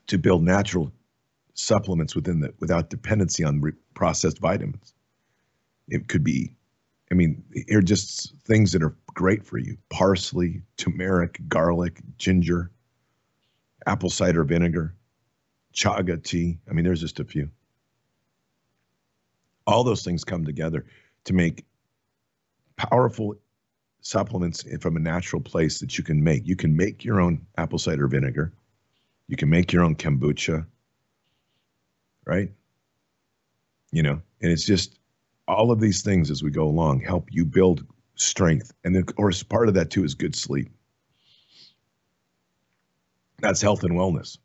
to 0.09 0.17
build 0.17 0.43
natural 0.43 0.91
supplements 1.53 2.15
within 2.15 2.39
the 2.39 2.53
without 2.59 2.89
dependency 2.89 3.43
on 3.43 3.61
re- 3.61 3.71
processed 3.93 4.39
vitamins. 4.39 4.93
It 5.87 6.07
could 6.07 6.23
be, 6.23 6.53
I 7.11 7.15
mean, 7.15 7.43
are 7.71 7.81
just 7.81 8.35
things 8.43 8.71
that 8.71 8.83
are 8.83 8.95
great 9.13 9.45
for 9.45 9.57
you: 9.57 9.77
parsley, 9.89 10.61
turmeric, 10.77 11.39
garlic, 11.47 12.01
ginger, 12.17 12.71
apple 13.85 14.09
cider 14.09 14.43
vinegar, 14.43 14.95
chaga 15.73 16.21
tea. 16.21 16.59
I 16.69 16.73
mean, 16.73 16.85
there's 16.85 17.01
just 17.01 17.19
a 17.19 17.25
few. 17.25 17.49
All 19.67 19.83
those 19.83 20.03
things 20.03 20.23
come 20.23 20.43
together 20.43 20.85
to 21.25 21.33
make 21.33 21.65
powerful 22.77 23.35
supplements 24.01 24.65
from 24.81 24.95
a 24.95 24.99
natural 24.99 25.41
place 25.41 25.79
that 25.81 25.97
you 25.97 26.03
can 26.03 26.23
make. 26.23 26.47
You 26.47 26.55
can 26.55 26.75
make 26.75 27.05
your 27.05 27.21
own 27.21 27.45
apple 27.57 27.77
cider 27.77 28.07
vinegar. 28.07 28.53
You 29.29 29.37
can 29.37 29.49
make 29.49 29.71
your 29.71 29.83
own 29.83 29.95
kombucha, 29.95 30.65
right? 32.25 32.51
You 33.91 34.01
know, 34.01 34.21
and 34.41 34.51
it's 34.51 34.65
just 34.65 34.97
all 35.47 35.71
of 35.71 35.79
these 35.79 36.01
things 36.01 36.31
as 36.31 36.41
we 36.41 36.49
go 36.49 36.63
along 36.63 37.01
help 37.01 37.27
you 37.31 37.45
build 37.45 37.85
strength. 38.15 38.73
And 38.83 38.95
then, 38.95 39.03
of 39.07 39.15
course, 39.15 39.43
part 39.43 39.67
of 39.67 39.75
that 39.75 39.91
too 39.91 40.03
is 40.03 40.15
good 40.15 40.35
sleep. 40.35 40.69
That's 43.39 43.61
health 43.61 43.83
and 43.83 43.93
wellness. 43.93 44.39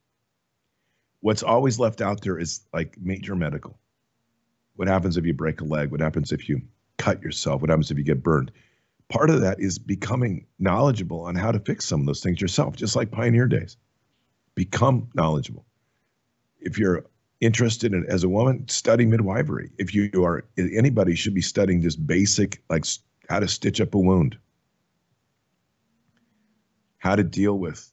What's 1.21 1.43
always 1.43 1.79
left 1.79 2.03
out 2.03 2.21
there 2.21 2.39
is 2.39 2.61
like 2.75 2.99
major 3.01 3.35
medical. 3.35 3.79
What 4.77 4.87
happens 4.87 5.17
if 5.17 5.25
you 5.25 5.33
break 5.33 5.63
a 5.63 5.65
leg? 5.65 5.93
What 5.93 6.03
happens 6.03 6.31
if 6.31 6.47
you 6.47 6.61
cut 6.99 7.23
yourself? 7.23 7.63
What 7.63 7.71
happens 7.71 7.91
if 7.91 7.97
you 7.97 8.05
get 8.05 8.23
burned? 8.23 8.53
Part 9.09 9.31
of 9.31 9.41
that 9.41 9.61
is 9.61 9.79
becoming 9.79 10.45
knowledgeable 10.59 11.23
on 11.23 11.37
how 11.37 11.53
to 11.53 11.59
fix 11.59 11.87
some 11.87 12.01
of 12.01 12.07
those 12.07 12.23
things 12.23 12.43
yourself, 12.43 12.77
just 12.77 12.97
like 12.97 13.11
Pioneer 13.11 13.47
Days. 13.47 13.79
Become 14.55 15.09
knowledgeable. 15.15 15.65
If 16.61 16.79
you're 16.79 17.05
interested 17.41 17.93
in 17.93 18.07
as 18.07 18.25
a 18.25 18.29
woman, 18.29 18.67
study 18.69 19.05
midwifery. 19.05 19.71
If 19.79 19.95
you 19.95 20.11
are 20.25 20.45
anybody 20.57 21.15
should 21.15 21.35
be 21.35 21.43
studying 21.43 21.83
just 21.83 22.07
basic 22.07 22.63
like 22.71 22.85
how 23.29 23.41
to 23.41 23.49
stitch 23.49 23.81
up 23.81 23.95
a 23.95 23.99
wound, 23.99 24.39
how 26.99 27.17
to 27.17 27.25
deal 27.25 27.59
with 27.59 27.93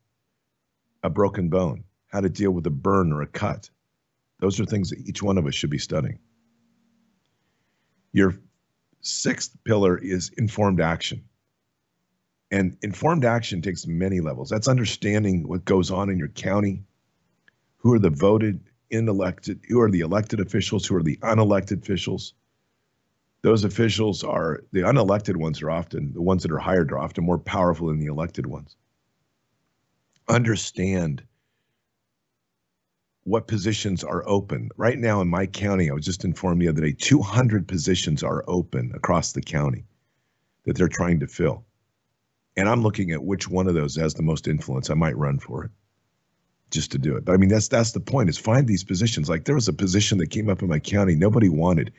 a 1.03 1.09
broken 1.09 1.49
bone, 1.49 1.83
how 2.07 2.21
to 2.21 2.29
deal 2.29 2.51
with 2.51 2.65
a 2.67 2.71
burn 2.71 3.11
or 3.11 3.21
a 3.21 3.27
cut. 3.27 3.69
Those 4.39 4.59
are 4.59 4.65
things 4.65 4.89
that 4.89 4.99
each 4.99 5.21
one 5.21 5.37
of 5.37 5.45
us 5.47 5.55
should 5.55 5.69
be 5.69 5.77
studying. 5.77 6.19
Your 8.13 8.35
sixth 9.01 9.55
pillar 9.63 9.97
is 9.97 10.31
informed 10.37 10.79
action. 10.79 11.23
And 12.51 12.77
informed 12.81 13.23
action 13.23 13.61
takes 13.61 13.87
many 13.87 14.19
levels. 14.19 14.49
That's 14.49 14.67
understanding 14.67 15.47
what 15.47 15.63
goes 15.63 15.89
on 15.89 16.09
in 16.09 16.17
your 16.17 16.27
county, 16.27 16.83
who 17.77 17.93
are 17.93 17.99
the 17.99 18.09
voted 18.09 18.59
in 18.89 19.07
elected, 19.07 19.61
who 19.69 19.79
are 19.79 19.89
the 19.89 20.01
elected 20.01 20.41
officials, 20.41 20.85
who 20.85 20.95
are 20.95 21.03
the 21.03 21.15
unelected 21.17 21.81
officials. 21.81 22.33
Those 23.41 23.63
officials 23.63 24.23
are 24.23 24.63
the 24.73 24.81
unelected 24.81 25.37
ones 25.37 25.61
are 25.61 25.71
often 25.71 26.13
the 26.13 26.21
ones 26.21 26.43
that 26.43 26.51
are 26.51 26.59
hired 26.59 26.91
are 26.91 26.99
often 26.99 27.23
more 27.23 27.39
powerful 27.39 27.87
than 27.87 27.99
the 27.99 28.05
elected 28.07 28.45
ones. 28.45 28.75
Understand 30.27 31.23
what 33.23 33.47
positions 33.47 34.03
are 34.03 34.27
open. 34.27 34.69
Right 34.77 34.99
now 34.99 35.21
in 35.21 35.27
my 35.27 35.45
county, 35.45 35.89
I 35.89 35.93
was 35.93 36.05
just 36.05 36.25
informed 36.25 36.61
the 36.61 36.67
other 36.67 36.81
day, 36.81 36.93
200 36.93 37.67
positions 37.67 38.23
are 38.23 38.43
open 38.47 38.91
across 38.93 39.31
the 39.31 39.41
county 39.41 39.85
that 40.65 40.75
they're 40.75 40.87
trying 40.87 41.19
to 41.21 41.27
fill. 41.27 41.65
And 42.57 42.67
I'm 42.67 42.83
looking 42.83 43.11
at 43.11 43.23
which 43.23 43.47
one 43.47 43.67
of 43.67 43.73
those 43.73 43.95
has 43.95 44.13
the 44.13 44.23
most 44.23 44.47
influence. 44.47 44.89
I 44.89 44.93
might 44.93 45.17
run 45.17 45.39
for 45.39 45.65
it 45.65 45.71
just 46.69 46.91
to 46.91 46.97
do 46.97 47.15
it. 47.15 47.25
But 47.25 47.33
I 47.33 47.37
mean, 47.37 47.49
that's 47.49 47.67
that's 47.67 47.91
the 47.91 47.99
point 47.99 48.29
is 48.29 48.37
find 48.37 48.67
these 48.67 48.83
positions. 48.83 49.29
Like 49.29 49.45
there 49.45 49.55
was 49.55 49.67
a 49.67 49.73
position 49.73 50.17
that 50.19 50.27
came 50.27 50.49
up 50.49 50.61
in 50.61 50.67
my 50.67 50.79
county 50.79 51.15
nobody 51.15 51.49
wanted. 51.49 51.93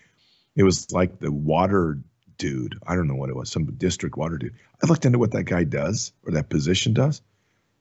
It 0.57 0.63
was 0.63 0.93
like 0.93 1.19
the 1.21 1.33
water 1.33 1.99
dude. 2.37 2.79
I 2.87 2.95
don't 2.95 3.09
know 3.09 3.15
what 3.15 3.31
it 3.31 3.37
was, 3.37 3.51
some 3.51 3.65
district 3.65 4.17
water 4.17 4.37
dude. 4.37 4.55
I 4.83 4.87
looked 4.87 5.07
into 5.07 5.19
what 5.19 5.33
that 5.33 5.45
guy 5.45 5.65
does 5.65 6.13
or 6.25 6.33
that 6.33 6.51
position 6.51 6.93
does 6.93 7.23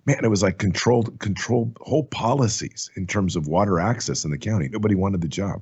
man, 0.06 0.24
it 0.24 0.30
was 0.30 0.44
like 0.44 0.58
controlled, 0.58 1.20
controlled 1.20 1.78
whole 1.82 2.04
policies 2.04 2.90
in 2.96 3.08
terms 3.08 3.36
of 3.36 3.48
water 3.48 3.80
access 3.80 4.26
in 4.26 4.32
the 4.32 4.38
county. 4.38 4.68
Nobody 4.70 4.96
wanted 4.96 5.22
the 5.22 5.28
job. 5.28 5.62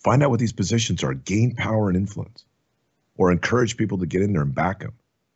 Find 0.00 0.22
out 0.22 0.30
what 0.30 0.40
these 0.40 0.52
positions 0.52 1.02
are, 1.02 1.14
gain 1.14 1.54
power 1.54 1.88
and 1.88 1.96
influence, 1.96 2.44
or 3.16 3.32
encourage 3.32 3.76
people 3.76 3.98
to 3.98 4.06
get 4.06 4.22
in 4.22 4.32
there 4.32 4.42
and 4.42 4.54
back 4.54 4.80
them, 4.80 4.92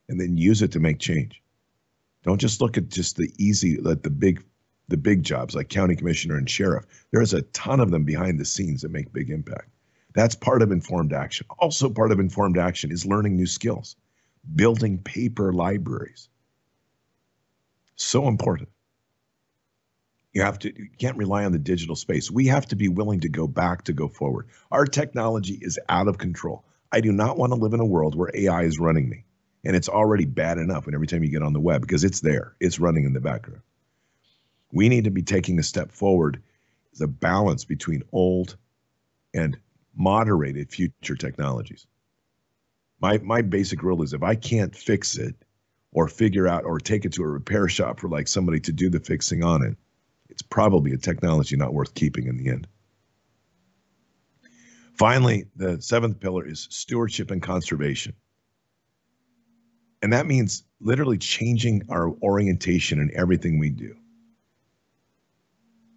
and 0.09 0.21
then 0.21 0.37
use 0.37 0.63
it 0.63 0.73
to 0.73 0.81
make 0.81 0.99
change. 0.99 1.43
Don't 2.23 2.41
just 2.41 2.61
look 2.61 2.77
at 2.77 2.89
just 2.89 3.17
the 3.17 3.33
easy, 3.39 3.77
the 3.77 3.97
big, 3.97 4.45
the 4.89 4.97
big 4.97 5.23
jobs 5.23 5.55
like 5.55 5.69
county 5.69 5.97
commissioner 5.97 6.37
and 6.37 6.49
sheriff. 6.49 6.85
There's 7.11 7.35
a 7.35 7.43
ton 7.43 7.81
of 7.81 7.91
them 7.91 8.05
behind 8.05 8.39
the 8.39 8.45
scenes 8.45 8.83
that 8.83 8.91
make 8.91 9.13
big 9.13 9.31
impact. 9.31 9.69
That's 10.15 10.35
part 10.35 10.63
of 10.63 10.71
informed 10.71 11.13
action. 11.13 11.47
Also, 11.59 11.89
part 11.89 12.13
of 12.13 12.21
informed 12.21 12.59
action 12.59 12.93
is 12.93 13.07
learning 13.07 13.37
new 13.37 13.47
skills, 13.47 13.97
building 14.55 14.99
paper 14.99 15.53
libraries 15.53 16.29
so 18.03 18.29
important. 18.29 18.69
You 20.33 20.43
have 20.43 20.59
to 20.61 20.69
you 20.69 20.89
can't 20.99 21.17
rely 21.17 21.45
on 21.45 21.53
the 21.53 21.59
digital 21.59 21.97
space. 21.97 22.31
We 22.31 22.47
have 22.47 22.67
to 22.69 22.77
be 22.77 22.89
willing 22.89 23.21
to 23.21 23.29
go 23.29 23.47
back 23.47 23.85
to 23.85 23.93
go 23.93 24.09
forward. 24.09 24.49
Our 24.71 24.87
technology 24.87 25.59
is 25.61 25.79
out 25.89 26.09
of 26.09 26.19
control. 26.19 26.65
I 26.91 27.01
do 27.01 27.13
not 27.13 27.37
want 27.37 27.53
to 27.53 27.59
live 27.59 27.75
in 27.75 27.81
a 27.81 27.87
world 27.87 28.15
where 28.15 28.31
AI 28.35 28.63
is 28.63 28.79
running 28.79 29.09
me. 29.09 29.25
And 29.65 29.77
it's 29.77 29.89
already 29.89 30.25
bad 30.25 30.59
enough 30.59 30.87
when 30.87 30.95
every 30.95 31.07
time 31.07 31.23
you 31.23 31.31
get 31.31 31.43
on 31.43 31.53
the 31.53 31.61
web 31.61 31.83
because 31.83 32.05
it's 32.05 32.21
there. 32.21 32.55
It's 32.61 32.81
running 32.81 33.05
in 33.05 33.13
the 33.13 33.21
background. 33.21 33.63
We 34.73 34.89
need 34.89 35.05
to 35.05 35.11
be 35.11 35.23
taking 35.23 35.59
a 35.59 35.63
step 35.63 35.93
forward 35.93 36.43
a 37.01 37.07
balance 37.07 37.65
between 37.65 38.03
old 38.13 38.57
and 39.35 39.57
moderated 39.97 40.71
future 40.71 41.17
technologies. 41.17 41.87
My 43.01 43.19
my 43.19 43.43
basic 43.43 43.83
rule 43.83 44.03
is 44.03 44.13
if 44.13 44.23
I 44.23 44.35
can't 44.35 44.77
fix 44.77 45.17
it, 45.17 45.35
or 45.93 46.09
figure 46.09 46.49
out 46.49 46.65
or 46.65 46.79
take 46.79 47.05
it 47.05 47.13
to 47.13 47.23
a 47.23 47.29
repair 47.29 47.69
shop 47.69 48.01
for 48.01 48.09
like 48.09 48.27
somebody 48.27 48.61
to 48.61 48.73
do 48.73 48.89
the 48.89 49.01
fixing 49.01 49.45
on 49.45 49.63
it, 49.63 49.77
it's 50.31 50.43
probably 50.43 50.93
a 50.93 50.99
technology 50.99 51.57
not 51.57 51.75
worth 51.75 51.95
keeping 51.95 52.27
in 52.27 52.39
the 52.39 52.49
end. 52.49 52.67
Finally, 54.95 55.47
the 55.57 55.81
seventh 55.81 56.21
pillar 56.21 56.47
is 56.47 56.67
stewardship 56.71 57.31
and 57.31 57.43
conservation. 57.43 58.15
And 60.03 60.13
that 60.13 60.27
means 60.27 60.65
literally 60.81 61.19
changing 61.19 61.83
our 61.89 62.11
orientation 62.23 62.99
in 62.99 63.11
everything 63.15 63.59
we 63.59 63.71
do. 63.71 63.95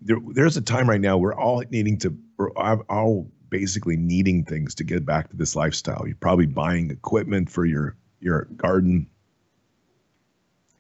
There, 0.02 0.18
there's 0.34 0.58
a 0.58 0.62
time 0.62 0.88
right 0.88 1.02
now 1.02 1.18
we're 1.18 1.34
all 1.34 1.64
needing 1.72 1.98
to, 2.00 2.16
we're 2.38 2.52
all 2.52 3.32
basically 3.50 3.98
needing 3.98 4.46
things 4.46 4.76
to 4.76 4.84
get 4.84 5.06
back 5.06 5.30
to 5.30 5.36
this 5.36 5.56
lifestyle. 5.56 6.04
You're 6.06 6.16
probably 6.18 6.46
buying 6.46 6.92
equipment 6.92 7.50
for 7.50 7.66
your 7.66 7.98
your 8.20 8.46
garden 8.56 9.08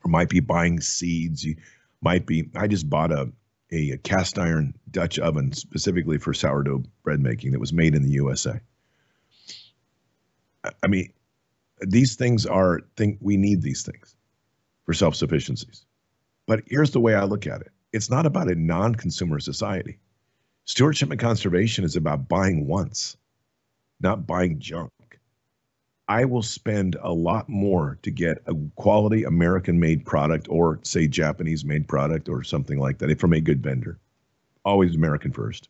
or 0.03 0.09
might 0.09 0.29
be 0.29 0.39
buying 0.39 0.79
seeds. 0.81 1.43
You 1.43 1.55
might 2.01 2.25
be. 2.25 2.49
I 2.55 2.67
just 2.67 2.89
bought 2.89 3.11
a 3.11 3.31
a 3.71 3.97
cast 3.97 4.37
iron 4.37 4.73
Dutch 4.91 5.19
oven 5.19 5.51
specifically 5.53 6.17
for 6.17 6.33
sourdough 6.33 6.83
bread 7.03 7.19
making 7.19 7.51
that 7.51 7.59
was 7.59 7.73
made 7.73 7.95
in 7.95 8.03
the 8.03 8.11
USA. 8.11 8.59
I 10.83 10.87
mean, 10.87 11.11
these 11.81 12.15
things 12.15 12.45
are 12.45 12.81
think 12.95 13.17
we 13.21 13.37
need 13.37 13.61
these 13.61 13.83
things 13.83 14.15
for 14.85 14.93
self 14.93 15.15
sufficiencies. 15.15 15.85
But 16.47 16.63
here's 16.67 16.91
the 16.91 16.99
way 16.99 17.15
I 17.15 17.23
look 17.23 17.47
at 17.47 17.61
it: 17.61 17.71
it's 17.91 18.09
not 18.09 18.25
about 18.25 18.49
a 18.49 18.55
non-consumer 18.55 19.39
society. 19.39 19.99
Stewardship 20.65 21.11
and 21.11 21.19
conservation 21.19 21.83
is 21.83 21.95
about 21.95 22.27
buying 22.27 22.67
once, 22.67 23.17
not 23.99 24.25
buying 24.25 24.59
junk. 24.59 24.91
I 26.07 26.25
will 26.25 26.43
spend 26.43 26.97
a 27.01 27.11
lot 27.11 27.49
more 27.49 27.97
to 28.03 28.11
get 28.11 28.43
a 28.45 28.53
quality 28.75 29.23
American 29.23 29.79
made 29.79 30.05
product 30.05 30.47
or 30.49 30.79
say 30.83 31.07
Japanese 31.07 31.65
made 31.65 31.87
product 31.87 32.29
or 32.29 32.43
something 32.43 32.79
like 32.79 32.99
that 32.99 33.19
from 33.19 33.33
a 33.33 33.41
good 33.41 33.63
vendor. 33.63 33.99
Always 34.63 34.95
American 34.95 35.31
first. 35.31 35.69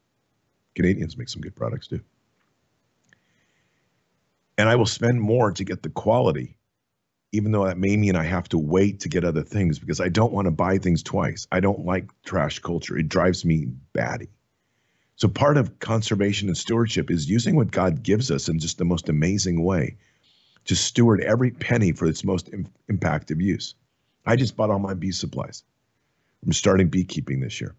Canadians 0.76 1.18
make 1.18 1.30
some 1.30 1.42
good 1.42 1.56
products 1.56 1.88
too. 1.88 2.02
And 4.58 4.70
I 4.70 4.76
will 4.76 4.86
spend 4.86 5.22
more 5.22 5.52
to 5.52 5.64
get 5.64 5.84
the 5.84 5.90
quality, 5.90 6.58
even 7.32 7.52
though 7.52 7.66
that 7.66 7.78
may 7.78 7.98
mean 7.98 8.16
I 8.16 8.24
have 8.24 8.48
to 8.50 8.58
wait 8.58 9.02
to 9.02 9.10
get 9.10 9.26
other 9.26 9.44
things 9.44 9.80
because 9.80 10.00
I 10.00 10.10
don't 10.10 10.32
want 10.32 10.46
to 10.46 10.52
buy 10.52 10.78
things 10.78 11.04
twice. 11.04 11.48
I 11.52 11.60
don't 11.60 11.86
like 11.86 12.10
trash 12.24 12.60
culture. 12.60 12.98
It 12.98 13.10
drives 13.10 13.44
me 13.44 13.68
batty. 13.94 14.30
So 15.18 15.28
part 15.28 15.58
of 15.58 15.80
conservation 15.80 16.48
and 16.50 16.58
stewardship 16.58 17.10
is 17.10 17.30
using 17.30 17.56
what 17.56 17.72
God 17.72 18.04
gives 18.04 18.32
us 18.32 18.50
in 18.50 18.60
just 18.60 18.78
the 18.78 18.86
most 18.86 19.08
amazing 19.10 19.64
way 19.64 19.98
to 20.66 20.76
steward 20.76 21.22
every 21.22 21.52
penny 21.52 21.92
for 21.92 22.06
its 22.06 22.24
most 22.24 22.50
Im- 22.52 22.68
impactful 22.92 23.42
use. 23.42 23.76
I 24.26 24.36
just 24.36 24.58
bought 24.58 24.72
all 24.72 24.80
my 24.80 24.94
bee 24.94 25.12
supplies. 25.12 25.64
I'm 26.46 26.54
starting 26.54 26.90
beekeeping 26.90 27.40
this 27.40 27.62
year. 27.62 27.76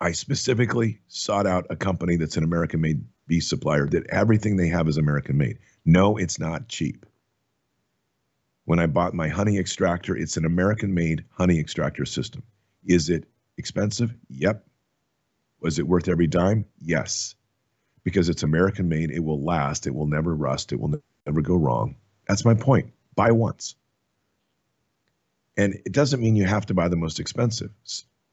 I 0.00 0.12
specifically 0.12 1.00
sought 1.06 1.46
out 1.46 1.66
a 1.70 1.76
company 1.76 2.16
that's 2.16 2.36
an 2.36 2.44
American 2.44 2.80
made 2.80 3.04
supplier 3.40 3.86
that 3.88 4.06
everything 4.08 4.56
they 4.56 4.68
have 4.68 4.88
is 4.88 4.96
American 4.96 5.36
made. 5.38 5.58
No, 5.84 6.16
it's 6.16 6.38
not 6.38 6.68
cheap. 6.68 7.06
When 8.64 8.78
I 8.78 8.86
bought 8.86 9.14
my 9.14 9.28
honey 9.28 9.58
extractor, 9.58 10.16
it's 10.16 10.36
an 10.36 10.44
American 10.44 10.94
made 10.94 11.24
honey 11.30 11.58
extractor 11.58 12.04
system. 12.04 12.42
Is 12.84 13.10
it 13.10 13.24
expensive? 13.56 14.14
Yep. 14.28 14.64
Was 15.60 15.78
it 15.78 15.86
worth 15.86 16.08
every 16.08 16.26
dime? 16.26 16.64
Yes. 16.80 17.34
Because 18.04 18.28
it's 18.28 18.42
American 18.42 18.88
made, 18.88 19.10
it 19.10 19.20
will 19.20 19.42
last, 19.42 19.86
it 19.86 19.94
will 19.94 20.06
never 20.06 20.34
rust, 20.34 20.72
it 20.72 20.80
will 20.80 21.00
never 21.26 21.40
go 21.40 21.54
wrong. 21.54 21.96
That's 22.26 22.44
my 22.44 22.54
point. 22.54 22.92
Buy 23.14 23.30
once. 23.32 23.76
And 25.56 25.74
it 25.74 25.92
doesn't 25.92 26.20
mean 26.20 26.36
you 26.36 26.46
have 26.46 26.66
to 26.66 26.74
buy 26.74 26.88
the 26.88 26.96
most 26.96 27.20
expensive. 27.20 27.70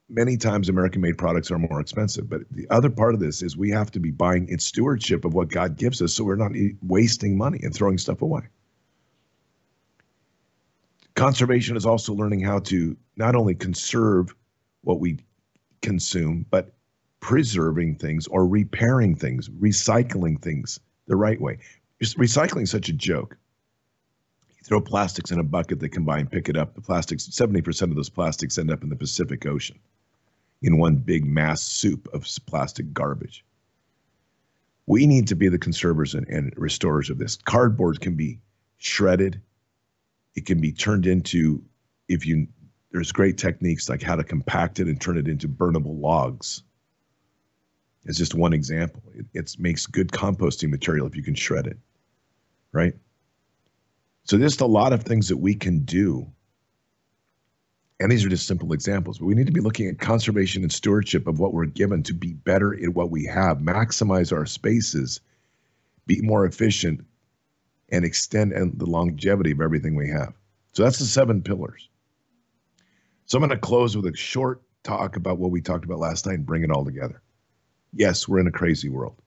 Many 0.09 0.37
times 0.37 0.69
American 0.69 1.01
made 1.01 1.17
products 1.17 1.51
are 1.51 1.59
more 1.59 1.79
expensive. 1.79 2.29
But 2.29 2.41
the 2.51 2.67
other 2.69 2.89
part 2.89 3.13
of 3.13 3.19
this 3.19 3.43
is 3.43 3.55
we 3.55 3.69
have 3.69 3.91
to 3.91 3.99
be 3.99 4.11
buying 4.11 4.49
in 4.49 4.59
stewardship 4.59 5.23
of 5.23 5.33
what 5.33 5.49
God 5.49 5.77
gives 5.77 6.01
us 6.01 6.13
so 6.13 6.23
we're 6.23 6.35
not 6.35 6.51
wasting 6.81 7.37
money 7.37 7.59
and 7.61 7.73
throwing 7.73 7.97
stuff 7.97 8.21
away. 8.21 8.41
Conservation 11.15 11.75
is 11.77 11.85
also 11.85 12.13
learning 12.13 12.41
how 12.41 12.59
to 12.59 12.97
not 13.17 13.35
only 13.35 13.53
conserve 13.53 14.33
what 14.81 14.99
we 14.99 15.19
consume, 15.81 16.45
but 16.49 16.73
preserving 17.19 17.95
things 17.95 18.25
or 18.27 18.47
repairing 18.47 19.15
things, 19.15 19.49
recycling 19.49 20.41
things 20.41 20.79
the 21.07 21.15
right 21.15 21.41
way 21.41 21.59
recycling 22.01 22.63
is 22.63 22.71
such 22.71 22.89
a 22.89 22.93
joke. 22.93 23.37
You 24.49 24.63
throw 24.63 24.81
plastics 24.81 25.31
in 25.31 25.39
a 25.39 25.43
bucket, 25.43 25.79
they 25.79 25.89
combine, 25.89 26.21
and 26.21 26.31
pick 26.31 26.49
it 26.49 26.57
up. 26.57 26.75
The 26.75 26.81
plastics, 26.81 27.27
70% 27.27 27.83
of 27.83 27.95
those 27.95 28.09
plastics 28.09 28.57
end 28.57 28.71
up 28.71 28.83
in 28.83 28.89
the 28.89 28.95
Pacific 28.95 29.45
Ocean. 29.45 29.79
In 30.61 30.77
one 30.77 30.97
big 30.97 31.25
mass 31.25 31.61
soup 31.61 32.07
of 32.13 32.27
plastic 32.45 32.93
garbage. 32.93 33.45
We 34.85 35.05
need 35.05 35.27
to 35.27 35.35
be 35.35 35.49
the 35.49 35.59
conservers 35.59 36.15
and, 36.15 36.27
and 36.27 36.53
restorers 36.57 37.09
of 37.09 37.17
this. 37.17 37.35
Cardboard 37.35 38.01
can 38.01 38.15
be 38.15 38.39
shredded. 38.77 39.41
It 40.35 40.45
can 40.45 40.59
be 40.59 40.71
turned 40.71 41.05
into, 41.05 41.63
if 42.07 42.25
you, 42.25 42.47
there's 42.91 43.11
great 43.11 43.37
techniques 43.37 43.87
like 43.87 44.01
how 44.01 44.15
to 44.15 44.23
compact 44.23 44.79
it 44.79 44.87
and 44.87 44.99
turn 44.99 45.17
it 45.17 45.27
into 45.27 45.47
burnable 45.47 45.99
logs. 45.99 46.63
It's 48.05 48.17
just 48.17 48.33
one 48.33 48.53
example. 48.53 49.03
It 49.13 49.25
it's, 49.33 49.59
makes 49.59 49.85
good 49.85 50.09
composting 50.09 50.69
material 50.69 51.05
if 51.05 51.15
you 51.15 51.23
can 51.23 51.35
shred 51.35 51.67
it, 51.67 51.77
right? 52.71 52.95
So 54.23 54.37
there's 54.37 54.59
a 54.59 54.65
lot 54.65 54.93
of 54.93 55.03
things 55.03 55.27
that 55.29 55.37
we 55.37 55.53
can 55.53 55.79
do. 55.79 56.31
And 57.99 58.11
these 58.11 58.25
are 58.25 58.29
just 58.29 58.47
simple 58.47 58.71
examples, 58.71 59.19
but 59.19 59.25
we 59.25 59.35
need 59.35 59.47
to 59.47 59.53
be 59.53 59.59
looking 59.59 59.87
at 59.87 59.99
conservation 59.99 60.63
and 60.63 60.71
stewardship 60.71 61.27
of 61.27 61.39
what 61.39 61.53
we're 61.53 61.65
given 61.65 62.01
to 62.03 62.13
be 62.13 62.33
better 62.33 62.73
at 62.81 62.93
what 62.93 63.11
we 63.11 63.25
have, 63.25 63.57
maximize 63.57 64.31
our 64.31 64.45
spaces, 64.45 65.19
be 66.07 66.21
more 66.21 66.45
efficient, 66.45 67.05
and 67.91 68.05
extend 68.05 68.53
and 68.53 68.79
the 68.79 68.85
longevity 68.85 69.51
of 69.51 69.59
everything 69.59 69.95
we 69.95 70.09
have. 70.09 70.33
So 70.71 70.83
that's 70.83 70.99
the 70.99 71.05
seven 71.05 71.41
pillars. 71.41 71.89
So 73.25 73.37
I'm 73.37 73.41
going 73.41 73.49
to 73.49 73.57
close 73.57 73.97
with 73.97 74.05
a 74.05 74.15
short 74.15 74.61
talk 74.83 75.17
about 75.17 75.37
what 75.37 75.51
we 75.51 75.61
talked 75.61 75.83
about 75.83 75.99
last 75.99 76.25
night 76.25 76.35
and 76.35 76.45
bring 76.45 76.63
it 76.63 76.71
all 76.71 76.85
together. 76.85 77.21
Yes, 77.91 78.27
we're 78.27 78.39
in 78.39 78.47
a 78.47 78.51
crazy 78.51 78.89
world. 78.89 79.21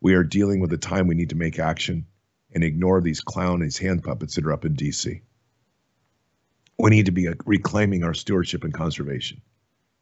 We 0.00 0.14
are 0.14 0.22
dealing 0.22 0.60
with 0.60 0.72
a 0.72 0.78
time 0.78 1.06
we 1.06 1.14
need 1.14 1.30
to 1.30 1.36
make 1.36 1.58
action 1.58 2.06
and 2.54 2.62
ignore 2.62 3.00
these 3.00 3.20
clown, 3.20 3.60
these 3.60 3.78
hand 3.78 4.04
puppets 4.04 4.36
that 4.36 4.44
are 4.44 4.52
up 4.52 4.64
in 4.64 4.74
DC. 4.74 5.20
We 6.82 6.90
need 6.90 7.06
to 7.06 7.12
be 7.12 7.28
uh, 7.28 7.34
reclaiming 7.44 8.04
our 8.04 8.14
stewardship 8.14 8.64
and 8.64 8.72
conservation. 8.72 9.42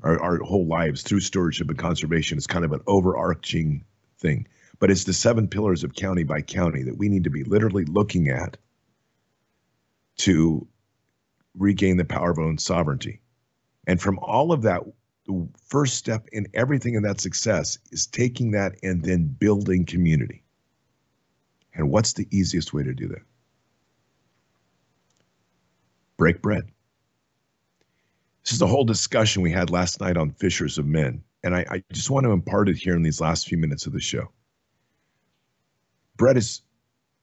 Our, 0.03 0.21
our 0.23 0.39
whole 0.39 0.67
lives 0.67 1.03
through 1.03 1.21
stewardship 1.21 1.69
and 1.69 1.79
conservation 1.79 2.39
is 2.39 2.47
kind 2.47 2.65
of 2.65 2.73
an 2.73 2.81
overarching 2.87 3.85
thing. 4.19 4.47
But 4.79 4.91
it's 4.91 5.05
the 5.05 5.13
seven 5.13 5.49
pillars 5.49 5.83
of 5.83 5.95
county 5.95 6.23
by 6.23 6.41
county 6.43 6.85
that 6.85 6.97
we 6.97 7.09
need 7.09 7.25
to 7.25 7.31
be 7.31 7.43
literally 7.43 7.85
looking 7.85 8.29
at 8.29 8.57
to 10.19 10.67
regain 11.57 11.97
the 11.97 12.05
power 12.05 12.31
of 12.31 12.39
our 12.39 12.45
own 12.45 12.59
sovereignty. 12.59 13.21
And 13.87 14.01
from 14.01 14.19
all 14.21 14.53
of 14.53 14.63
that, 14.63 14.83
the 15.27 15.49
first 15.67 15.97
step 15.97 16.29
in 16.33 16.47
everything 16.55 16.95
in 16.95 17.03
that 17.03 17.21
success 17.21 17.79
is 17.91 18.07
taking 18.07 18.53
that 18.53 18.77
and 18.83 19.03
then 19.03 19.25
building 19.27 19.85
community. 19.85 20.45
And 21.75 21.91
what's 21.91 22.13
the 22.13 22.29
easiest 22.31 22.73
way 22.73 22.83
to 22.85 22.95
do 22.95 23.09
that? 23.09 23.23
Break 26.19 26.43
bread. 26.43 26.65
This 28.45 28.53
is 28.53 28.59
the 28.59 28.67
whole 28.67 28.85
discussion 28.85 29.43
we 29.43 29.53
had 29.53 29.71
last 29.71 30.01
night 30.01 30.17
on 30.17 30.31
Fishers 30.33 30.77
of 30.79 30.87
Men. 30.87 31.23
And 31.45 31.55
I, 31.55 31.65
I 31.71 31.83
just 31.93 32.11
want 32.11 32.25
to 32.25 32.33
impart 32.33 32.69
it 32.69 32.77
here 32.77 32.97
in 32.97 33.03
these 33.03 33.21
last 33.21 33.47
few 33.49 33.57
minutes 33.57 33.87
of 33.87 33.93
the 33.93 34.01
show. 34.01 34.31
Bread 36.17 36.37
is, 36.37 36.63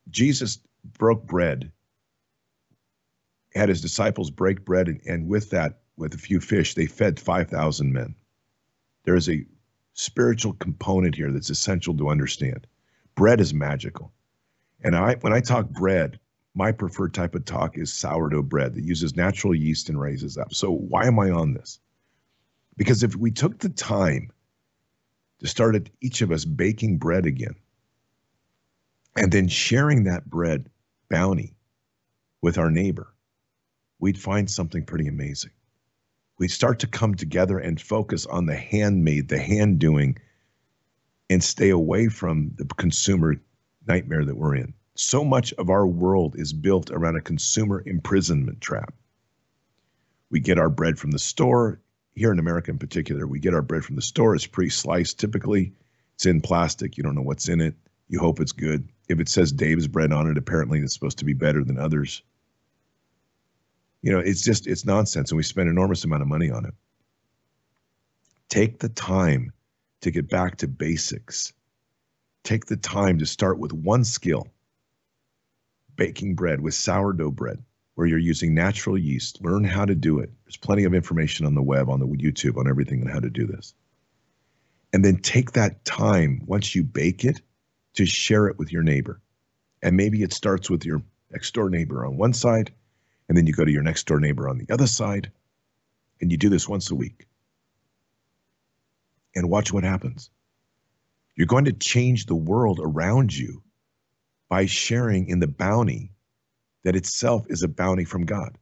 Jesus 0.09 0.59
broke 0.97 1.25
bread, 1.25 1.71
had 3.53 3.69
his 3.69 3.81
disciples 3.81 4.31
break 4.31 4.63
bread, 4.63 4.87
and, 4.87 5.01
and 5.05 5.27
with 5.27 5.49
that, 5.49 5.79
with 5.97 6.13
a 6.13 6.17
few 6.17 6.39
fish, 6.39 6.73
they 6.73 6.85
fed 6.85 7.19
5,000 7.19 7.91
men. 7.91 8.15
There 9.03 9.15
is 9.15 9.29
a 9.29 9.45
spiritual 9.93 10.53
component 10.53 11.15
here 11.15 11.31
that's 11.31 11.49
essential 11.49 11.95
to 11.97 12.09
understand. 12.09 12.67
Bread 13.15 13.41
is 13.41 13.53
magical. 13.53 14.11
And 14.83 14.95
I, 14.95 15.15
when 15.15 15.33
I 15.33 15.39
talk 15.39 15.69
bread, 15.69 16.19
my 16.55 16.71
preferred 16.71 17.13
type 17.13 17.35
of 17.35 17.43
talk 17.43 17.77
is 17.77 17.93
sourdough 17.93 18.41
bread 18.43 18.73
that 18.73 18.83
uses 18.83 19.15
natural 19.15 19.53
yeast 19.53 19.89
and 19.89 19.99
raises 19.99 20.37
up. 20.37 20.53
So 20.53 20.71
why 20.71 21.05
am 21.05 21.19
I 21.19 21.29
on 21.29 21.53
this? 21.53 21.79
Because 22.77 23.03
if 23.03 23.15
we 23.15 23.29
took 23.31 23.59
the 23.59 23.69
time 23.69 24.31
to 25.39 25.47
start 25.47 25.75
at 25.75 25.89
each 26.01 26.21
of 26.21 26.31
us 26.31 26.45
baking 26.45 26.97
bread 26.97 27.25
again, 27.25 27.55
and 29.17 29.31
then 29.31 29.49
sharing 29.49 30.05
that 30.05 30.29
bread 30.29 30.69
bounty 31.09 31.55
with 32.41 32.57
our 32.57 32.71
neighbor, 32.71 33.13
we'd 33.99 34.19
find 34.19 34.49
something 34.49 34.85
pretty 34.85 35.07
amazing. 35.07 35.51
We'd 36.37 36.49
start 36.51 36.79
to 36.79 36.87
come 36.87 37.15
together 37.15 37.59
and 37.59 37.79
focus 37.79 38.25
on 38.25 38.45
the 38.45 38.55
handmade, 38.55 39.29
the 39.29 39.39
hand 39.39 39.79
doing, 39.79 40.17
and 41.29 41.43
stay 41.43 41.69
away 41.69 42.07
from 42.07 42.51
the 42.55 42.65
consumer 42.65 43.35
nightmare 43.87 44.25
that 44.25 44.35
we're 44.37 44.55
in. 44.55 44.73
So 44.95 45.25
much 45.25 45.53
of 45.53 45.69
our 45.69 45.85
world 45.85 46.35
is 46.37 46.53
built 46.53 46.89
around 46.89 47.17
a 47.17 47.21
consumer 47.21 47.83
imprisonment 47.85 48.61
trap. 48.61 48.93
We 50.29 50.39
get 50.39 50.57
our 50.57 50.69
bread 50.69 50.97
from 50.97 51.11
the 51.11 51.19
store. 51.19 51.81
Here 52.15 52.31
in 52.31 52.39
America, 52.39 52.71
in 52.71 52.79
particular, 52.79 53.27
we 53.27 53.39
get 53.39 53.53
our 53.53 53.61
bread 53.61 53.83
from 53.83 53.97
the 53.97 54.01
store. 54.01 54.35
It's 54.35 54.47
pre 54.47 54.69
sliced 54.69 55.19
typically. 55.19 55.73
It's 56.15 56.25
in 56.25 56.39
plastic. 56.39 56.95
You 56.97 57.03
don't 57.03 57.15
know 57.15 57.21
what's 57.21 57.49
in 57.49 57.59
it. 57.59 57.75
You 58.07 58.19
hope 58.19 58.39
it's 58.39 58.53
good. 58.53 58.87
If 59.09 59.19
it 59.19 59.27
says 59.27 59.51
Dave's 59.51 59.87
bread 59.87 60.13
on 60.13 60.29
it, 60.29 60.37
apparently 60.37 60.79
it's 60.79 60.93
supposed 60.93 61.19
to 61.19 61.25
be 61.25 61.33
better 61.33 61.63
than 61.63 61.77
others. 61.77 62.23
You 64.01 64.13
know, 64.13 64.19
it's 64.19 64.43
just, 64.43 64.65
it's 64.65 64.85
nonsense. 64.85 65.31
And 65.31 65.37
we 65.37 65.43
spend 65.43 65.67
enormous 65.67 66.05
amount 66.05 66.21
of 66.21 66.29
money 66.29 66.51
on 66.51 66.65
it. 66.65 66.73
Take 68.47 68.79
the 68.79 68.89
time 68.89 69.51
to 70.01 70.11
get 70.11 70.29
back 70.29 70.57
to 70.57 70.67
basics 70.67 71.51
take 72.45 72.65
the 72.67 72.77
time 72.77 73.17
to 73.19 73.25
start 73.25 73.59
with 73.59 73.73
one 73.73 74.03
skill 74.03 74.47
baking 75.95 76.35
bread 76.35 76.61
with 76.61 76.73
sourdough 76.73 77.31
bread, 77.31 77.63
where 77.95 78.07
you're 78.07 78.17
using 78.19 78.53
natural 78.53 78.97
yeast. 78.97 79.41
Learn 79.43 79.63
how 79.63 79.85
to 79.85 79.95
do 79.95 80.19
it. 80.19 80.31
There's 80.45 80.57
plenty 80.57 80.83
of 80.83 80.93
information 80.93 81.45
on 81.45 81.55
the 81.55 81.61
web, 81.61 81.89
on 81.89 81.99
the 81.99 82.07
YouTube, 82.07 82.57
on 82.57 82.67
everything 82.67 83.01
on 83.01 83.07
how 83.07 83.19
to 83.19 83.29
do 83.29 83.47
this. 83.47 83.73
And 84.93 85.03
then 85.03 85.17
take 85.17 85.53
that 85.53 85.83
time 85.85 86.41
once 86.45 86.75
you 86.75 86.83
bake 86.83 87.25
it 87.25 87.41
to 87.95 88.05
share 88.05 88.47
it 88.47 88.57
with 88.57 88.71
your 88.71 88.83
neighbor. 88.83 89.21
And 89.81 89.97
maybe 89.97 90.23
it 90.23 90.33
starts 90.33 90.69
with 90.69 90.85
your 90.85 91.03
next 91.31 91.53
door 91.53 91.69
neighbor 91.69 92.05
on 92.05 92.17
one 92.17 92.33
side, 92.33 92.73
and 93.27 93.37
then 93.37 93.47
you 93.47 93.53
go 93.53 93.65
to 93.65 93.71
your 93.71 93.83
next 93.83 94.05
door 94.05 94.19
neighbor 94.19 94.47
on 94.47 94.57
the 94.57 94.71
other 94.73 94.87
side, 94.87 95.31
and 96.21 96.31
you 96.31 96.37
do 96.37 96.49
this 96.49 96.69
once 96.69 96.91
a 96.91 96.95
week. 96.95 97.27
And 99.35 99.49
watch 99.49 99.73
what 99.73 99.83
happens. 99.83 100.29
You're 101.35 101.47
going 101.47 101.65
to 101.65 101.73
change 101.73 102.25
the 102.25 102.35
world 102.35 102.79
around 102.81 103.35
you 103.35 103.61
by 104.49 104.65
sharing 104.65 105.27
in 105.27 105.39
the 105.39 105.47
bounty 105.47 106.11
that 106.83 106.95
itself 106.95 107.45
is 107.49 107.63
a 107.63 107.67
bounty 107.67 108.05
from 108.05 108.25
God. 108.25 108.57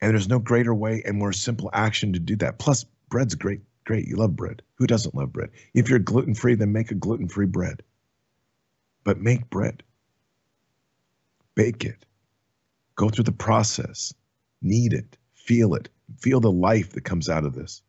And 0.00 0.12
there's 0.12 0.28
no 0.28 0.38
greater 0.38 0.74
way 0.74 1.02
and 1.04 1.16
more 1.16 1.32
simple 1.32 1.70
action 1.72 2.12
to 2.14 2.18
do 2.18 2.36
that. 2.36 2.58
Plus, 2.58 2.84
bread's 3.08 3.34
great. 3.34 3.60
Great. 3.84 4.06
You 4.06 4.16
love 4.16 4.34
bread. 4.36 4.62
Who 4.74 4.86
doesn't 4.86 5.14
love 5.14 5.32
bread? 5.32 5.50
If 5.74 5.88
you're 5.88 5.98
gluten 5.98 6.34
free, 6.34 6.54
then 6.54 6.72
make 6.72 6.90
a 6.90 6.94
gluten 6.94 7.28
free 7.28 7.46
bread. 7.46 7.82
But 9.04 9.20
make 9.20 9.50
bread, 9.50 9.82
bake 11.56 11.84
it, 11.84 12.04
go 12.94 13.08
through 13.08 13.24
the 13.24 13.32
process, 13.32 14.14
knead 14.60 14.92
it, 14.92 15.16
feel 15.34 15.74
it, 15.74 15.88
feel 16.18 16.38
the 16.38 16.52
life 16.52 16.90
that 16.92 17.04
comes 17.04 17.28
out 17.28 17.44
of 17.44 17.54
this. 17.54 17.82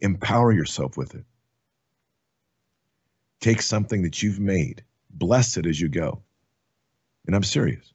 Empower 0.00 0.52
yourself 0.52 0.96
with 0.96 1.14
it. 1.14 1.24
Take 3.40 3.62
something 3.62 4.02
that 4.02 4.22
you've 4.22 4.40
made, 4.40 4.82
bless 5.10 5.56
it 5.56 5.66
as 5.66 5.80
you 5.80 5.88
go. 5.88 6.22
And 7.26 7.36
I'm 7.36 7.44
serious. 7.44 7.92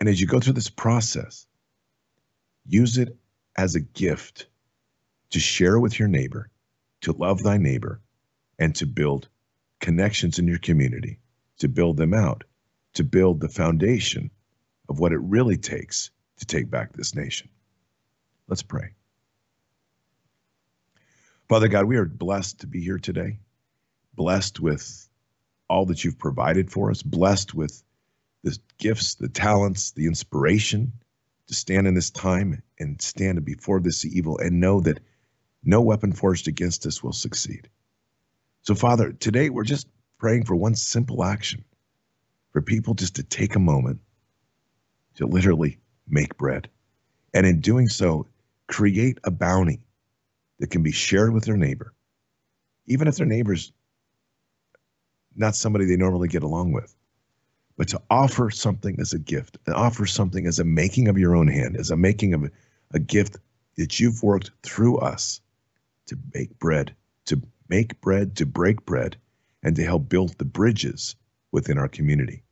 And 0.00 0.08
as 0.08 0.20
you 0.20 0.26
go 0.26 0.40
through 0.40 0.54
this 0.54 0.70
process, 0.70 1.46
use 2.66 2.98
it 2.98 3.16
as 3.56 3.74
a 3.74 3.80
gift 3.80 4.46
to 5.30 5.40
share 5.40 5.78
with 5.78 5.98
your 5.98 6.08
neighbor, 6.08 6.50
to 7.02 7.12
love 7.12 7.42
thy 7.42 7.56
neighbor, 7.56 8.00
and 8.58 8.74
to 8.76 8.86
build 8.86 9.28
connections 9.80 10.38
in 10.38 10.48
your 10.48 10.58
community, 10.58 11.18
to 11.58 11.68
build 11.68 11.96
them 11.96 12.14
out, 12.14 12.44
to 12.94 13.04
build 13.04 13.40
the 13.40 13.48
foundation 13.48 14.30
of 14.88 14.98
what 14.98 15.12
it 15.12 15.20
really 15.20 15.56
takes 15.56 16.10
to 16.38 16.46
take 16.46 16.70
back 16.70 16.92
this 16.92 17.14
nation. 17.14 17.48
Let's 18.48 18.62
pray. 18.62 18.90
Father 21.48 21.68
God, 21.68 21.84
we 21.84 21.96
are 21.96 22.04
blessed 22.04 22.60
to 22.60 22.66
be 22.66 22.82
here 22.82 22.98
today, 22.98 23.38
blessed 24.14 24.58
with 24.58 25.08
all 25.70 25.86
that 25.86 26.02
you've 26.04 26.18
provided 26.18 26.72
for 26.72 26.90
us, 26.90 27.04
blessed 27.04 27.54
with 27.54 27.84
the 28.42 28.58
gifts, 28.78 29.14
the 29.14 29.28
talents, 29.28 29.92
the 29.92 30.06
inspiration 30.06 30.92
to 31.46 31.54
stand 31.54 31.86
in 31.86 31.94
this 31.94 32.10
time 32.10 32.60
and 32.80 33.00
stand 33.00 33.44
before 33.44 33.78
this 33.78 34.04
evil 34.04 34.38
and 34.38 34.58
know 34.58 34.80
that 34.80 34.98
no 35.62 35.80
weapon 35.80 36.12
forged 36.12 36.48
against 36.48 36.84
us 36.84 37.00
will 37.00 37.12
succeed. 37.12 37.68
So, 38.62 38.74
Father, 38.74 39.12
today 39.12 39.48
we're 39.48 39.62
just 39.62 39.86
praying 40.18 40.46
for 40.46 40.56
one 40.56 40.74
simple 40.74 41.22
action 41.22 41.64
for 42.52 42.60
people 42.60 42.94
just 42.94 43.14
to 43.16 43.22
take 43.22 43.54
a 43.54 43.60
moment 43.60 44.00
to 45.14 45.26
literally 45.26 45.78
make 46.08 46.36
bread. 46.36 46.68
And 47.32 47.46
in 47.46 47.60
doing 47.60 47.86
so, 47.86 48.26
create 48.66 49.18
a 49.22 49.30
bounty 49.30 49.85
that 50.58 50.70
can 50.70 50.82
be 50.82 50.92
shared 50.92 51.32
with 51.32 51.44
their 51.44 51.56
neighbor, 51.56 51.92
even 52.86 53.08
if 53.08 53.16
their 53.16 53.26
neighbor's 53.26 53.72
not 55.34 55.54
somebody 55.54 55.84
they 55.84 55.96
normally 55.96 56.28
get 56.28 56.42
along 56.42 56.72
with. 56.72 56.94
But 57.76 57.88
to 57.88 58.00
offer 58.08 58.50
something 58.50 58.96
as 59.00 59.12
a 59.12 59.18
gift, 59.18 59.58
to 59.66 59.74
offer 59.74 60.06
something 60.06 60.46
as 60.46 60.58
a 60.58 60.64
making 60.64 61.08
of 61.08 61.18
your 61.18 61.36
own 61.36 61.48
hand, 61.48 61.76
as 61.76 61.90
a 61.90 61.96
making 61.96 62.32
of 62.32 62.50
a 62.92 62.98
gift 62.98 63.36
that 63.76 64.00
you've 64.00 64.22
worked 64.22 64.50
through 64.62 64.98
us 64.98 65.42
to 66.06 66.18
make 66.32 66.58
bread, 66.58 66.94
to 67.26 67.42
make 67.68 68.00
bread, 68.00 68.36
to 68.36 68.46
break 68.46 68.86
bread, 68.86 69.16
and 69.62 69.76
to 69.76 69.84
help 69.84 70.08
build 70.08 70.38
the 70.38 70.44
bridges 70.44 71.16
within 71.52 71.76
our 71.76 71.88
community. 71.88 72.42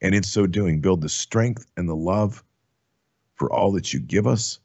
And 0.00 0.14
in 0.14 0.22
so 0.22 0.46
doing, 0.46 0.80
build 0.80 1.00
the 1.00 1.08
strength 1.08 1.66
and 1.76 1.88
the 1.88 1.96
love 1.96 2.44
for 3.34 3.52
all 3.52 3.72
that 3.72 3.92
you 3.92 3.98
give 3.98 4.26
us, 4.26 4.60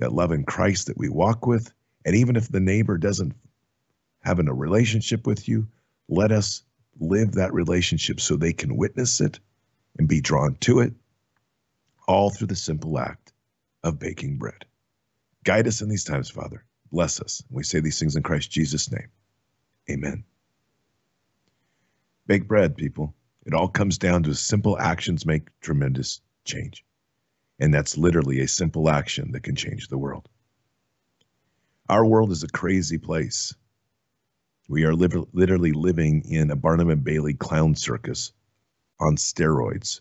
that 0.00 0.12
love 0.12 0.32
in 0.32 0.44
Christ 0.44 0.88
that 0.88 0.98
we 0.98 1.08
walk 1.08 1.46
with. 1.46 1.72
And 2.04 2.16
even 2.16 2.36
if 2.36 2.50
the 2.50 2.60
neighbor 2.60 2.98
doesn't 2.98 3.34
have 4.20 4.38
a 4.38 4.42
relationship 4.42 5.26
with 5.26 5.48
you, 5.48 5.68
let 6.08 6.32
us 6.32 6.62
live 6.98 7.32
that 7.32 7.54
relationship 7.54 8.20
so 8.20 8.36
they 8.36 8.52
can 8.52 8.76
witness 8.76 9.20
it 9.20 9.38
and 9.98 10.08
be 10.08 10.20
drawn 10.20 10.56
to 10.60 10.80
it, 10.80 10.92
all 12.08 12.30
through 12.30 12.48
the 12.48 12.56
simple 12.56 12.98
act 12.98 13.32
of 13.84 13.98
baking 13.98 14.38
bread. 14.38 14.64
Guide 15.44 15.68
us 15.68 15.80
in 15.80 15.88
these 15.88 16.04
times, 16.04 16.28
Father. 16.28 16.64
Bless 16.90 17.20
us. 17.20 17.42
We 17.50 17.62
say 17.62 17.80
these 17.80 17.98
things 17.98 18.16
in 18.16 18.22
Christ 18.22 18.50
Jesus' 18.50 18.90
name. 18.90 19.08
Amen. 19.90 20.24
Bake 22.26 22.46
bread, 22.46 22.76
people. 22.76 23.14
It 23.46 23.54
all 23.54 23.68
comes 23.68 23.98
down 23.98 24.22
to 24.24 24.34
simple 24.34 24.78
actions 24.78 25.24
make 25.24 25.48
tremendous 25.60 26.20
change. 26.44 26.84
And 27.60 27.74
that's 27.74 27.98
literally 27.98 28.40
a 28.40 28.48
simple 28.48 28.88
action 28.88 29.32
that 29.32 29.42
can 29.42 29.54
change 29.54 29.88
the 29.88 29.98
world. 29.98 30.28
Our 31.90 32.06
world 32.06 32.30
is 32.30 32.42
a 32.42 32.48
crazy 32.48 32.96
place. 32.96 33.54
We 34.68 34.84
are 34.84 34.94
li- 34.94 35.26
literally 35.32 35.72
living 35.72 36.22
in 36.24 36.50
a 36.50 36.56
Barnum 36.56 36.88
and 36.88 37.04
Bailey 37.04 37.34
clown 37.34 37.74
circus 37.74 38.32
on 38.98 39.16
steroids. 39.16 40.00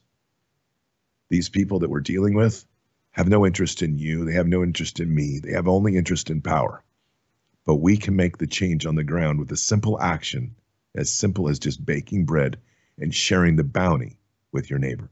These 1.30 1.50
people 1.50 1.80
that 1.80 1.90
we're 1.90 2.00
dealing 2.00 2.34
with 2.34 2.66
have 3.12 3.28
no 3.28 3.46
interest 3.46 3.82
in 3.82 3.98
you. 3.98 4.24
They 4.24 4.34
have 4.34 4.48
no 4.48 4.64
interest 4.64 5.00
in 5.02 5.14
me. 5.14 5.40
They 5.40 5.52
have 5.52 5.68
only 5.68 5.98
interest 5.98 6.30
in 6.30 6.42
power. 6.42 6.84
But 7.66 7.76
we 7.76 7.98
can 7.98 8.16
make 8.16 8.38
the 8.38 8.48
change 8.48 8.86
on 8.86 8.96
the 8.96 9.04
ground 9.04 9.40
with 9.40 9.52
a 9.52 9.58
simple 9.58 10.00
action, 10.00 10.56
as 10.96 11.12
simple 11.12 11.50
as 11.50 11.60
just 11.60 11.86
baking 11.86 12.26
bread 12.26 12.60
and 12.98 13.14
sharing 13.14 13.58
the 13.58 13.64
bounty 13.64 14.20
with 14.52 14.70
your 14.70 14.80
neighbor. 14.80 15.12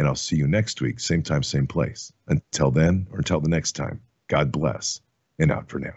And 0.00 0.08
I'll 0.08 0.14
see 0.14 0.36
you 0.36 0.48
next 0.48 0.80
week, 0.80 0.98
same 0.98 1.22
time, 1.22 1.42
same 1.42 1.66
place. 1.66 2.10
Until 2.26 2.70
then, 2.70 3.06
or 3.12 3.18
until 3.18 3.38
the 3.38 3.50
next 3.50 3.72
time, 3.72 4.00
God 4.28 4.50
bless, 4.50 5.02
and 5.38 5.52
out 5.52 5.68
for 5.68 5.78
now. 5.78 5.92